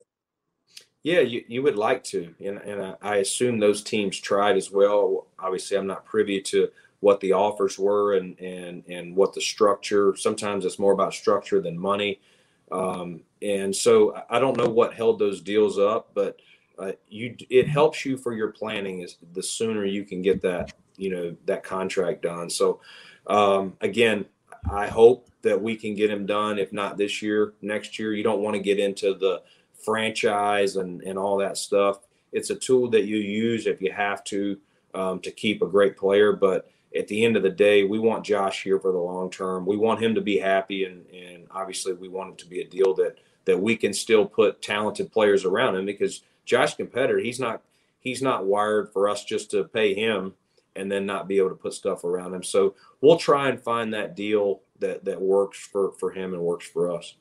Yeah, 1.03 1.21
you, 1.21 1.45
you 1.47 1.63
would 1.63 1.77
like 1.77 2.03
to. 2.05 2.35
And, 2.43 2.59
and 2.59 2.97
I 3.03 3.17
assume 3.17 3.59
those 3.59 3.83
teams 3.83 4.19
tried 4.19 4.57
as 4.57 4.71
well. 4.71 5.27
Obviously, 5.39 5.77
I'm 5.77 5.87
not 5.87 6.07
privy 6.07 6.41
to 6.43 6.69
what 7.01 7.21
the 7.21 7.33
offers 7.33 7.79
were 7.79 8.15
and, 8.15 8.39
and, 8.39 8.83
and 8.89 9.15
what 9.15 9.35
the 9.35 9.41
structure. 9.43 10.17
Sometimes 10.17 10.65
it's 10.65 10.79
more 10.79 10.93
about 10.93 11.13
structure 11.13 11.61
than 11.61 11.79
money. 11.79 12.21
Um, 12.73 13.23
and 13.43 13.77
so 13.77 14.23
I 14.31 14.39
don't 14.39 14.57
know 14.57 14.69
what 14.69 14.95
held 14.95 15.19
those 15.19 15.43
deals 15.43 15.79
up, 15.79 16.11
but 16.15 16.41
uh, 16.81 16.93
you 17.09 17.37
it 17.51 17.69
helps 17.69 18.05
you 18.05 18.17
for 18.17 18.33
your 18.33 18.49
planning 18.49 19.03
is 19.03 19.19
the 19.35 19.43
sooner 19.43 19.85
you 19.85 20.05
can 20.05 20.23
get 20.23 20.41
that 20.41 20.73
you 20.97 21.11
know 21.11 21.37
that 21.47 21.63
contract 21.63 22.23
done. 22.23 22.49
So 22.49 22.81
um, 23.27 23.77
again, 23.81 24.25
I 24.71 24.87
hope 24.87 25.29
that 25.43 25.61
we 25.61 25.77
can 25.77 25.95
get 25.95 26.11
him 26.11 26.27
done. 26.27 26.59
If 26.59 26.73
not 26.73 26.97
this 26.97 27.23
year, 27.23 27.55
next 27.63 27.99
year. 27.99 28.15
You 28.15 28.23
don't 28.23 28.41
want 28.41 28.57
to 28.57 28.63
get 28.63 28.79
into 28.79 29.15
the 29.15 29.43
franchise 29.75 30.77
and 30.77 31.03
and 31.03 31.19
all 31.19 31.37
that 31.39 31.59
stuff. 31.59 32.01
It's 32.33 32.51
a 32.51 32.57
tool 32.57 32.89
that 32.91 33.05
you 33.05 33.19
use 33.19 33.67
if 33.67 33.83
you 33.83 33.93
have 33.93 34.25
to 34.25 34.59
um, 34.95 35.21
to 35.21 35.31
keep 35.31 35.63
a 35.63 35.67
great 35.67 35.97
player, 35.97 36.33
but 36.33 36.71
at 36.97 37.07
the 37.07 37.25
end 37.25 37.37
of 37.37 37.45
the 37.45 37.51
day, 37.51 37.85
we 37.85 38.01
want 38.01 38.25
Josh 38.25 38.65
here 38.65 38.81
for 38.81 38.91
the 38.91 38.99
long 38.99 39.31
term. 39.31 39.65
We 39.65 39.77
want 39.77 40.03
him 40.03 40.15
to 40.15 40.21
be 40.21 40.39
happy, 40.39 40.85
and 40.85 41.07
and 41.11 41.47
obviously 41.51 41.93
we 41.93 42.09
want 42.09 42.33
it 42.33 42.39
to 42.39 42.47
be 42.47 42.61
a 42.61 42.67
deal 42.67 42.95
that 42.95 43.19
that 43.45 43.61
we 43.61 43.77
can 43.77 43.93
still 43.93 44.27
put 44.27 44.63
talented 44.63 45.13
players 45.13 45.45
around 45.45 45.77
him 45.77 45.87
because 45.87 46.23
Josh 46.51 46.75
competitor, 46.75 47.21
he's 47.21 47.39
not 47.39 47.63
he's 48.01 48.23
not 48.23 48.45
wired 48.45 48.93
for 48.93 49.09
us 49.09 49.25
just 49.25 49.53
to 49.53 49.63
pay 49.63 49.95
him 49.95 50.35
and 50.75 50.91
then 50.91 51.07
not 51.07 51.29
be 51.29 51.39
able 51.39 51.51
to 51.51 51.55
put 51.55 51.75
stuff 51.75 52.03
around 52.03 52.35
him. 52.35 52.43
So 52.43 52.75
we'll 53.01 53.19
try 53.19 53.49
and 53.49 53.61
find 53.61 53.95
that 53.95 54.17
deal 54.17 54.63
that 54.81 55.05
that 55.05 55.21
works 55.21 55.61
for 55.61 55.93
for 55.93 56.11
him 56.11 56.35
and 56.35 56.43
works 56.43 56.67
for 56.67 56.91
us. 56.91 57.15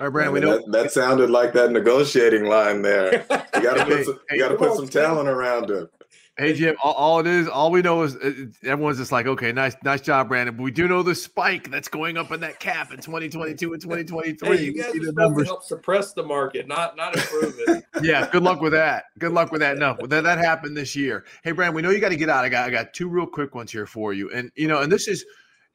All 0.00 0.06
right, 0.06 0.12
Brandon. 0.12 0.34
We 0.34 0.40
know 0.40 0.56
that, 0.56 0.72
that, 0.72 0.92
sounded 0.92 1.30
like 1.30 1.52
that 1.52 1.70
negotiating 1.70 2.46
line 2.46 2.82
there. 2.82 3.24
You 3.54 3.62
got 3.62 3.74
to 3.76 3.84
put 3.86 4.04
some, 4.04 4.20
you 4.30 4.38
got 4.40 4.48
to 4.48 4.56
put 4.56 4.76
some 4.76 4.88
talent 4.88 5.28
around 5.28 5.70
him. 5.70 5.88
Hey 6.36 6.52
Jim, 6.52 6.74
all, 6.82 6.92
all, 6.94 7.20
it 7.20 7.28
is, 7.28 7.46
all 7.46 7.70
we 7.70 7.80
know 7.80 8.02
is 8.02 8.16
uh, 8.16 8.32
everyone's 8.64 8.98
just 8.98 9.12
like, 9.12 9.28
okay, 9.28 9.52
nice, 9.52 9.76
nice 9.84 10.00
job, 10.00 10.28
Brandon. 10.28 10.56
But 10.56 10.64
we 10.64 10.72
do 10.72 10.88
know 10.88 11.04
the 11.04 11.14
spike 11.14 11.70
that's 11.70 11.86
going 11.86 12.16
up 12.16 12.32
in 12.32 12.40
that 12.40 12.58
cap 12.58 12.90
in 12.90 12.96
2022 12.96 13.72
and 13.72 13.80
2023. 13.80 14.56
Hey, 14.56 14.64
you 14.64 14.74
guys 14.74 14.92
are 14.96 15.12
numbers. 15.12 15.44
to 15.44 15.52
help 15.52 15.62
suppress 15.62 16.12
the 16.12 16.24
market, 16.24 16.66
not 16.66 16.96
not 16.96 17.14
improve 17.14 17.54
it. 17.68 17.84
yeah, 18.02 18.28
good 18.32 18.42
luck 18.42 18.60
with 18.60 18.72
that. 18.72 19.04
Good 19.20 19.30
luck 19.30 19.52
with 19.52 19.60
that. 19.60 19.78
No, 19.78 19.96
that, 20.08 20.24
that 20.24 20.38
happened 20.38 20.76
this 20.76 20.96
year. 20.96 21.24
Hey, 21.44 21.52
Brandon, 21.52 21.76
we 21.76 21.82
know 21.82 21.90
you 21.90 22.00
got 22.00 22.08
to 22.08 22.16
get 22.16 22.28
out. 22.28 22.44
I 22.44 22.48
got 22.48 22.66
I 22.66 22.70
got 22.70 22.92
two 22.92 23.08
real 23.08 23.26
quick 23.26 23.54
ones 23.54 23.70
here 23.70 23.86
for 23.86 24.12
you, 24.12 24.28
and 24.32 24.50
you 24.56 24.66
know, 24.66 24.80
and 24.80 24.90
this 24.90 25.06
is 25.06 25.24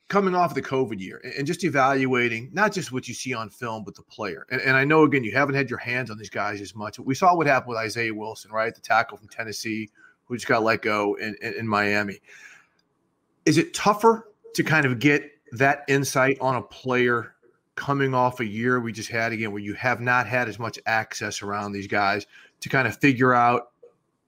coming 0.10 0.36
off 0.36 0.56
the 0.56 0.62
COVID 0.62 1.00
year 1.00 1.22
and 1.38 1.48
just 1.48 1.64
evaluating 1.64 2.50
not 2.52 2.74
just 2.74 2.92
what 2.92 3.08
you 3.08 3.14
see 3.14 3.34
on 3.34 3.50
film, 3.50 3.84
but 3.84 3.96
the 3.96 4.02
player. 4.04 4.46
And, 4.52 4.60
and 4.60 4.76
I 4.76 4.84
know 4.84 5.04
again 5.04 5.24
you 5.24 5.32
haven't 5.32 5.56
had 5.56 5.70
your 5.70 5.80
hands 5.80 6.10
on 6.10 6.18
these 6.18 6.30
guys 6.30 6.60
as 6.62 6.76
much. 6.76 7.00
We 7.00 7.16
saw 7.16 7.36
what 7.36 7.48
happened 7.48 7.70
with 7.70 7.78
Isaiah 7.78 8.14
Wilson, 8.14 8.52
right? 8.52 8.74
The 8.74 8.82
tackle 8.82 9.18
from 9.18 9.30
Tennessee 9.30 9.90
who 10.26 10.36
just 10.36 10.48
got 10.48 10.64
let 10.64 10.82
go 10.82 11.16
in, 11.16 11.36
in, 11.42 11.54
in 11.54 11.68
Miami. 11.68 12.20
Is 13.46 13.58
it 13.58 13.74
tougher 13.74 14.28
to 14.56 14.64
kind 14.64 14.86
of 14.86 15.00
get 15.00 15.32
that 15.54 15.84
insight 15.88 16.38
on 16.42 16.56
a 16.56 16.62
player 16.62 17.36
coming 17.76 18.14
off 18.14 18.40
a 18.40 18.46
year 18.46 18.80
we 18.80 18.92
just 18.92 19.10
had 19.10 19.32
again 19.32 19.52
where 19.52 19.62
you 19.62 19.74
have 19.74 20.02
not 20.02 20.28
had 20.28 20.50
as 20.50 20.60
much 20.60 20.78
access 20.86 21.42
around 21.42 21.72
these 21.72 21.88
guys 21.88 22.28
to 22.60 22.68
kind 22.68 22.88
of 22.88 22.98
figure 22.98 23.34
out 23.34 23.72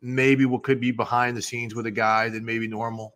maybe 0.01 0.45
what 0.45 0.63
could 0.63 0.79
be 0.79 0.91
behind 0.91 1.35
the 1.35 1.41
scenes 1.41 1.75
with 1.75 1.85
a 1.85 1.91
guy 1.91 2.29
than 2.29 2.45
maybe 2.45 2.67
normal? 2.67 3.15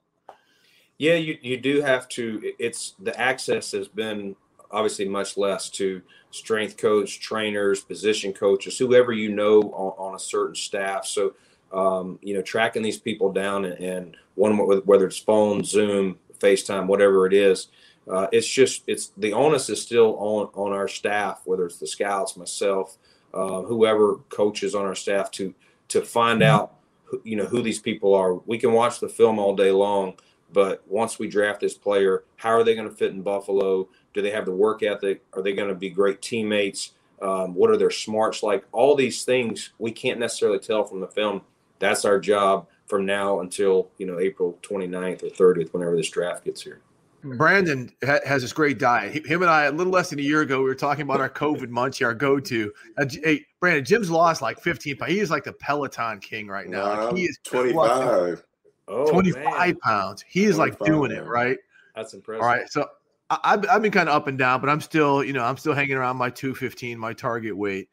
Yeah, 0.97 1.15
you, 1.15 1.37
you 1.41 1.57
do 1.57 1.81
have 1.81 2.07
to. 2.09 2.53
It's 2.57 2.95
the 2.99 3.19
access 3.19 3.71
has 3.71 3.87
been 3.87 4.35
obviously 4.71 5.07
much 5.07 5.37
less 5.37 5.69
to 5.71 6.01
strength 6.31 6.77
coach, 6.77 7.19
trainers, 7.19 7.81
position 7.81 8.33
coaches, 8.33 8.77
whoever 8.77 9.11
you 9.11 9.29
know 9.29 9.61
on, 9.61 10.09
on 10.09 10.15
a 10.15 10.19
certain 10.19 10.55
staff. 10.55 11.05
So 11.05 11.33
um, 11.73 12.19
you 12.21 12.33
know, 12.33 12.41
tracking 12.41 12.81
these 12.81 12.99
people 12.99 13.31
down 13.31 13.65
and, 13.65 13.79
and 13.79 14.17
one 14.35 14.57
whether 14.85 15.07
it's 15.07 15.17
phone, 15.17 15.63
Zoom, 15.63 16.17
FaceTime, 16.39 16.87
whatever 16.87 17.25
it 17.25 17.33
is. 17.33 17.67
Uh, 18.09 18.27
it's 18.31 18.47
just 18.47 18.83
it's 18.87 19.11
the 19.17 19.33
onus 19.33 19.69
is 19.69 19.81
still 19.81 20.15
on 20.17 20.47
on 20.53 20.71
our 20.71 20.87
staff, 20.87 21.41
whether 21.45 21.65
it's 21.65 21.79
the 21.79 21.87
scouts, 21.87 22.37
myself, 22.37 22.97
uh, 23.33 23.61
whoever 23.63 24.17
coaches 24.29 24.75
on 24.75 24.85
our 24.85 24.95
staff 24.95 25.31
to 25.31 25.53
to 25.89 26.01
find 26.01 26.41
mm-hmm. 26.41 26.55
out 26.55 26.75
you 27.23 27.35
know 27.35 27.45
who 27.45 27.61
these 27.61 27.79
people 27.79 28.13
are. 28.13 28.35
We 28.35 28.57
can 28.57 28.73
watch 28.73 28.99
the 28.99 29.09
film 29.09 29.39
all 29.39 29.55
day 29.55 29.71
long, 29.71 30.13
but 30.53 30.83
once 30.87 31.19
we 31.19 31.27
draft 31.27 31.59
this 31.59 31.77
player, 31.77 32.23
how 32.37 32.49
are 32.49 32.63
they 32.63 32.75
going 32.75 32.89
to 32.89 32.95
fit 32.95 33.11
in 33.11 33.21
Buffalo? 33.21 33.89
Do 34.13 34.21
they 34.21 34.31
have 34.31 34.45
the 34.45 34.51
work 34.51 34.83
ethic? 34.83 35.23
Are 35.33 35.41
they 35.41 35.53
going 35.53 35.69
to 35.69 35.75
be 35.75 35.89
great 35.89 36.21
teammates? 36.21 36.91
Um, 37.21 37.53
what 37.53 37.69
are 37.69 37.77
their 37.77 37.91
smarts 37.91 38.43
like? 38.43 38.65
All 38.71 38.95
these 38.95 39.23
things 39.23 39.71
we 39.79 39.91
can't 39.91 40.19
necessarily 40.19 40.59
tell 40.59 40.83
from 40.83 40.99
the 40.99 41.07
film 41.07 41.41
that's 41.79 42.05
our 42.05 42.19
job 42.19 42.67
from 42.87 43.05
now 43.05 43.39
until 43.39 43.89
you 43.97 44.05
know 44.05 44.19
April 44.19 44.57
29th 44.61 45.23
or 45.23 45.53
30th, 45.53 45.73
whenever 45.73 45.95
this 45.95 46.09
draft 46.09 46.45
gets 46.45 46.61
here. 46.61 46.81
Brandon 47.23 47.91
ha- 48.05 48.19
has 48.25 48.43
this 48.43 48.53
great 48.53 48.77
diet. 48.77 49.25
Him 49.25 49.41
and 49.41 49.49
I, 49.49 49.63
a 49.63 49.71
little 49.71 49.91
less 49.91 50.11
than 50.11 50.19
a 50.19 50.21
year 50.21 50.41
ago, 50.41 50.59
we 50.59 50.65
were 50.65 50.75
talking 50.75 51.01
about 51.01 51.19
our 51.19 51.29
COVID 51.29 51.71
munchie, 51.71 52.05
our 52.05 52.13
go-to. 52.13 52.71
Uh, 52.99 53.05
hey, 53.09 53.43
Brandon, 53.59 53.83
Jim's 53.83 54.11
lost 54.11 54.43
like 54.43 54.59
15 54.59 54.97
pounds. 54.97 55.11
He 55.11 55.19
is 55.19 55.31
like 55.31 55.43
the 55.43 55.53
Peloton 55.53 56.19
king 56.19 56.47
right 56.47 56.67
now. 56.67 56.83
Wow, 56.83 57.05
like 57.07 57.17
he 57.17 57.23
is 57.23 57.39
25. 57.43 58.43
Oh, 58.87 59.09
25 59.11 59.43
man. 59.43 59.75
pounds. 59.77 60.23
He 60.27 60.45
is 60.45 60.57
like 60.57 60.77
doing 60.79 61.11
man. 61.11 61.23
it, 61.23 61.27
right? 61.27 61.57
That's 61.95 62.13
impressive. 62.13 62.43
All 62.43 62.47
right. 62.47 62.69
So 62.69 62.87
I, 63.29 63.39
I've, 63.43 63.67
I've 63.69 63.81
been 63.81 63.91
kind 63.91 64.09
of 64.09 64.15
up 64.15 64.27
and 64.27 64.37
down, 64.37 64.61
but 64.61 64.69
I'm 64.69 64.81
still, 64.81 65.23
you 65.23 65.33
know, 65.33 65.43
I'm 65.43 65.57
still 65.57 65.73
hanging 65.73 65.95
around 65.95 66.17
my 66.17 66.29
215, 66.29 66.97
my 66.97 67.13
target 67.13 67.55
weight. 67.55 67.89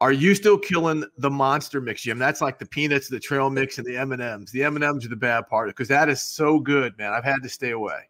Are 0.00 0.12
you 0.12 0.34
still 0.34 0.58
killing 0.58 1.04
the 1.18 1.30
monster 1.30 1.80
mix, 1.80 2.02
Jim? 2.02 2.18
That's 2.18 2.40
like 2.40 2.58
the 2.58 2.66
peanuts, 2.66 3.08
the 3.08 3.20
trail 3.20 3.48
mix, 3.48 3.78
and 3.78 3.86
the 3.86 3.96
M 3.96 4.12
and 4.12 4.20
M's. 4.20 4.50
The 4.50 4.64
M 4.64 4.76
and 4.76 4.84
M's 4.84 5.06
are 5.06 5.08
the 5.08 5.16
bad 5.16 5.48
part 5.48 5.68
because 5.68 5.88
that 5.88 6.08
is 6.08 6.20
so 6.20 6.58
good, 6.58 6.96
man. 6.98 7.12
I've 7.12 7.24
had 7.24 7.42
to 7.42 7.48
stay 7.48 7.70
away. 7.70 8.08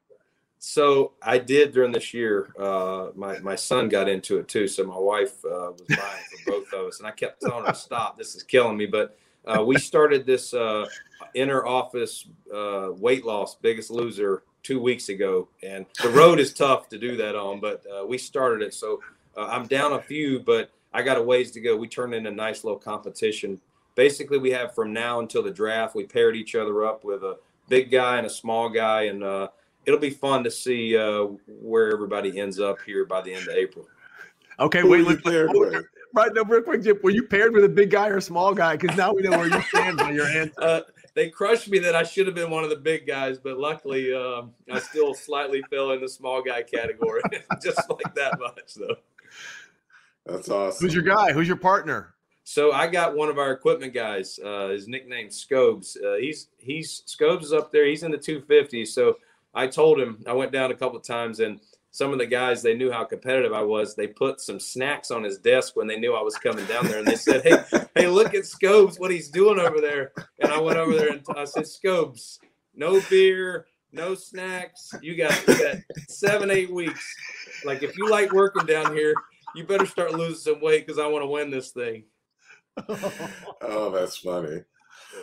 So 0.58 1.12
I 1.22 1.38
did 1.38 1.72
during 1.72 1.92
this 1.92 2.14
year. 2.14 2.52
Uh, 2.58 3.10
my 3.14 3.38
my 3.40 3.54
son 3.54 3.90
got 3.90 4.08
into 4.08 4.38
it 4.38 4.48
too. 4.48 4.66
So 4.66 4.82
my 4.84 4.98
wife 4.98 5.44
uh, 5.44 5.72
was 5.72 5.84
buying 5.88 6.24
for 6.44 6.52
both 6.52 6.72
of 6.72 6.86
us, 6.86 6.98
and 7.00 7.06
I 7.06 7.10
kept 7.10 7.42
telling 7.42 7.66
her 7.66 7.74
stop. 7.74 8.16
This 8.16 8.34
is 8.34 8.42
killing 8.42 8.78
me. 8.78 8.86
But 8.86 9.16
uh, 9.44 9.62
we 9.62 9.78
started 9.78 10.24
this 10.24 10.54
uh, 10.54 10.86
inner 11.34 11.66
office 11.66 12.26
uh, 12.54 12.88
weight 12.92 13.24
loss, 13.24 13.56
Biggest 13.56 13.90
Loser, 13.90 14.42
two 14.62 14.80
weeks 14.80 15.10
ago, 15.10 15.48
and 15.62 15.86
the 16.02 16.08
road 16.08 16.40
is 16.40 16.52
tough 16.52 16.88
to 16.88 16.98
do 16.98 17.16
that 17.16 17.36
on. 17.36 17.60
But 17.60 17.84
uh, 17.86 18.06
we 18.06 18.18
started 18.18 18.62
it, 18.62 18.74
so 18.74 19.00
I'm 19.36 19.66
down 19.66 19.92
a 19.92 20.00
few, 20.00 20.40
but 20.40 20.70
I 20.92 21.02
got 21.02 21.18
a 21.18 21.22
ways 21.22 21.50
to 21.52 21.60
go. 21.60 21.76
We 21.76 21.88
turned 21.88 22.14
in 22.14 22.26
a 22.26 22.30
nice 22.30 22.64
little 22.64 22.78
competition. 22.78 23.60
Basically, 23.94 24.38
we 24.38 24.50
have 24.50 24.74
from 24.74 24.92
now 24.92 25.20
until 25.20 25.42
the 25.42 25.50
draft, 25.50 25.94
we 25.94 26.04
paired 26.04 26.36
each 26.36 26.54
other 26.54 26.84
up 26.84 27.04
with 27.04 27.22
a 27.22 27.36
big 27.68 27.90
guy 27.90 28.16
and 28.16 28.26
a 28.26 28.30
small 28.30 28.68
guy, 28.68 29.02
and 29.02 29.22
uh, 29.22 29.48
it'll 29.86 30.00
be 30.00 30.10
fun 30.10 30.44
to 30.44 30.50
see 30.50 30.96
uh, 30.96 31.26
where 31.46 31.92
everybody 31.92 32.38
ends 32.40 32.58
up 32.58 32.78
here 32.82 33.04
by 33.04 33.20
the 33.20 33.32
end 33.32 33.48
of 33.48 33.54
April. 33.54 33.86
Okay, 34.58 34.80
Who 34.82 34.90
wait, 34.90 35.06
let's 35.06 35.20
right 36.14 36.32
now, 36.32 36.42
real 36.42 36.62
quick, 36.62 36.82
Jim. 36.82 36.98
Were 37.02 37.10
you 37.10 37.24
paired 37.24 37.52
with 37.52 37.64
a 37.64 37.68
big 37.68 37.90
guy 37.90 38.08
or 38.08 38.18
a 38.18 38.22
small 38.22 38.54
guy? 38.54 38.76
Because 38.76 38.96
now 38.96 39.12
we 39.12 39.22
know 39.22 39.36
where 39.36 39.48
you 39.48 39.60
stand 39.62 39.98
by 39.98 40.10
your 40.12 40.28
hand. 40.28 40.52
They 41.14 41.30
crushed 41.30 41.68
me 41.68 41.78
that 41.78 41.94
I 41.94 42.02
should 42.02 42.26
have 42.26 42.34
been 42.34 42.50
one 42.50 42.64
of 42.64 42.70
the 42.70 42.76
big 42.76 43.06
guys, 43.06 43.38
but 43.38 43.58
luckily, 43.58 44.12
um, 44.12 44.52
I 44.70 44.80
still 44.80 45.14
slightly 45.14 45.62
fell 45.70 45.92
in 45.92 46.00
the 46.00 46.08
small 46.08 46.42
guy 46.42 46.62
category, 46.62 47.22
just 47.62 47.88
like 47.88 48.14
that 48.14 48.38
much, 48.40 48.74
though. 48.74 48.96
That's 50.26 50.48
awesome. 50.48 50.84
Who's 50.84 50.94
your 50.94 51.04
guy? 51.04 51.32
Who's 51.32 51.46
your 51.46 51.56
partner? 51.56 52.14
So 52.44 52.72
I 52.72 52.88
got 52.88 53.16
one 53.16 53.28
of 53.28 53.38
our 53.38 53.52
equipment 53.52 53.94
guys. 53.94 54.38
Uh, 54.38 54.68
his 54.68 54.88
nickname 54.88 55.30
Scobes. 55.30 55.96
Uh, 55.96 56.16
he's 56.16 56.48
he's 56.58 57.02
Scobes 57.06 57.46
is 57.46 57.52
up 57.52 57.72
there. 57.72 57.86
He's 57.86 58.02
in 58.02 58.10
the 58.10 58.18
250. 58.18 58.84
So 58.84 59.16
I 59.54 59.66
told 59.66 59.98
him 60.00 60.22
I 60.26 60.32
went 60.32 60.52
down 60.52 60.70
a 60.70 60.74
couple 60.74 60.98
of 60.98 61.04
times 61.04 61.40
and 61.40 61.60
some 61.94 62.12
of 62.12 62.18
the 62.18 62.26
guys 62.26 62.60
they 62.60 62.74
knew 62.74 62.90
how 62.90 63.04
competitive 63.04 63.52
I 63.52 63.62
was. 63.62 63.94
They 63.94 64.08
put 64.08 64.40
some 64.40 64.58
snacks 64.58 65.12
on 65.12 65.22
his 65.22 65.38
desk 65.38 65.76
when 65.76 65.86
they 65.86 65.96
knew 65.96 66.12
I 66.12 66.22
was 66.22 66.34
coming 66.34 66.66
down 66.66 66.88
there, 66.88 66.98
and 66.98 67.06
they 67.06 67.14
said, 67.14 67.42
"Hey, 67.44 67.86
hey, 67.94 68.08
look 68.08 68.34
at 68.34 68.46
Scobes, 68.46 68.98
what 68.98 69.12
he's 69.12 69.28
doing 69.28 69.60
over 69.60 69.80
there." 69.80 70.10
And 70.40 70.50
I 70.50 70.58
went 70.58 70.76
over 70.76 70.92
there 70.92 71.10
and 71.10 71.24
I 71.36 71.44
said, 71.44 71.68
"Scobes, 71.68 72.40
no 72.74 73.00
beer, 73.08 73.66
no 73.92 74.16
snacks. 74.16 74.92
You 75.02 75.16
got, 75.16 75.40
you 75.46 75.56
got 75.56 75.76
seven, 76.08 76.50
eight 76.50 76.72
weeks. 76.72 77.14
Like 77.64 77.84
if 77.84 77.96
you 77.96 78.10
like 78.10 78.32
working 78.32 78.66
down 78.66 78.92
here, 78.92 79.14
you 79.54 79.62
better 79.62 79.86
start 79.86 80.14
losing 80.14 80.54
some 80.54 80.60
weight 80.60 80.84
because 80.84 80.98
I 80.98 81.06
want 81.06 81.22
to 81.22 81.28
win 81.28 81.52
this 81.52 81.70
thing. 81.70 82.06
oh, 83.62 83.92
that's 83.92 84.16
funny. 84.16 84.62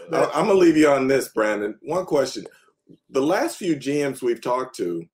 I'm 0.10 0.48
gonna 0.48 0.54
leave 0.54 0.78
you 0.78 0.88
on 0.88 1.10
this, 1.10 1.28
Brandon. 1.28 1.78
One 1.82 2.06
question: 2.06 2.46
the 3.10 3.22
last 3.22 3.58
few 3.58 3.76
GMs 3.76 4.22
we've 4.22 4.40
talked 4.40 4.78
to, 4.78 5.06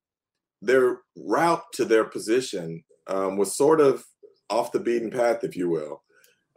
their 0.62 0.99
route 1.16 1.64
to 1.74 1.86
their 1.86 2.03
position 2.03 2.84
um, 3.08 3.38
was 3.38 3.55
sort 3.55 3.80
of 3.80 4.03
off 4.49 4.72
the 4.72 4.80
beaten 4.80 5.12
path, 5.12 5.43
if 5.43 5.55
you 5.55 5.70
will. 5.70 6.03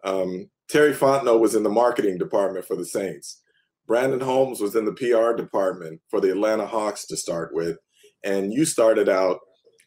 Um, 0.05 0.49
Terry 0.69 0.93
Fontenot 0.93 1.41
was 1.41 1.55
in 1.55 1.63
the 1.63 1.69
marketing 1.69 2.19
department 2.19 2.65
for 2.65 2.77
the 2.77 2.85
Saints. 2.85 3.43
Brandon 3.87 4.21
Holmes 4.21 4.61
was 4.61 4.77
in 4.77 4.85
the 4.85 4.93
PR 4.93 5.37
department 5.37 6.01
for 6.11 6.21
the 6.21 6.31
Atlanta 6.31 6.67
Hawks 6.67 7.07
to 7.07 7.17
start 7.17 7.51
with, 7.53 7.77
and 8.23 8.53
you 8.53 8.65
started 8.65 9.09
out 9.09 9.39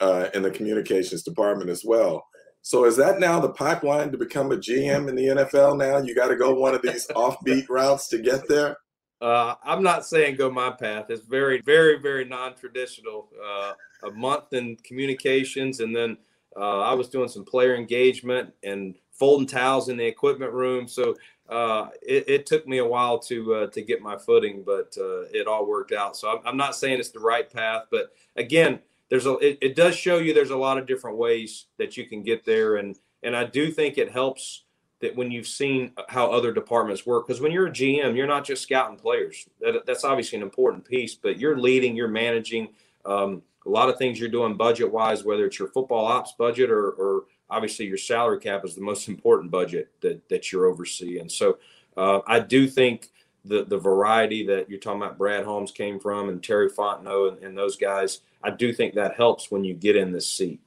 uh, 0.02 0.28
in 0.34 0.42
the 0.44 0.52
communications 0.52 1.24
department 1.24 1.70
as 1.70 1.84
well. 1.86 2.24
So 2.62 2.86
is 2.86 2.98
that 2.98 3.20
now 3.20 3.40
the 3.40 3.54
pipeline 3.54 4.12
to 4.12 4.18
become 4.18 4.52
a 4.52 4.58
GM 4.58 5.10
in 5.10 5.16
the 5.16 5.28
NFL? 5.28 5.78
Now 5.78 5.98
you 5.98 6.16
got 6.16 6.28
to 6.30 6.36
go 6.36 6.54
one 6.54 6.76
of 6.76 6.82
these 6.82 7.08
offbeat 7.16 7.70
routes 7.70 8.08
to 8.10 8.20
get 8.20 8.48
there. 8.48 8.76
Uh, 9.24 9.56
I'm 9.64 9.82
not 9.82 10.06
saying 10.06 10.36
go 10.36 10.52
my 10.52 10.70
path. 10.70 11.06
It's 11.10 11.26
very, 11.26 11.62
very, 11.62 11.98
very 11.98 12.26
non-traditional. 12.26 13.30
Uh, 13.44 13.74
a 14.04 14.12
month 14.12 14.52
in 14.52 14.76
communications, 14.84 15.80
and 15.80 15.96
then 15.96 16.18
Uh, 16.56 16.82
I 16.82 16.94
was 16.94 17.10
doing 17.10 17.30
some 17.30 17.46
player 17.46 17.76
engagement 17.76 18.54
and 18.64 18.96
folding 19.12 19.48
towels 19.48 19.90
in 19.90 19.98
the 19.98 20.06
equipment 20.06 20.54
room. 20.54 20.88
So 20.88 21.16
uh, 21.50 21.88
it, 22.02 22.26
it, 22.28 22.46
took 22.46 22.68
me 22.68 22.78
a 22.78 22.86
while 22.86 23.20
to 23.20 23.56
uh, 23.56 23.68
to 23.68 23.82
get 23.82 24.02
my 24.02 24.18
footing, 24.18 24.64
but 24.64 24.96
uh, 24.98 25.24
it 25.34 25.48
all 25.48 25.66
worked 25.66 25.92
out. 25.92 26.16
So 26.16 26.30
I'm, 26.30 26.40
I'm, 26.46 26.58
not 26.58 26.76
saying 26.76 27.00
it's 27.00 27.10
the 27.10 27.20
right 27.20 27.50
path, 27.52 27.86
but 27.92 28.14
again, 28.36 28.80
there's 29.10 29.26
a 29.26 29.34
it, 29.38 29.58
it, 29.62 29.76
does 29.76 29.96
show 29.96 30.18
you 30.20 30.34
there's 30.34 30.52
a 30.52 30.58
lot 30.58 30.78
of 30.78 30.86
different 30.86 31.18
ways 31.18 31.66
that 31.78 31.98
you 31.98 32.06
can 32.06 32.24
get 32.24 32.46
there, 32.46 32.78
and 32.78 32.98
and 33.24 33.36
I 33.36 33.46
do 33.46 33.72
think 33.72 33.98
it 33.98 34.12
helps 34.12 34.64
that 35.04 35.14
when 35.18 35.30
you've 35.30 35.48
seen 35.48 35.92
how 36.08 36.32
other 36.32 36.54
departments 36.54 37.06
work, 37.06 37.28
because 37.28 37.42
when 37.42 37.52
you're 37.52 37.68
a 37.68 37.72
GM, 37.72 38.16
you're 38.16 38.26
not 38.26 38.46
just 38.46 38.64
scouting 38.64 38.96
players. 38.96 39.46
That, 39.60 39.86
that's 39.86 40.06
obviously 40.06 40.38
an 40.38 40.44
important 40.44 40.86
piece, 40.86 41.14
but 41.14 41.38
you're 41.38 41.60
leading, 41.60 41.94
you're 41.94 42.08
managing. 42.08 42.70
Um, 43.04 43.42
a 43.66 43.70
lot 43.70 43.90
of 43.90 43.98
things 43.98 44.18
you're 44.18 44.30
doing 44.30 44.56
budget 44.56 44.90
wise, 44.90 45.26
whether 45.26 45.46
it's 45.46 45.60
your 45.60 45.68
football 45.68 46.06
ops 46.06 46.32
budget 46.38 46.72
or, 46.72 46.92
or 46.92 47.26
obviously 47.50 47.86
your 47.86 47.98
salary 47.98 48.40
cap 48.40 48.64
is 48.64 48.76
the 48.76 48.82
most 48.82 49.08
important 49.10 49.52
budget 49.52 49.90
that, 50.00 50.28
that 50.30 50.54
you're 50.54 50.68
overseeing. 50.68 51.28
So 51.28 51.58
uh, 51.98 52.22
I 52.26 52.40
do 52.40 52.66
think 52.66 53.10
the, 53.44 53.66
the 53.66 53.78
variety 53.78 54.46
that 54.48 54.70
you're 54.70 54.80
talking 54.80 55.02
about 55.02 55.18
Brad 55.18 55.44
Holmes 55.44 55.74
came 55.74 56.00
from 56.00 56.30
and 56.30 56.42
Terry 56.42 56.70
Fontenot 56.70 57.34
and, 57.34 57.44
and 57.44 57.58
those 57.58 57.76
guys, 57.76 58.22
I 58.42 58.52
do 58.52 58.72
think 58.72 58.94
that 58.94 59.16
helps 59.16 59.52
when 59.52 59.66
you 59.66 59.74
get 59.74 59.98
in 59.98 60.14
this 60.14 60.32
seat. 60.32 60.62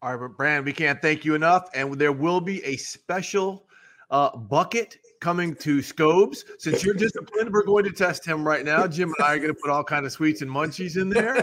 All 0.00 0.12
right, 0.12 0.20
but 0.20 0.36
Brand, 0.36 0.64
we 0.64 0.72
can't 0.72 1.02
thank 1.02 1.24
you 1.24 1.34
enough. 1.34 1.68
And 1.74 1.92
there 1.94 2.12
will 2.12 2.40
be 2.40 2.64
a 2.64 2.76
special 2.76 3.66
uh, 4.10 4.36
bucket 4.36 4.96
coming 5.20 5.56
to 5.56 5.82
Scobes. 5.82 6.44
Since 6.58 6.84
you're 6.84 6.94
disciplined, 6.94 7.52
we're 7.52 7.64
going 7.64 7.84
to 7.84 7.90
test 7.90 8.24
him 8.24 8.46
right 8.46 8.64
now. 8.64 8.86
Jim 8.86 9.12
and 9.18 9.26
I 9.26 9.34
are 9.34 9.38
going 9.38 9.48
to 9.48 9.60
put 9.60 9.70
all 9.70 9.82
kind 9.82 10.06
of 10.06 10.12
sweets 10.12 10.42
and 10.42 10.50
munchies 10.50 11.00
in 11.00 11.08
there 11.08 11.34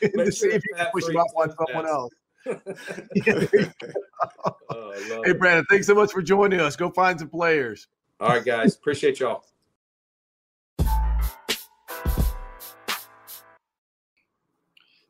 to 0.00 0.32
see 0.32 0.48
if 0.48 0.62
you 0.64 0.74
can 0.76 0.88
push 0.92 1.08
him 1.08 1.16
up 1.16 1.28
on 1.36 1.54
someone 1.56 1.86
else. 1.86 2.12
oh, 4.70 5.22
hey, 5.24 5.32
Brandon, 5.32 5.64
thanks 5.70 5.86
so 5.86 5.94
much 5.94 6.12
for 6.12 6.22
joining 6.22 6.60
us. 6.60 6.76
Go 6.76 6.90
find 6.90 7.18
some 7.18 7.30
players. 7.30 7.88
All 8.20 8.28
right, 8.28 8.44
guys. 8.44 8.74
Appreciate 8.74 9.20
y'all. 9.20 9.44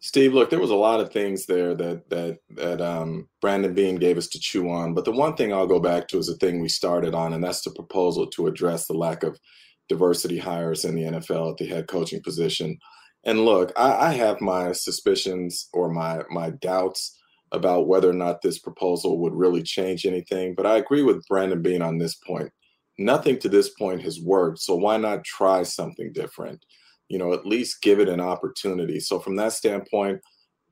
Steve, 0.09 0.33
look, 0.33 0.49
there 0.49 0.59
was 0.59 0.71
a 0.71 0.75
lot 0.75 1.01
of 1.01 1.13
things 1.13 1.45
there 1.45 1.75
that 1.75 2.09
that 2.09 2.39
that 2.49 2.81
um, 2.81 3.29
Brandon 3.43 3.75
Beane 3.75 3.97
gave 3.97 4.17
us 4.17 4.27
to 4.29 4.41
chew 4.41 4.71
on, 4.71 4.95
but 4.95 5.05
the 5.05 5.13
one 5.13 5.37
thing 5.37 5.53
I'll 5.53 5.67
go 5.67 5.81
back 5.81 6.09
to 6.09 6.19
is 6.19 6.29
the 6.29 6.35
thing 6.37 6.63
we 6.63 6.71
started 6.71 7.15
on, 7.15 7.35
and 7.35 7.45
that's 7.45 7.61
the 7.61 7.73
proposal 7.73 8.27
to 8.29 8.47
address 8.47 8.87
the 8.87 8.95
lack 8.95 9.23
of 9.23 9.39
diversity 9.87 10.39
hires 10.39 10.87
in 10.87 10.95
the 10.95 11.03
NFL 11.03 11.51
at 11.51 11.59
the 11.59 11.67
head 11.67 11.89
coaching 11.89 12.23
position. 12.23 12.79
And 13.25 13.45
look, 13.45 13.71
I, 13.77 14.07
I 14.07 14.13
have 14.15 14.41
my 14.41 14.73
suspicions 14.73 15.69
or 15.75 15.91
my 15.91 16.23
my 16.31 16.53
doubts 16.53 17.15
about 17.53 17.87
whether 17.87 18.09
or 18.09 18.15
not 18.15 18.41
this 18.41 18.59
proposal 18.59 19.19
would 19.19 19.35
really 19.35 19.63
change 19.63 20.07
anything. 20.07 20.55
But 20.55 20.65
I 20.65 20.79
agree 20.79 21.03
with 21.03 21.27
Brandon 21.29 21.61
Beane 21.61 21.83
on 21.83 21.99
this 21.99 22.15
point. 22.15 22.51
Nothing 22.97 23.39
to 23.41 23.51
this 23.51 23.69
point 23.69 24.01
has 24.01 24.19
worked. 24.19 24.61
So 24.61 24.75
why 24.75 24.97
not 24.97 25.23
try 25.23 25.65
something 25.65 26.15
different? 26.15 26.65
You 27.09 27.19
know, 27.19 27.33
at 27.33 27.47
least 27.47 27.83
give 27.83 28.01
it 28.01 28.09
an 28.09 28.21
opportunity. 28.21 29.01
So 29.01 29.19
from 29.19 29.37
that 29.37 29.53
standpoint, 29.53 30.21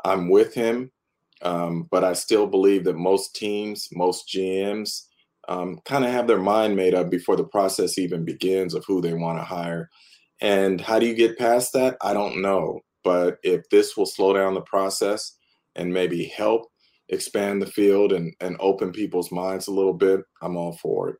I'm 0.05 0.29
with 0.29 0.55
him. 0.55 0.91
Um, 1.43 1.87
but 1.91 2.03
I 2.03 2.15
still 2.15 2.47
believe 2.47 2.85
that 2.85 2.97
most 2.97 3.35
teams, 3.35 3.89
most 3.93 4.29
GMs, 4.29 5.03
um, 5.49 5.79
kind 5.85 6.05
of 6.05 6.11
have 6.11 6.27
their 6.27 6.41
mind 6.41 6.77
made 6.77 6.95
up 6.95 7.11
before 7.11 7.37
the 7.37 7.45
process 7.45 7.99
even 7.99 8.25
begins 8.25 8.75
of 8.75 8.85
who 8.87 9.01
they 9.01 9.13
want 9.13 9.39
to 9.39 9.45
hire. 9.45 9.91
And 10.41 10.81
how 10.81 10.99
do 10.99 11.07
you 11.07 11.15
get 11.15 11.39
past 11.39 11.73
that? 11.75 11.97
I 12.03 12.15
don't 12.15 12.41
know. 12.41 12.81
But 13.05 13.39
if 13.43 13.69
this 13.71 13.97
will 13.97 14.07
slow 14.07 14.33
down 14.33 14.55
the 14.55 14.63
process, 14.63 15.37
and 15.77 15.93
maybe 15.93 16.25
help 16.25 16.67
expand 17.09 17.63
the 17.63 17.67
field 17.67 18.13
and, 18.13 18.35
and 18.41 18.57
open 18.59 18.91
people's 18.91 19.31
minds 19.31 19.69
a 19.69 19.73
little 19.73 19.93
bit, 19.93 20.21
I'm 20.43 20.57
all 20.57 20.73
for 20.73 21.11
it. 21.11 21.17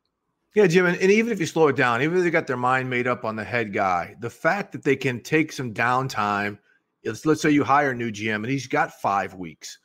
Yeah, 0.57 0.65
Jim, 0.65 0.87
and, 0.87 0.99
even 0.99 1.31
if 1.31 1.39
you 1.39 1.45
slow 1.45 1.67
it 1.67 1.75
down, 1.75 2.01
even 2.01 2.17
if 2.17 2.23
they 2.23 2.31
got 2.31 2.47
their 2.47 2.57
mind 2.57 2.89
made 2.89 3.05
up 3.05 3.23
on 3.23 3.35
the 3.35 3.43
head 3.43 3.71
guy, 3.71 4.15
the 4.21 4.29
fact 4.31 4.71
that 4.71 4.83
they 4.83 4.95
can 4.95 5.21
take 5.21 5.51
some 5.51 5.71
downtime 5.71 6.57
is 7.03 7.27
let's 7.27 7.43
say 7.43 7.51
you 7.51 7.63
hire 7.63 7.91
a 7.91 7.95
new 7.95 8.11
GM 8.11 8.37
and 8.37 8.47
he's 8.47 8.65
got 8.65 8.99
five 8.99 9.35
weeks 9.35 9.77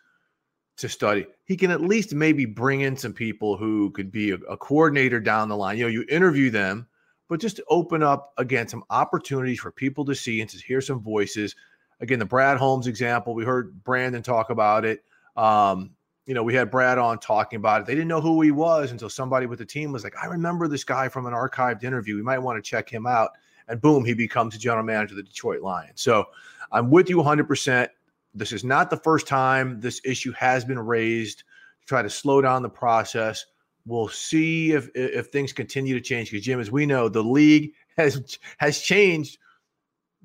to 0.79 0.89
study. 0.89 1.27
He 1.45 1.59
can 1.59 1.71
at 1.71 1.83
least 1.83 2.15
maybe 2.15 2.47
bring 2.47 2.81
in 2.81 2.97
some 2.97 3.13
people 3.13 3.59
who 3.59 3.91
could 3.91 4.11
be 4.11 4.31
a, 4.31 4.37
a 4.49 4.57
coordinator 4.57 5.21
down 5.21 5.51
the 5.51 5.59
line. 5.59 5.77
You 5.77 5.85
know, 5.85 5.91
you 5.91 6.07
interview 6.09 6.49
them, 6.49 6.87
but 7.29 7.39
just 7.39 7.61
open 7.69 8.03
up 8.03 8.33
again 8.39 8.67
some 8.67 8.83
opportunities 8.89 9.61
for 9.61 9.73
people 9.73 10.07
to 10.07 10.15
see 10.15 10.41
and 10.41 10.49
to 10.49 10.57
hear 10.57 10.81
some 10.81 11.03
voices 11.03 11.55
Again, 12.03 12.19
the 12.19 12.25
Brad 12.25 12.59
Holmes 12.59 12.89
example, 12.89 13.33
we 13.33 13.45
heard 13.45 13.85
Brandon 13.85 14.25
talk 14.25 14.51
about 14.51 14.85
it. 14.85 15.05
Um, 15.37 15.93
you 16.27 16.35
know, 16.35 16.43
we 16.43 16.55
had 16.55 16.71
Brad 16.71 16.99
on 16.99 17.19
talking 17.19 17.57
about 17.57 17.81
it. 17.81 17.87
They 17.87 17.95
didn't 17.95 18.09
know 18.09 18.21
who 18.21 18.41
he 18.43 18.53
was 18.53 18.93
until 18.93 19.11
somebody 19.11 19.47
with 19.47 19.59
the 19.59 19.67
team 19.67 19.93
was 19.93 20.05
like, 20.05 20.15
I 20.23 20.27
remember 20.27 20.69
this 20.69 20.85
guy 20.85 21.09
from 21.09 21.27
an 21.27 21.33
archived 21.33 21.83
interview. 21.83 22.17
We 22.17 22.23
might 22.23 22.39
want 22.39 22.63
to 22.63 22.69
check 22.69 22.89
him 22.89 23.07
out. 23.07 23.31
And 23.69 23.81
boom, 23.81 24.05
he 24.05 24.15
becomes 24.15 24.55
the 24.55 24.61
general 24.61 24.85
manager 24.85 25.13
of 25.13 25.17
the 25.17 25.23
Detroit 25.23 25.63
Lions. 25.63 26.01
So 26.01 26.27
I'm 26.71 26.91
with 26.91 27.09
you 27.09 27.17
100%. 27.17 27.89
This 28.35 28.53
is 28.53 28.65
not 28.65 28.89
the 28.89 28.97
first 28.97 29.27
time 29.27 29.81
this 29.81 30.01
issue 30.05 30.33
has 30.33 30.65
been 30.65 30.79
raised 30.79 31.39
to 31.39 31.87
try 31.87 32.03
to 32.03 32.11
slow 32.11 32.41
down 32.41 32.63
the 32.63 32.71
process. 32.71 33.45
We'll 33.85 34.09
see 34.09 34.73
if 34.73 34.89
if 34.95 35.27
things 35.27 35.53
continue 35.53 35.95
to 35.95 36.01
change 36.01 36.31
because 36.31 36.45
Jim, 36.45 36.61
as 36.61 36.71
we 36.71 36.87
know, 36.87 37.09
the 37.09 37.23
league 37.23 37.73
has 37.97 38.39
has 38.59 38.81
changed 38.81 39.39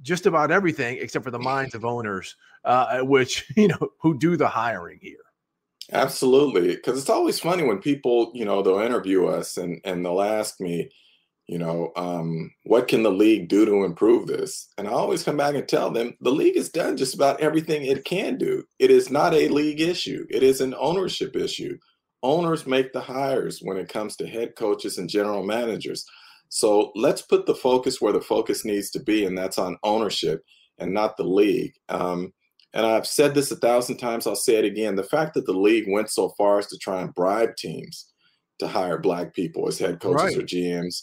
just 0.04 0.28
about 0.28 0.52
everything 0.52 1.00
except 1.02 1.26
for 1.26 1.32
the 1.32 1.40
minds 1.40 1.74
of 1.74 1.84
owners, 1.84 2.36
uh, 2.64 3.00
which 3.00 3.52
you 3.58 3.68
know 3.68 3.90
who 4.00 4.18
do 4.18 4.38
the 4.38 4.48
hiring 4.48 5.00
here. 5.02 5.18
Absolutely, 5.92 6.76
because 6.76 7.00
it's 7.00 7.10
always 7.10 7.40
funny 7.40 7.64
when 7.64 7.80
people, 7.80 8.32
you 8.36 8.44
know, 8.44 8.62
they'll 8.62 8.80
interview 8.80 9.26
us 9.28 9.56
and 9.58 9.80
and 9.86 10.06
they'll 10.06 10.22
ask 10.22 10.60
me, 10.60 10.90
you 11.48 11.60
know, 11.60 11.92
um, 11.98 12.52
what 12.66 12.88
can 12.88 13.04
the 13.04 13.12
league 13.12 13.50
do 13.50 13.66
to 13.66 13.86
improve 13.86 14.28
this? 14.28 14.70
And 14.78 14.88
I 14.88 14.92
always 14.92 15.24
come 15.24 15.38
back 15.38 15.56
and 15.56 15.68
tell 15.68 15.92
them 15.92 16.16
the 16.22 16.32
league 16.32 16.58
has 16.58 16.70
done 16.70 16.98
just 16.98 17.16
about 17.16 17.42
everything 17.42 17.84
it 17.86 18.06
can 18.06 18.38
do. 18.38 18.64
It 18.80 18.92
is 18.92 19.12
not 19.12 19.34
a 19.34 19.50
league 19.50 19.82
issue; 19.82 20.26
it 20.30 20.44
is 20.44 20.62
an 20.62 20.76
ownership 20.80 21.36
issue. 21.36 21.78
Owners 22.24 22.68
make 22.68 22.94
the 22.94 23.02
hires 23.02 23.60
when 23.62 23.78
it 23.78 23.90
comes 23.90 24.16
to 24.18 24.28
head 24.28 24.56
coaches 24.58 24.98
and 25.00 25.10
general 25.10 25.44
managers. 25.44 26.06
So 26.50 26.92
let's 26.96 27.22
put 27.22 27.46
the 27.46 27.56
focus 27.56 28.02
where 28.02 28.14
the 28.14 28.22
focus 28.22 28.66
needs 28.66 28.90
to 28.92 29.00
be, 29.04 29.26
and 29.26 29.38
that's 29.38 29.58
on 29.60 29.78
ownership 29.84 30.44
and 30.80 30.94
not 30.94 31.18
the 31.18 31.24
league. 31.26 31.74
Um, 31.90 32.34
and 32.78 32.86
I've 32.86 33.08
said 33.08 33.34
this 33.34 33.50
a 33.50 33.56
thousand 33.56 33.98
times, 33.98 34.28
I'll 34.28 34.36
say 34.36 34.58
it 34.58 34.64
again. 34.64 34.96
The 34.96 35.04
fact 35.04 35.34
that 35.34 35.48
the 35.48 35.52
league 35.52 35.86
went 35.88 36.12
so 36.12 36.30
far 36.38 36.60
as 36.60 36.68
to 36.68 36.78
try 36.78 37.02
and 37.02 37.14
bribe 37.16 37.56
teams 37.56 38.14
to 38.60 38.68
hire 38.68 39.00
black 39.00 39.34
people 39.34 39.68
as 39.68 39.80
head 39.80 40.00
coaches 40.00 40.36
right. 40.36 40.38
or 40.38 40.42
GMs, 40.44 41.02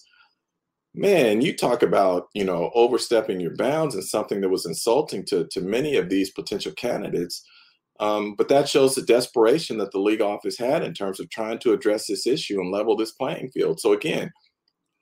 man, 0.95 1.41
you 1.41 1.53
talk 1.53 1.83
about, 1.83 2.29
you 2.33 2.45
know, 2.45 2.71
overstepping 2.77 3.41
your 3.41 3.57
bounds 3.57 3.97
and 3.97 4.05
something 4.05 4.41
that 4.41 4.51
was 4.51 4.67
insulting 4.67 5.25
to, 5.25 5.49
to 5.49 5.63
many 5.63 5.97
of 5.97 6.09
these 6.09 6.31
potential 6.31 6.71
candidates. 6.75 7.45
Um, 7.99 8.37
but 8.37 8.47
that 8.51 8.69
shows 8.69 8.95
the 8.95 9.03
desperation 9.03 9.77
that 9.79 9.91
the 9.91 9.99
league 9.99 10.23
office 10.23 10.57
had 10.57 10.85
in 10.85 10.95
terms 10.95 11.19
of 11.19 11.29
trying 11.29 11.59
to 11.59 11.73
address 11.73 12.07
this 12.07 12.25
issue 12.25 12.61
and 12.61 12.71
level 12.71 12.97
this 12.97 13.11
playing 13.11 13.51
field. 13.51 13.81
So 13.81 13.95
again, 13.95 14.33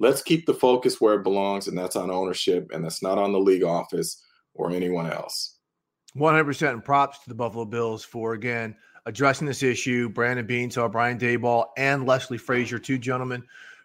let's 0.01 0.23
keep 0.23 0.47
the 0.47 0.55
focus 0.55 1.03
where 1.03 1.17
it 1.17 1.23
belongs, 1.23 1.69
and 1.69 1.77
that's 1.77 1.97
on 1.97 2.11
ownership, 2.11 2.71
and 2.73 2.83
that's 2.83 3.03
not 3.03 3.19
on 3.19 3.33
the 3.33 3.39
league 3.41 3.63
office 3.63 4.25
or 4.55 4.71
anyone 4.71 5.13
else. 5.13 5.59
100% 6.17 6.71
and 6.71 6.85
props 6.85 7.21
to 7.21 7.29
the 7.29 7.35
Buffalo 7.35 7.65
Bills 7.65 8.05
for, 8.05 8.35
again, 8.35 8.77
addressing 9.07 9.47
this 9.47 9.63
issue. 9.63 10.09
Brandon 10.09 10.47
Beane 10.47 10.71
saw 10.71 10.85
uh, 10.85 10.89
Brian 10.89 11.19
Daboll 11.19 11.67
and 11.77 12.07
Leslie 12.07 12.39
Frazier, 12.39 12.79
two 12.79 12.99
gentlemen 12.99 13.43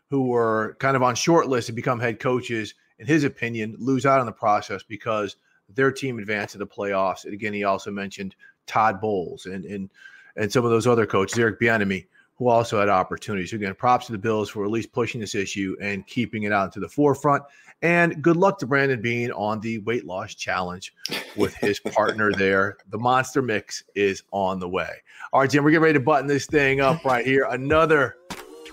who 0.09 0.27
were 0.27 0.77
kind 0.79 0.95
of 0.95 1.03
on 1.03 1.15
short 1.15 1.47
list 1.47 1.67
to 1.67 1.73
become 1.73 1.99
head 1.99 2.19
coaches, 2.19 2.73
in 2.99 3.05
his 3.05 3.23
opinion, 3.23 3.75
lose 3.77 4.05
out 4.05 4.19
on 4.19 4.25
the 4.25 4.31
process 4.31 4.83
because 4.83 5.35
their 5.69 5.91
team 5.91 6.17
advanced 6.17 6.53
to 6.53 6.57
the 6.57 6.67
playoffs. 6.67 7.25
And 7.25 7.33
again, 7.33 7.53
he 7.53 7.63
also 7.63 7.91
mentioned 7.91 8.35
Todd 8.65 9.01
Bowles 9.01 9.45
and 9.45 9.65
and 9.65 9.89
and 10.35 10.51
some 10.51 10.63
of 10.63 10.71
those 10.71 10.87
other 10.87 11.05
coaches, 11.05 11.37
Eric 11.37 11.59
Bieniemy, 11.59 12.05
who 12.37 12.49
also 12.49 12.79
had 12.79 12.89
opportunities. 12.89 13.53
Again, 13.53 13.73
props 13.75 14.05
to 14.07 14.11
the 14.11 14.17
Bills 14.17 14.49
for 14.49 14.63
at 14.63 14.71
least 14.71 14.91
pushing 14.91 15.19
this 15.19 15.35
issue 15.35 15.75
and 15.81 16.05
keeping 16.07 16.43
it 16.43 16.51
out 16.51 16.71
to 16.73 16.79
the 16.79 16.89
forefront. 16.89 17.43
And 17.81 18.21
good 18.23 18.37
luck 18.37 18.57
to 18.59 18.67
Brandon 18.67 19.01
Beane 19.01 19.31
on 19.31 19.59
the 19.59 19.79
weight 19.79 20.05
loss 20.05 20.33
challenge 20.33 20.93
with 21.35 21.55
his 21.55 21.79
partner 21.93 22.31
there. 22.31 22.77
The 22.89 22.97
monster 22.97 23.41
mix 23.41 23.83
is 23.95 24.23
on 24.31 24.59
the 24.59 24.69
way. 24.69 24.89
All 25.31 25.41
right, 25.41 25.49
Jim, 25.49 25.63
we're 25.63 25.71
getting 25.71 25.83
ready 25.83 25.93
to 25.93 25.99
button 25.99 26.27
this 26.27 26.47
thing 26.47 26.81
up 26.81 27.03
right 27.05 27.25
here. 27.25 27.45
Another 27.49 28.17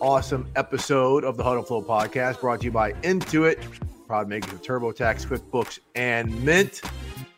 awesome 0.00 0.50
episode 0.56 1.24
of 1.24 1.36
the 1.36 1.44
Huddle 1.44 1.62
Flow 1.62 1.82
podcast 1.82 2.40
brought 2.40 2.60
to 2.60 2.66
you 2.66 2.70
by 2.70 2.92
Intuit, 3.02 3.62
proud 4.06 4.28
makers 4.28 4.52
of 4.52 4.62
TurboTax, 4.62 5.26
QuickBooks, 5.26 5.80
and 5.94 6.42
Mint. 6.44 6.82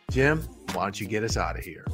Jim, 0.09 0.41
why 0.73 0.83
don't 0.83 0.99
you 0.99 1.07
get 1.07 1.23
us 1.23 1.35
out 1.35 1.57
of 1.57 1.63
here? 1.63 1.85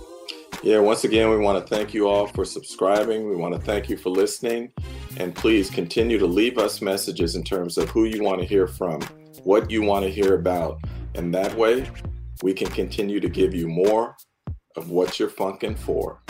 Yeah, 0.64 0.80
once 0.80 1.03
again, 1.03 1.30
we 1.30 1.36
want 1.39 1.61
to 1.61 1.76
thank 1.76 1.93
you 1.93 2.07
all 2.07 2.26
for 2.26 2.45
subscribing. 2.45 3.28
We 3.28 3.36
want 3.36 3.53
to 3.53 3.59
thank 3.59 3.89
you 3.89 3.97
for 3.97 4.09
listening. 4.09 4.72
And 5.18 5.36
please 5.36 5.70
continue 5.70 6.18
to 6.18 6.26
leave 6.26 6.57
us 6.57 6.82
messages 6.82 7.36
in 7.36 7.43
terms 7.43 7.78
of 7.78 7.89
who 7.89 8.05
you 8.05 8.24
want 8.24 8.39
to 8.39 8.45
hear 8.47 8.66
from, 8.66 9.01
what 9.43 9.70
you 9.70 9.82
want 9.82 10.05
to 10.05 10.09
hear 10.09 10.36
about. 10.36 10.80
And 11.16 11.34
that 11.34 11.53
way, 11.55 11.86
we 12.43 12.53
can 12.53 12.70
continue 12.70 13.20
to 13.20 13.28
give 13.28 13.53
you 13.53 13.68
more 13.68 14.16
of 14.78 14.89
what 14.89 15.20
you're 15.20 15.28
funking 15.28 15.76
for. 15.76 16.22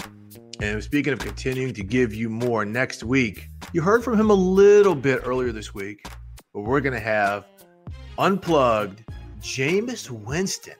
And 0.59 0.83
speaking 0.83 1.13
of 1.13 1.19
continuing 1.19 1.75
to 1.75 1.83
give 1.83 2.11
you 2.11 2.27
more 2.27 2.65
next 2.65 3.03
week, 3.03 3.49
you 3.71 3.83
heard 3.83 4.03
from 4.03 4.19
him 4.19 4.31
a 4.31 4.33
little 4.33 4.95
bit 4.95 5.21
earlier 5.25 5.51
this 5.51 5.75
week, 5.75 6.07
but 6.55 6.61
we're 6.61 6.81
going 6.81 6.93
to 6.93 6.99
have 6.99 7.45
unplugged 8.17 9.03
Jameis 9.41 10.09
Winston 10.09 10.73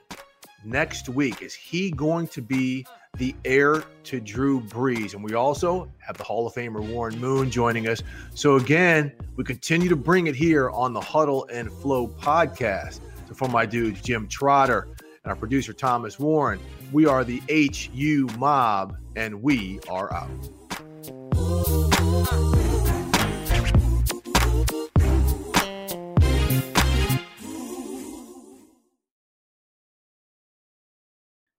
next 0.64 1.08
week. 1.08 1.40
Is 1.40 1.54
he 1.54 1.92
going 1.92 2.26
to 2.28 2.42
be 2.42 2.84
the 3.16 3.34
heir 3.44 3.84
to 4.04 4.20
Drew 4.20 4.60
Brees? 4.60 5.14
And 5.14 5.22
we 5.24 5.34
also 5.34 5.90
have 5.98 6.16
the 6.16 6.24
Hall 6.24 6.46
of 6.46 6.54
Famer 6.54 6.86
Warren 6.86 7.18
Moon 7.18 7.50
joining 7.50 7.88
us. 7.88 8.02
So, 8.34 8.56
again, 8.56 9.12
we 9.36 9.44
continue 9.44 9.88
to 9.88 9.96
bring 9.96 10.26
it 10.26 10.34
here 10.34 10.70
on 10.70 10.92
the 10.92 11.00
Huddle 11.00 11.46
and 11.52 11.70
Flow 11.72 12.08
podcast. 12.08 13.00
So, 13.28 13.34
for 13.34 13.48
my 13.48 13.66
dudes, 13.66 14.00
Jim 14.02 14.28
Trotter 14.28 14.88
and 15.00 15.30
our 15.30 15.36
producer, 15.36 15.72
Thomas 15.72 16.18
Warren, 16.18 16.60
we 16.92 17.06
are 17.06 17.24
the 17.24 17.42
HU 17.48 18.28
Mob, 18.38 18.96
and 19.16 19.42
we 19.42 19.80
are 19.88 20.12
out. 20.12 20.30